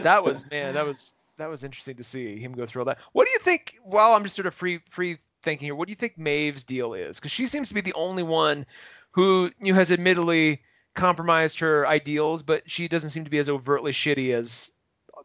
that 0.02 0.24
was 0.24 0.50
man 0.50 0.74
that 0.74 0.86
was 0.86 1.14
that 1.38 1.48
was 1.48 1.64
interesting 1.64 1.96
to 1.96 2.02
see 2.02 2.38
him 2.38 2.52
go 2.52 2.66
through 2.66 2.82
all 2.82 2.86
that 2.86 2.98
what 3.12 3.26
do 3.26 3.32
you 3.32 3.38
think 3.38 3.78
while 3.82 4.14
i'm 4.14 4.22
just 4.22 4.36
sort 4.36 4.46
of 4.46 4.54
free 4.54 4.80
free 4.88 5.18
thinking 5.42 5.66
here 5.66 5.74
what 5.74 5.86
do 5.86 5.92
you 5.92 5.96
think 5.96 6.18
maeve's 6.18 6.64
deal 6.64 6.94
is 6.94 7.18
because 7.18 7.32
she 7.32 7.46
seems 7.46 7.68
to 7.68 7.74
be 7.74 7.80
the 7.80 7.94
only 7.94 8.22
one 8.22 8.66
who 9.12 9.50
you 9.60 9.72
know, 9.72 9.78
has 9.78 9.90
admittedly 9.90 10.60
compromised 10.94 11.60
her 11.60 11.86
ideals 11.86 12.42
but 12.42 12.68
she 12.68 12.88
doesn't 12.88 13.10
seem 13.10 13.24
to 13.24 13.30
be 13.30 13.38
as 13.38 13.48
overtly 13.48 13.92
shitty 13.92 14.34
as 14.34 14.72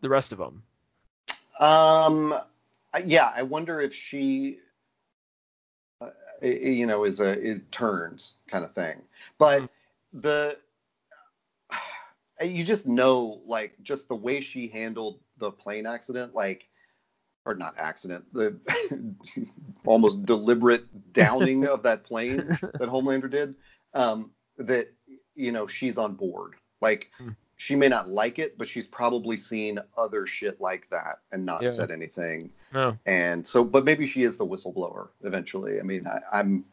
the 0.01 0.09
rest 0.09 0.31
of 0.31 0.37
them 0.37 0.63
Um, 1.59 2.33
yeah, 3.03 3.31
I 3.35 3.43
wonder 3.43 3.79
if 3.81 3.93
she, 3.93 4.59
uh, 6.01 6.09
you 6.41 6.85
know, 6.85 7.03
is 7.05 7.19
a 7.19 7.31
it 7.31 7.71
turns 7.71 8.35
kind 8.47 8.63
of 8.63 8.73
thing. 8.73 9.01
But 9.37 9.61
mm-hmm. 9.61 10.19
the 10.21 10.57
you 12.41 12.63
just 12.63 12.85
know, 12.85 13.41
like, 13.45 13.75
just 13.81 14.07
the 14.07 14.15
way 14.15 14.41
she 14.41 14.67
handled 14.67 15.19
the 15.37 15.51
plane 15.51 15.85
accident, 15.85 16.33
like, 16.33 16.67
or 17.45 17.55
not 17.55 17.75
accident, 17.77 18.25
the 18.33 18.57
almost 19.85 20.25
deliberate 20.25 21.13
downing 21.13 21.67
of 21.67 21.83
that 21.83 22.03
plane 22.03 22.37
that 22.47 22.89
Homelander 22.89 23.29
did. 23.29 23.55
Um, 23.93 24.31
that 24.57 24.91
you 25.35 25.51
know 25.51 25.67
she's 25.67 25.97
on 25.97 26.15
board. 26.15 26.55
Like, 26.81 27.09
mm 27.19 27.35
she 27.57 27.75
may 27.75 27.87
not 27.87 28.09
like 28.09 28.39
it, 28.39 28.57
but 28.57 28.67
she's 28.67 28.87
probably 28.87 29.37
seen 29.37 29.79
other 29.97 30.27
shit 30.27 30.59
like 30.59 30.89
that 30.89 31.19
and 31.31 31.45
not 31.45 31.61
yeah. 31.61 31.69
said 31.69 31.91
anything. 31.91 32.49
No. 32.73 32.97
And 33.05 33.47
so, 33.47 33.63
but 33.63 33.85
maybe 33.85 34.05
she 34.05 34.23
is 34.23 34.37
the 34.37 34.45
whistleblower 34.45 35.09
eventually. 35.23 35.79
I 35.79 35.83
mean, 35.83 36.05
I, 36.05 36.17
am 36.17 36.21
I'm, 36.33 36.65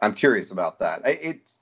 I'm 0.00 0.14
curious 0.14 0.52
about 0.52 0.78
that. 0.78 1.02
I, 1.04 1.10
it's 1.10 1.60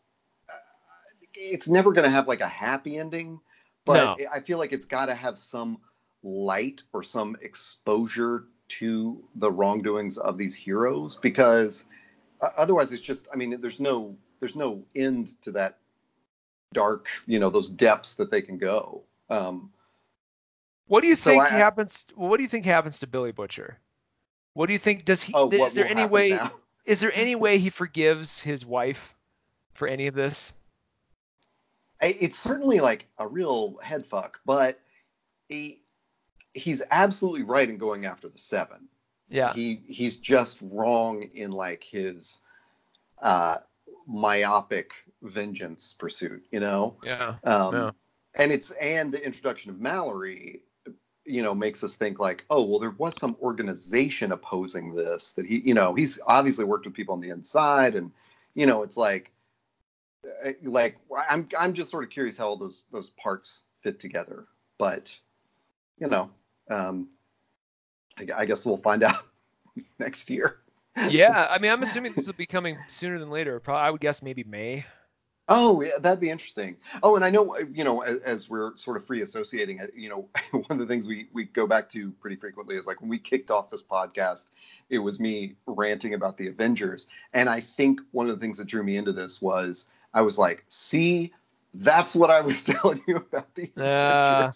it's 1.35 1.69
never 1.69 1.93
going 1.93 2.05
to 2.05 2.11
have 2.11 2.29
like 2.29 2.41
a 2.41 2.49
happy 2.49 2.99
ending, 2.99 3.41
but 3.85 4.19
no. 4.19 4.27
I 4.33 4.41
feel 4.41 4.59
like 4.59 4.73
it's 4.73 4.87
got 4.87 5.07
to 5.07 5.15
have 5.15 5.39
some 5.39 5.79
light 6.23 6.83
or 6.93 7.03
some 7.03 7.37
exposure 7.41 8.45
to 8.69 9.25
the 9.37 9.51
wrongdoings 9.51 10.19
of 10.19 10.37
these 10.37 10.55
heroes 10.55 11.17
because 11.17 11.85
uh, 12.41 12.51
otherwise 12.57 12.93
it's 12.93 13.03
just 13.03 13.29
I 13.33 13.37
mean 13.37 13.61
there's 13.61 13.81
no 13.81 14.17
there's 14.41 14.57
no 14.57 14.83
end 14.95 15.41
to 15.43 15.53
that 15.53 15.79
dark, 16.73 17.07
you 17.27 17.39
know, 17.39 17.51
those 17.51 17.71
depths 17.71 18.17
that 18.17 18.31
they 18.31 18.43
can 18.43 18.59
go. 18.59 19.03
Um, 19.31 19.71
what 20.87 21.03
do 21.03 21.09
you 21.09 21.17
think 21.17 21.43
I, 21.43 21.49
happens? 21.49 22.07
What 22.15 22.37
do 22.39 22.43
you 22.43 22.49
think 22.49 22.65
happens 22.65 23.01
to 23.01 23.07
Billy 23.07 23.33
Butcher? 23.33 23.79
What 24.55 24.67
do 24.67 24.73
you 24.73 24.79
think? 24.79 25.05
Does 25.05 25.23
he? 25.23 25.33
Oh, 25.35 25.51
is 25.51 25.75
there 25.75 25.87
any 25.87 26.07
way? 26.07 26.31
Now? 26.31 26.53
Is 26.85 27.01
there 27.01 27.13
any 27.15 27.35
way 27.35 27.59
he 27.59 27.71
forgives 27.71 28.43
his 28.43 28.65
wife 28.65 29.15
for 29.75 29.89
any 29.89 30.07
of 30.07 30.15
this? 30.15 30.55
It's 32.01 32.39
certainly 32.39 32.81
like 32.81 33.07
a 33.19 33.27
real 33.27 33.79
head 33.79 34.07
fuck, 34.07 34.41
but 34.47 34.81
he 35.49 35.83
he's 36.55 36.83
absolutely 36.91 37.43
right 37.43 37.69
in 37.69 37.79
going 37.79 38.07
after 38.07 38.29
the 38.29 38.39
seven. 38.39 38.89
Yeah. 39.29 39.53
He 39.53 39.83
he's 39.87 40.17
just 40.17 40.59
wrong 40.63 41.23
in 41.35 41.51
like 41.51 41.85
his 41.85 42.41
uh 43.21 43.59
myopic 44.07 44.93
vengeance 45.23 45.93
pursuit, 45.93 46.45
you 46.51 46.61
know? 46.61 46.97
Yeah. 47.03 47.35
Um, 47.45 47.75
yeah. 47.75 47.91
And 48.35 48.53
it's 48.53 48.71
and 48.73 49.13
the 49.13 49.25
introduction 49.25 49.71
of 49.71 49.81
Mallory, 49.81 50.63
you 51.25 51.43
know, 51.43 51.55
makes 51.55 51.85
us 51.85 51.97
think 51.97 52.19
like, 52.19 52.45
oh, 52.49 52.63
well, 52.65 52.79
there 52.79 52.91
was 52.91 53.15
some 53.19 53.37
organization 53.43 54.33
opposing 54.33 54.95
this 54.95 55.33
that 55.33 55.47
he, 55.47 55.61
you 55.65 55.75
know, 55.75 55.95
he's 55.95 56.19
obviously 56.27 56.65
worked 56.65 56.87
with 56.87 56.95
people 56.95 57.15
on 57.15 57.21
the 57.21 57.31
inside, 57.31 57.97
and 57.97 58.13
you 58.55 58.67
know, 58.67 58.83
it's 58.83 58.97
like, 58.97 59.31
Uh, 60.45 60.51
like 60.63 60.97
I'm 61.29 61.49
I'm 61.59 61.75
just 61.75 61.91
sort 61.91 62.05
of 62.05 62.11
curious 62.11 62.37
how 62.37 62.47
all 62.47 62.57
those 62.57 62.85
those 62.93 63.11
parts 63.11 63.63
fit 63.83 64.01
together, 64.01 64.47
but 64.79 65.17
you 65.99 66.09
know, 66.09 66.31
um, 66.71 67.09
I, 68.19 68.27
I 68.37 68.45
guess 68.45 68.65
we'll 68.65 68.77
find 68.77 69.03
out 69.05 69.25
next 69.99 70.31
year. 70.31 70.59
yeah, 71.09 71.47
I 71.49 71.59
mean, 71.59 71.71
I'm 71.71 71.83
assuming 71.83 72.13
this 72.15 72.27
will 72.27 72.35
be 72.35 72.47
coming 72.47 72.77
sooner 72.89 73.19
than 73.19 73.31
later. 73.31 73.61
Probably, 73.61 73.83
I 73.83 73.91
would 73.91 74.01
guess 74.01 74.23
maybe 74.23 74.45
May. 74.45 74.85
Oh, 75.51 75.81
yeah, 75.81 75.93
that'd 75.99 76.21
be 76.21 76.29
interesting. 76.29 76.77
Oh, 77.03 77.17
and 77.17 77.25
I 77.25 77.31
know, 77.31 77.55
uh, 77.55 77.61
you 77.73 77.83
know, 77.83 78.03
as, 78.03 78.19
as, 78.19 78.51
we're 78.51 78.77
sort 78.77 78.99
of 78.99 79.07
free 79.07 79.23
associating, 79.23 79.81
uh, 79.81 79.87
you 79.97 80.11
know, 80.11 80.29
one 80.51 80.65
of 80.69 80.79
the 80.79 80.87
things 80.87 81.07
we 81.07 81.29
we 81.33 81.45
go 81.45 81.67
back 81.67 81.89
to 81.91 82.11
pretty 82.13 82.37
frequently 82.37 82.77
is 82.77 82.87
like 82.87 83.01
when 83.01 83.09
we 83.09 83.19
kicked 83.19 83.51
off 83.51 83.71
this 83.71 83.83
podcast, 83.83 84.47
it 84.91 84.99
was 84.99 85.19
me 85.19 85.55
ranting 85.67 86.13
about 86.13 86.37
the 86.37 86.49
Avengers, 86.49 87.07
and 87.33 87.49
I 87.49 87.63
think 87.63 88.01
one 88.11 88.29
of 88.29 88.37
the 88.37 88.41
things 88.41 88.59
that 88.59 88.67
drew 88.67 88.83
me 88.83 88.99
into 88.99 89.13
this 89.13 89.41
was 89.41 89.87
I 90.15 90.23
was 90.23 90.39
like, 90.39 90.65
see, 90.69 91.33
that's 91.75 92.15
what 92.15 92.31
I 92.31 92.41
was 92.41 92.63
telling 92.65 93.03
you 93.07 93.17
about 93.17 93.55
the 93.55 93.71
uh, 93.77 94.51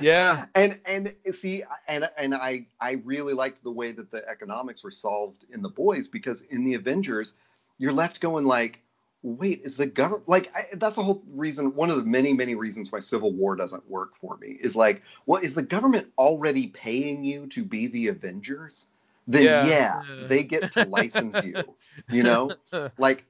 yeah. 0.00 0.46
and 0.54 0.80
and 0.84 1.14
see, 1.32 1.64
and 1.88 2.08
and 2.16 2.34
I 2.34 2.66
I 2.80 2.92
really 3.04 3.34
liked 3.34 3.62
the 3.62 3.70
way 3.70 3.92
that 3.92 4.10
the 4.10 4.28
economics 4.28 4.82
were 4.82 4.90
solved 4.90 5.44
in 5.50 5.62
the 5.62 5.68
boys 5.68 6.08
because 6.08 6.42
in 6.42 6.64
the 6.64 6.74
Avengers, 6.74 7.34
you're 7.78 7.92
left 7.92 8.20
going 8.20 8.44
like 8.44 8.80
wait, 9.22 9.60
is 9.62 9.76
the 9.76 9.86
government 9.86 10.28
like 10.28 10.50
I, 10.54 10.66
that's 10.74 10.96
the 10.96 11.02
whole 11.02 11.22
reason? 11.32 11.74
One 11.74 11.90
of 11.90 11.96
the 11.96 12.02
many 12.02 12.32
many 12.32 12.54
reasons 12.54 12.90
why 12.90 12.98
Civil 12.98 13.32
War 13.32 13.56
doesn't 13.56 13.88
work 13.88 14.16
for 14.20 14.36
me 14.36 14.58
is 14.60 14.76
like, 14.76 15.02
well, 15.26 15.42
is 15.42 15.54
the 15.54 15.62
government 15.62 16.08
already 16.18 16.68
paying 16.68 17.24
you 17.24 17.46
to 17.48 17.64
be 17.64 17.86
the 17.86 18.08
Avengers? 18.08 18.88
Then 19.28 19.44
yeah, 19.44 19.66
yeah. 19.66 20.26
they 20.26 20.42
get 20.42 20.72
to 20.72 20.84
license 20.84 21.44
you, 21.44 21.62
you 22.08 22.22
know, 22.22 22.50
like. 22.98 23.24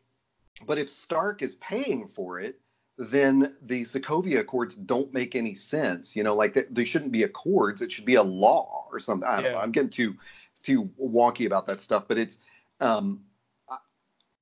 But 0.66 0.78
if 0.78 0.88
Stark 0.88 1.42
is 1.42 1.54
paying 1.56 2.08
for 2.08 2.40
it, 2.40 2.60
then 2.98 3.56
the 3.62 3.82
Sokovia 3.82 4.40
Accords 4.40 4.76
don't 4.76 5.12
make 5.12 5.34
any 5.34 5.54
sense. 5.54 6.14
You 6.14 6.22
know, 6.22 6.34
like 6.34 6.54
they, 6.54 6.64
they 6.70 6.84
shouldn't 6.84 7.12
be 7.12 7.22
accords; 7.22 7.82
it 7.82 7.92
should 7.92 8.04
be 8.04 8.16
a 8.16 8.22
law 8.22 8.86
or 8.90 9.00
something. 9.00 9.28
I 9.28 9.36
don't 9.36 9.44
yeah. 9.46 9.52
know. 9.52 9.58
I'm 9.58 9.72
getting 9.72 9.90
too 9.90 10.16
too 10.62 10.90
wonky 11.00 11.46
about 11.46 11.66
that 11.66 11.80
stuff, 11.80 12.04
but 12.06 12.18
it's 12.18 12.38
um, 12.80 13.20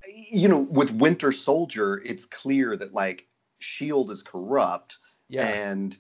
you 0.07 0.49
know, 0.49 0.59
with 0.59 0.91
Winter 0.91 1.33
Soldier, 1.33 2.03
it's 2.05 2.25
clear 2.25 2.77
that 2.77 2.95
like 2.95 3.27
Shield 3.59 4.11
is 4.11 4.23
corrupt, 4.23 4.99
yeah. 5.29 5.47
and 5.47 5.97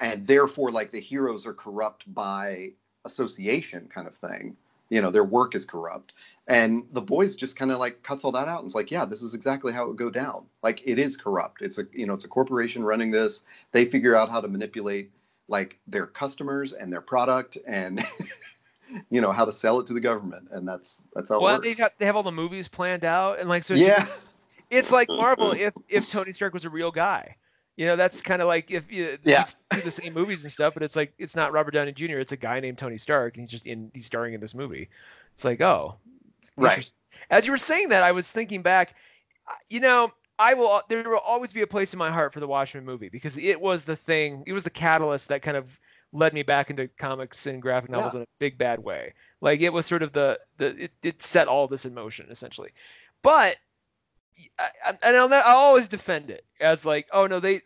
and 0.00 0.26
therefore 0.26 0.70
like 0.70 0.90
the 0.90 1.00
heroes 1.00 1.46
are 1.46 1.54
corrupt 1.54 2.12
by 2.12 2.72
association, 3.04 3.88
kind 3.92 4.06
of 4.06 4.14
thing. 4.14 4.56
You 4.90 5.00
know, 5.00 5.10
their 5.10 5.24
work 5.24 5.54
is 5.54 5.64
corrupt, 5.64 6.12
and 6.46 6.84
the 6.92 7.00
boys 7.00 7.36
just 7.36 7.56
kind 7.56 7.70
of 7.70 7.78
like 7.78 8.02
cuts 8.02 8.24
all 8.24 8.32
that 8.32 8.48
out 8.48 8.60
and 8.60 8.66
it's 8.66 8.74
like, 8.74 8.90
yeah, 8.90 9.04
this 9.04 9.22
is 9.22 9.34
exactly 9.34 9.72
how 9.72 9.84
it 9.84 9.88
would 9.88 9.96
go 9.96 10.10
down. 10.10 10.44
Like 10.62 10.82
it 10.84 10.98
is 10.98 11.16
corrupt. 11.16 11.62
It's 11.62 11.78
a 11.78 11.86
you 11.92 12.06
know, 12.06 12.14
it's 12.14 12.24
a 12.24 12.28
corporation 12.28 12.84
running 12.84 13.10
this. 13.10 13.42
They 13.72 13.86
figure 13.86 14.14
out 14.14 14.30
how 14.30 14.40
to 14.40 14.48
manipulate 14.48 15.10
like 15.48 15.78
their 15.86 16.06
customers 16.06 16.72
and 16.72 16.92
their 16.92 17.00
product 17.00 17.58
and 17.66 18.04
you 19.10 19.20
know 19.20 19.32
how 19.32 19.44
to 19.44 19.52
sell 19.52 19.80
it 19.80 19.86
to 19.88 19.92
the 19.92 20.00
government, 20.00 20.48
and 20.50 20.66
that's 20.66 21.06
that's 21.14 21.30
how. 21.30 21.40
Well, 21.40 21.60
they 21.60 21.74
have 21.74 21.92
they 21.98 22.06
have 22.06 22.16
all 22.16 22.22
the 22.22 22.32
movies 22.32 22.68
planned 22.68 23.04
out, 23.04 23.40
and 23.40 23.48
like 23.48 23.64
so. 23.64 23.74
Yes. 23.74 24.32
It's 24.70 24.90
like 24.90 25.08
Marvel 25.10 25.52
if 25.52 25.74
if 25.88 26.10
Tony 26.10 26.32
Stark 26.32 26.52
was 26.52 26.64
a 26.64 26.70
real 26.70 26.90
guy. 26.90 27.36
You 27.76 27.86
know, 27.86 27.96
that's 27.96 28.22
kind 28.22 28.40
of 28.40 28.46
like 28.46 28.70
if 28.70 28.92
you 28.92 29.18
yeah. 29.24 29.46
do 29.72 29.80
the 29.80 29.90
same 29.90 30.14
movies 30.14 30.44
and 30.44 30.52
stuff, 30.52 30.74
but 30.74 30.84
it's 30.84 30.94
like 30.94 31.12
it's 31.18 31.34
not 31.34 31.52
Robert 31.52 31.72
Downey 31.72 31.92
Jr. 31.92 32.18
It's 32.18 32.32
a 32.32 32.36
guy 32.36 32.60
named 32.60 32.78
Tony 32.78 32.98
Stark, 32.98 33.34
and 33.34 33.42
he's 33.42 33.50
just 33.50 33.66
in 33.66 33.90
he's 33.92 34.06
starring 34.06 34.34
in 34.34 34.40
this 34.40 34.54
movie. 34.54 34.90
It's 35.32 35.44
like 35.44 35.60
oh, 35.60 35.96
right. 36.56 36.92
As 37.30 37.46
you 37.46 37.52
were 37.52 37.58
saying 37.58 37.90
that, 37.90 38.02
I 38.02 38.12
was 38.12 38.30
thinking 38.30 38.62
back. 38.62 38.94
You 39.68 39.80
know, 39.80 40.10
I 40.38 40.54
will. 40.54 40.82
There 40.88 41.08
will 41.08 41.18
always 41.18 41.52
be 41.52 41.62
a 41.62 41.66
place 41.66 41.92
in 41.92 41.98
my 41.98 42.10
heart 42.10 42.32
for 42.32 42.40
the 42.40 42.48
Watchmen 42.48 42.84
movie 42.84 43.08
because 43.08 43.36
it 43.38 43.60
was 43.60 43.84
the 43.84 43.96
thing. 43.96 44.44
It 44.46 44.52
was 44.52 44.64
the 44.64 44.70
catalyst 44.70 45.28
that 45.28 45.42
kind 45.42 45.56
of 45.56 45.78
led 46.12 46.32
me 46.32 46.44
back 46.44 46.70
into 46.70 46.88
comics 46.88 47.46
and 47.46 47.60
graphic 47.60 47.90
novels 47.90 48.14
yeah. 48.14 48.20
in 48.20 48.22
a 48.22 48.28
big 48.38 48.56
bad 48.56 48.78
way. 48.78 49.14
Like 49.40 49.60
it 49.60 49.72
was 49.72 49.84
sort 49.84 50.02
of 50.02 50.12
the 50.12 50.40
the 50.56 50.84
it, 50.84 50.92
it 51.02 51.22
set 51.22 51.48
all 51.48 51.66
this 51.66 51.84
in 51.84 51.94
motion 51.94 52.28
essentially. 52.30 52.70
But 53.22 53.56
and 54.78 55.16
I'll, 55.16 55.32
I'll 55.32 55.56
always 55.56 55.88
defend 55.88 56.30
it 56.30 56.44
as 56.60 56.86
like 56.86 57.08
oh 57.12 57.26
no 57.26 57.40
they 57.40 57.60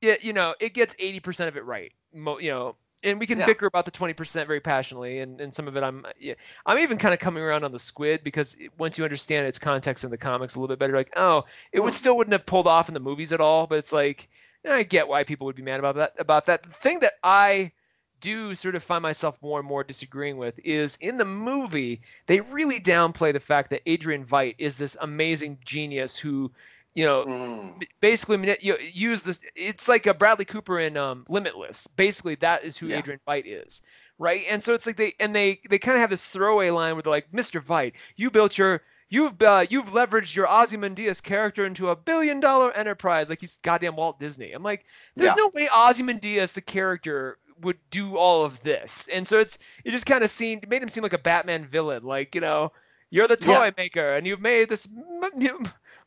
it, 0.00 0.24
you 0.24 0.32
know 0.32 0.54
it 0.60 0.72
gets 0.72 0.94
80% 0.94 1.48
of 1.48 1.56
it 1.56 1.64
right. 1.64 1.92
Mo, 2.14 2.38
you 2.38 2.50
know 2.50 2.76
and 3.02 3.18
we 3.18 3.26
can 3.26 3.38
yeah. 3.38 3.46
bicker 3.46 3.66
about 3.66 3.84
the 3.84 3.90
20% 3.90 4.46
very 4.46 4.60
passionately 4.60 5.20
and, 5.20 5.40
and 5.40 5.54
some 5.54 5.68
of 5.68 5.76
it 5.76 5.82
i'm 5.82 6.04
yeah, 6.18 6.34
i'm 6.66 6.78
even 6.78 6.98
kind 6.98 7.14
of 7.14 7.20
coming 7.20 7.42
around 7.42 7.64
on 7.64 7.72
the 7.72 7.78
squid 7.78 8.22
because 8.22 8.56
once 8.78 8.98
you 8.98 9.04
understand 9.04 9.46
its 9.46 9.58
context 9.58 10.04
in 10.04 10.10
the 10.10 10.18
comics 10.18 10.54
a 10.54 10.58
little 10.58 10.74
bit 10.74 10.78
better 10.78 10.96
like 10.96 11.12
oh 11.16 11.44
it 11.72 11.80
would 11.80 11.92
mm. 11.92 11.96
still 11.96 12.16
wouldn't 12.16 12.32
have 12.32 12.46
pulled 12.46 12.66
off 12.66 12.88
in 12.88 12.94
the 12.94 13.00
movies 13.00 13.32
at 13.32 13.40
all 13.40 13.66
but 13.66 13.78
it's 13.78 13.92
like 13.92 14.28
i 14.68 14.82
get 14.82 15.08
why 15.08 15.24
people 15.24 15.46
would 15.46 15.56
be 15.56 15.62
mad 15.62 15.80
about 15.80 15.96
that 15.96 16.12
about 16.18 16.46
that 16.46 16.62
the 16.62 16.70
thing 16.70 17.00
that 17.00 17.14
i 17.22 17.72
do 18.20 18.54
sort 18.54 18.74
of 18.74 18.82
find 18.82 19.02
myself 19.02 19.40
more 19.40 19.58
and 19.58 19.66
more 19.66 19.82
disagreeing 19.82 20.36
with 20.36 20.58
is 20.62 20.98
in 21.00 21.16
the 21.16 21.24
movie 21.24 22.02
they 22.26 22.40
really 22.40 22.78
downplay 22.78 23.32
the 23.32 23.40
fact 23.40 23.70
that 23.70 23.80
Adrian 23.86 24.26
Veidt 24.26 24.56
is 24.58 24.76
this 24.76 24.96
amazing 25.00 25.58
genius 25.64 26.18
who 26.18 26.52
you 26.94 27.04
know 27.04 27.24
mm. 27.24 27.82
basically 28.00 28.36
you 28.60 28.72
know, 28.72 28.78
use 28.92 29.22
this 29.22 29.40
it's 29.54 29.88
like 29.88 30.06
a 30.06 30.14
Bradley 30.14 30.44
Cooper 30.44 30.78
in 30.78 30.96
um, 30.96 31.24
Limitless 31.28 31.86
basically 31.86 32.34
that 32.36 32.64
is 32.64 32.76
who 32.76 32.88
yeah. 32.88 32.98
Adrian 32.98 33.20
Veidt 33.26 33.44
is 33.46 33.82
right 34.18 34.44
and 34.50 34.62
so 34.62 34.74
it's 34.74 34.86
like 34.86 34.96
they 34.96 35.14
and 35.20 35.34
they 35.34 35.60
they 35.68 35.78
kind 35.78 35.96
of 35.96 36.00
have 36.00 36.10
this 36.10 36.24
throwaway 36.24 36.70
line 36.70 36.94
where 36.94 37.02
they're 37.02 37.10
like 37.10 37.30
Mr. 37.32 37.64
Veidt 37.64 37.92
you 38.16 38.30
built 38.30 38.56
your 38.58 38.82
You've 39.12 39.42
uh, 39.42 39.66
you've 39.68 39.88
leveraged 39.88 40.36
your 40.36 40.46
Ozymandias 40.48 41.20
character 41.20 41.66
into 41.66 41.90
a 41.90 41.96
billion 41.96 42.38
dollar 42.38 42.70
enterprise 42.70 43.28
like 43.28 43.40
he's 43.40 43.56
goddamn 43.56 43.96
Walt 43.96 44.20
Disney. 44.20 44.52
I'm 44.52 44.62
like, 44.62 44.84
there's 45.16 45.30
yeah. 45.30 45.34
no 45.36 45.50
way 45.52 45.68
Ozymandias 45.68 46.52
the 46.52 46.60
character 46.60 47.36
would 47.60 47.78
do 47.90 48.16
all 48.16 48.44
of 48.44 48.62
this. 48.62 49.08
And 49.12 49.26
so 49.26 49.40
it's 49.40 49.58
it 49.84 49.90
just 49.90 50.06
kind 50.06 50.22
of 50.22 50.30
seemed 50.30 50.68
made 50.68 50.80
him 50.80 50.88
seem 50.88 51.02
like 51.02 51.12
a 51.12 51.18
Batman 51.18 51.66
villain, 51.66 52.04
like 52.04 52.36
you 52.36 52.40
know, 52.40 52.70
you're 53.10 53.28
the 53.28 53.36
toy 53.36 53.64
yeah. 53.64 53.70
maker 53.76 54.14
and 54.14 54.26
you've 54.26 54.40
made 54.40 54.68
this 54.68 54.88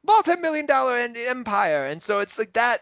multi-million 0.04 0.66
dollar 0.66 0.96
empire. 0.98 1.86
And 1.86 2.02
so 2.02 2.20
it's 2.20 2.40
like 2.40 2.54
that. 2.54 2.82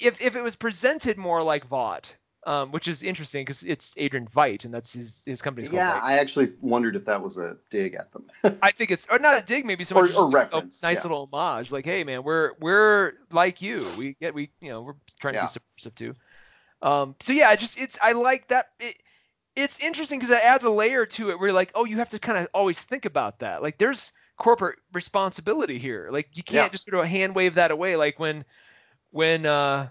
If 0.00 0.20
if 0.20 0.36
it 0.36 0.42
was 0.42 0.56
presented 0.56 1.18
more 1.18 1.42
like 1.42 1.66
Vought, 1.66 2.16
um, 2.46 2.70
which 2.70 2.86
is 2.86 3.02
interesting 3.02 3.44
because 3.44 3.64
it's 3.64 3.94
Adrian 3.96 4.26
Veidt 4.26 4.64
and 4.64 4.72
that's 4.72 4.92
his 4.92 5.22
his 5.26 5.42
company's. 5.42 5.70
Yeah, 5.70 5.98
Veidt. 5.98 6.02
I 6.02 6.18
actually 6.18 6.52
wondered 6.60 6.96
if 6.96 7.06
that 7.06 7.22
was 7.22 7.38
a 7.38 7.56
dig 7.70 7.94
at 7.94 8.12
them. 8.12 8.30
I 8.62 8.70
think 8.70 8.90
it's 8.90 9.06
or 9.10 9.18
not 9.18 9.42
a 9.42 9.44
dig, 9.44 9.66
maybe 9.66 9.84
so 9.84 9.96
much 9.96 10.14
or 10.14 10.26
as 10.26 10.32
reference, 10.32 10.82
nice 10.82 10.98
yeah. 10.98 11.02
little 11.02 11.28
homage. 11.32 11.72
Like, 11.72 11.84
hey 11.84 12.04
man, 12.04 12.22
we're 12.22 12.52
we're 12.60 13.14
like 13.32 13.60
you. 13.60 13.86
We 13.96 14.14
get 14.14 14.34
we 14.34 14.50
you 14.60 14.70
know 14.70 14.82
we're 14.82 14.94
trying 15.20 15.34
to 15.34 15.40
be 15.40 15.46
subversive 15.46 15.94
too. 15.94 16.14
Um, 16.80 17.16
so 17.20 17.32
yeah, 17.32 17.48
I 17.48 17.56
just 17.56 17.80
it's 17.80 17.98
I 18.00 18.12
like 18.12 18.48
that. 18.48 18.68
It, 18.78 18.96
it's 19.58 19.80
interesting 19.80 20.18
because 20.18 20.30
it 20.30 20.44
adds 20.44 20.64
a 20.64 20.70
layer 20.70 21.04
to 21.06 21.30
it 21.30 21.38
where 21.38 21.48
you're 21.48 21.54
like, 21.54 21.72
oh, 21.74 21.84
you 21.84 21.98
have 21.98 22.10
to 22.10 22.18
kind 22.18 22.38
of 22.38 22.48
always 22.54 22.80
think 22.80 23.04
about 23.04 23.40
that. 23.40 23.60
Like, 23.62 23.76
there's 23.78 24.12
corporate 24.36 24.78
responsibility 24.92 25.78
here. 25.78 26.08
Like, 26.10 26.28
you 26.34 26.42
can't 26.42 26.66
Yeah. 26.66 26.68
just 26.70 26.84
sort 26.84 27.02
of 27.02 27.10
hand 27.10 27.34
wave 27.34 27.54
that 27.54 27.70
away. 27.70 27.96
Like 27.96 28.18
when 28.18 28.44
when 29.10 29.46
uh 29.46 29.88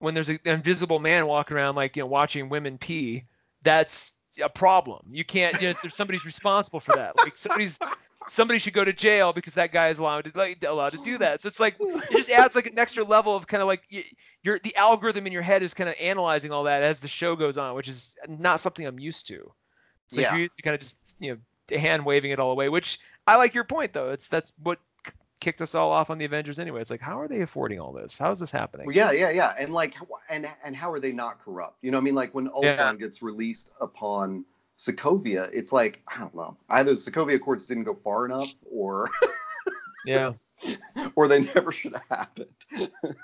when 0.00 0.14
there's 0.14 0.28
a- 0.30 0.34
an 0.44 0.54
invisible 0.56 0.98
man 0.98 1.26
walking 1.26 1.56
around 1.56 1.76
like 1.76 1.96
you 1.96 2.02
know 2.02 2.06
watching 2.08 2.48
women 2.48 2.78
pee 2.78 3.24
that's 3.62 4.12
a 4.42 4.48
problem 4.48 5.06
you 5.12 5.24
can't 5.24 5.60
you 5.62 5.68
know 5.68 5.74
there's 5.80 5.94
somebody's 5.94 6.26
responsible 6.26 6.80
for 6.80 6.92
that 6.92 7.16
like 7.16 7.36
somebody's 7.36 7.78
somebody 8.26 8.58
should 8.58 8.72
go 8.72 8.84
to 8.84 8.92
jail 8.92 9.32
because 9.32 9.54
that 9.54 9.72
guy 9.72 9.88
is 9.88 9.98
allowed 9.98 10.24
to 10.24 10.38
like 10.38 10.62
allowed 10.64 10.92
to 10.92 11.02
do 11.04 11.18
that. 11.24 11.40
So 11.40 11.48
it's 11.48 11.60
like 11.60 11.76
it 11.80 12.10
just 12.12 12.30
adds 12.30 12.54
like 12.54 12.66
an 12.66 12.78
extra 12.78 13.04
level 13.04 13.36
of 13.36 13.46
kind 13.46 13.60
of 13.60 13.66
like 13.66 13.82
your 14.42 14.58
the 14.58 14.74
algorithm 14.76 15.26
in 15.26 15.32
your 15.32 15.42
head 15.42 15.62
is 15.62 15.74
kind 15.74 15.88
of 15.88 15.96
analyzing 16.00 16.52
all 16.52 16.64
that 16.64 16.82
as 16.82 17.00
the 17.00 17.08
show 17.08 17.36
goes 17.36 17.58
on 17.58 17.74
which 17.74 17.88
is 17.88 18.16
not 18.28 18.60
something 18.60 18.86
i'm 18.86 18.98
used 18.98 19.26
to. 19.28 19.52
It's 20.06 20.16
like 20.16 20.24
Yeah. 20.24 20.32
you're 20.32 20.42
used 20.42 20.56
to 20.56 20.62
kind 20.62 20.74
of 20.74 20.80
just 20.80 20.98
you 21.18 21.32
know 21.70 21.78
hand 21.78 22.04
waving 22.04 22.30
it 22.30 22.38
all 22.38 22.52
away 22.52 22.68
which 22.68 23.00
i 23.26 23.36
like 23.36 23.54
your 23.54 23.64
point 23.64 23.92
though. 23.92 24.10
It's 24.10 24.28
that's 24.28 24.52
what 24.62 24.78
kicked 25.40 25.60
us 25.60 25.74
all 25.74 25.92
off 25.92 26.08
on 26.08 26.16
the 26.16 26.24
avengers 26.24 26.58
anyway. 26.58 26.80
It's 26.80 26.90
like 26.90 27.00
how 27.00 27.20
are 27.20 27.28
they 27.28 27.42
affording 27.42 27.78
all 27.80 27.92
this? 27.92 28.16
How 28.16 28.30
is 28.30 28.40
this 28.40 28.50
happening? 28.50 28.86
Well, 28.86 28.96
yeah, 28.96 29.10
yeah, 29.10 29.30
yeah, 29.30 29.54
and 29.58 29.74
like, 29.74 29.94
and 30.30 30.46
and 30.64 30.74
how 30.74 30.90
are 30.90 30.98
they 31.00 31.12
not 31.12 31.44
corrupt? 31.44 31.76
You 31.82 31.90
know, 31.90 31.98
what 31.98 32.02
I 32.02 32.04
mean, 32.04 32.14
like 32.14 32.34
when 32.34 32.48
Ultron 32.48 32.96
gets 32.96 33.22
released 33.22 33.70
upon 33.80 34.44
Sokovia, 34.78 35.50
it's 35.52 35.72
like 35.72 36.02
I 36.08 36.18
don't 36.18 36.34
know, 36.34 36.56
either 36.68 36.90
the 36.90 36.96
Sokovia 36.96 37.36
Accords 37.36 37.66
didn't 37.66 37.84
go 37.84 37.94
far 37.94 38.26
enough, 38.26 38.52
or 38.70 39.10
yeah 40.06 40.32
or 41.14 41.28
they 41.28 41.40
never 41.40 41.72
should 41.72 41.94
have 41.94 42.18
happened. 42.18 42.48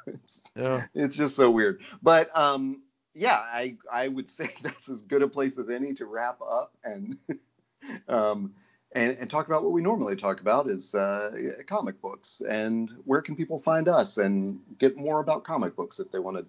it's, 0.07 0.53
yeah 0.57 0.82
it's 0.94 1.16
just 1.16 1.36
so 1.36 1.51
weird. 1.51 1.80
But 2.03 2.36
um, 2.36 2.82
yeah, 3.14 3.38
I 3.38 3.76
I 3.90 4.09
would 4.09 4.30
say 4.30 4.51
that's 4.62 4.88
as 4.88 5.03
good 5.03 5.22
a 5.22 5.28
place 5.28 5.59
as 5.59 5.68
any 5.68 5.94
to 5.94 6.07
wrap 6.07 6.40
up 6.40 6.76
and 6.84 7.18
um 8.09 8.55
and, 8.92 9.16
and 9.20 9.30
talk 9.30 9.46
about 9.46 9.62
what 9.62 9.70
we 9.70 9.82
normally 9.82 10.16
talk 10.16 10.40
about 10.40 10.68
is 10.68 10.96
uh, 10.96 11.30
comic 11.68 12.01
books 12.03 12.42
and 12.48 12.90
where 13.05 13.22
can 13.22 13.36
people 13.36 13.57
find 13.57 13.86
us 13.86 14.18
and 14.18 14.59
get 14.78 14.96
more 14.96 15.20
about 15.20 15.44
comic 15.44 15.76
books 15.76 16.01
if 16.01 16.11
they 16.11 16.18
want 16.18 16.36
to 16.36 16.44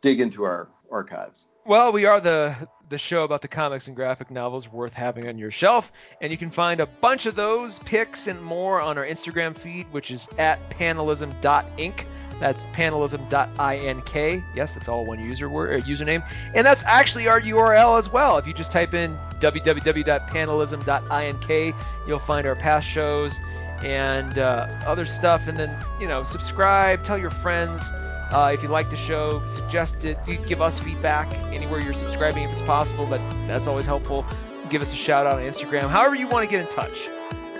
dig 0.00 0.20
into 0.20 0.42
our 0.42 0.66
archives. 0.90 1.48
Well, 1.66 1.92
we 1.92 2.06
are 2.06 2.20
the 2.20 2.56
the 2.90 2.98
show 2.98 3.24
about 3.24 3.40
the 3.42 3.48
comics 3.48 3.88
and 3.88 3.96
graphic 3.96 4.30
novels 4.30 4.70
worth 4.70 4.92
having 4.92 5.26
on 5.26 5.38
your 5.38 5.50
shelf, 5.50 5.90
and 6.20 6.30
you 6.30 6.36
can 6.36 6.50
find 6.50 6.80
a 6.80 6.86
bunch 6.86 7.24
of 7.26 7.34
those 7.34 7.78
picks 7.80 8.28
and 8.28 8.40
more 8.42 8.80
on 8.80 8.96
our 8.98 9.06
Instagram 9.06 9.56
feed, 9.56 9.86
which 9.90 10.10
is 10.10 10.28
at 10.38 10.58
panelism.ink. 10.70 12.06
That's 12.40 12.66
panelism.ink. 12.66 14.44
Yes, 14.54 14.76
it's 14.76 14.88
all 14.88 15.06
one 15.06 15.20
user 15.20 15.48
word, 15.48 15.82
uh, 15.82 15.86
username, 15.86 16.28
and 16.54 16.66
that's 16.66 16.84
actually 16.84 17.28
our 17.28 17.40
URL 17.40 17.98
as 17.98 18.12
well. 18.12 18.36
If 18.38 18.46
you 18.46 18.52
just 18.52 18.72
type 18.72 18.92
in 18.92 19.16
www.panelism.ink, 19.40 21.74
you'll 22.06 22.18
find 22.18 22.46
our 22.46 22.56
past 22.56 22.86
shows 22.86 23.40
and 23.82 24.38
uh, 24.38 24.68
other 24.86 25.04
stuff, 25.04 25.48
and 25.48 25.58
then 25.58 25.76
you 26.00 26.08
know 26.08 26.22
subscribe, 26.22 27.04
tell 27.04 27.18
your 27.18 27.30
friends. 27.30 27.92
Uh, 28.30 28.50
if 28.52 28.62
you 28.62 28.68
like 28.68 28.90
the 28.90 28.96
show, 28.96 29.46
suggest 29.48 30.04
it. 30.04 30.18
Give 30.46 30.60
us 30.60 30.80
feedback 30.80 31.28
anywhere 31.52 31.80
you're 31.80 31.92
subscribing 31.92 32.44
if 32.44 32.52
it's 32.52 32.62
possible, 32.62 33.06
but 33.06 33.20
that's 33.46 33.66
always 33.66 33.86
helpful. 33.86 34.24
Give 34.70 34.82
us 34.82 34.92
a 34.92 34.96
shout 34.96 35.26
out 35.26 35.38
on 35.38 35.44
Instagram. 35.44 35.88
However 35.88 36.14
you 36.14 36.26
want 36.28 36.44
to 36.44 36.50
get 36.50 36.64
in 36.66 36.72
touch. 36.72 37.08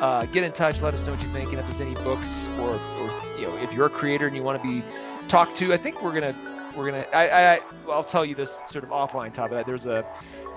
Uh, 0.00 0.26
get 0.26 0.42
in 0.42 0.52
touch. 0.52 0.82
Let 0.82 0.92
us 0.92 1.06
know 1.06 1.12
what 1.12 1.22
you 1.22 1.28
think, 1.28 1.50
and 1.50 1.58
if 1.58 1.66
there's 1.68 1.80
any 1.80 1.94
books 2.02 2.48
or, 2.58 2.70
or 2.70 3.10
you 3.38 3.46
know 3.46 3.56
if 3.62 3.72
you're 3.72 3.86
a 3.86 3.90
creator 3.90 4.26
and 4.26 4.34
you 4.34 4.42
want 4.42 4.60
to 4.60 4.68
be 4.68 4.82
talked 5.28 5.56
to, 5.58 5.72
I 5.72 5.76
think 5.76 6.02
we're 6.02 6.12
gonna 6.12 6.34
we're 6.76 6.90
gonna. 6.90 7.06
I, 7.12 7.54
I 7.54 7.60
I'll 7.88 8.04
tell 8.04 8.24
you 8.24 8.34
this 8.34 8.58
sort 8.66 8.84
of 8.84 8.90
offline 8.90 9.32
topic. 9.32 9.66
There's 9.66 9.86
a 9.86 10.04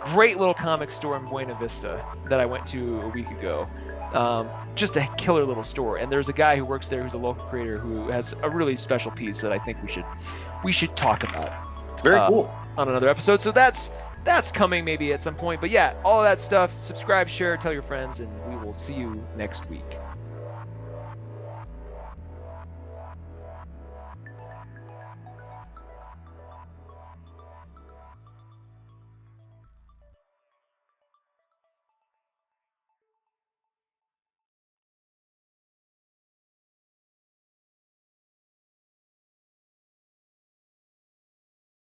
great 0.01 0.37
little 0.37 0.53
comic 0.53 0.91
store 0.91 1.15
in 1.17 1.25
Buena 1.25 1.55
Vista 1.55 2.03
that 2.25 2.39
I 2.39 2.45
went 2.45 2.65
to 2.67 3.01
a 3.01 3.07
week 3.09 3.29
ago. 3.29 3.67
Um, 4.13 4.49
just 4.75 4.95
a 4.95 5.07
killer 5.17 5.43
little 5.43 5.63
store, 5.63 5.97
and 5.97 6.11
there's 6.11 6.29
a 6.29 6.33
guy 6.33 6.55
who 6.55 6.63
works 6.65 6.87
there 6.87 7.01
who's 7.03 7.13
a 7.13 7.17
local 7.17 7.43
creator 7.45 7.77
who 7.77 8.09
has 8.09 8.33
a 8.41 8.49
really 8.49 8.75
special 8.77 9.11
piece 9.11 9.41
that 9.41 9.51
I 9.51 9.59
think 9.59 9.81
we 9.81 9.89
should 9.89 10.05
we 10.63 10.71
should 10.71 10.95
talk 10.95 11.23
about 11.23 11.51
very 12.03 12.15
Uh, 12.15 12.27
cool. 12.29 12.51
on 12.77 12.87
another 12.87 13.09
episode. 13.09 13.41
So 13.41 13.51
that's 13.51 13.91
that's 14.23 14.51
coming 14.51 14.85
maybe 14.85 15.13
at 15.13 15.21
some 15.21 15.35
point. 15.35 15.61
But 15.61 15.71
yeah, 15.71 15.93
all 16.05 16.19
of 16.21 16.25
that 16.25 16.39
stuff. 16.39 16.81
Subscribe, 16.81 17.27
share, 17.27 17.57
tell 17.57 17.73
your 17.73 17.81
friends, 17.81 18.19
and 18.19 18.29
we 18.49 18.55
will 18.57 18.73
see 18.73 18.93
you 18.93 19.23
next 19.35 19.69
week. 19.69 19.96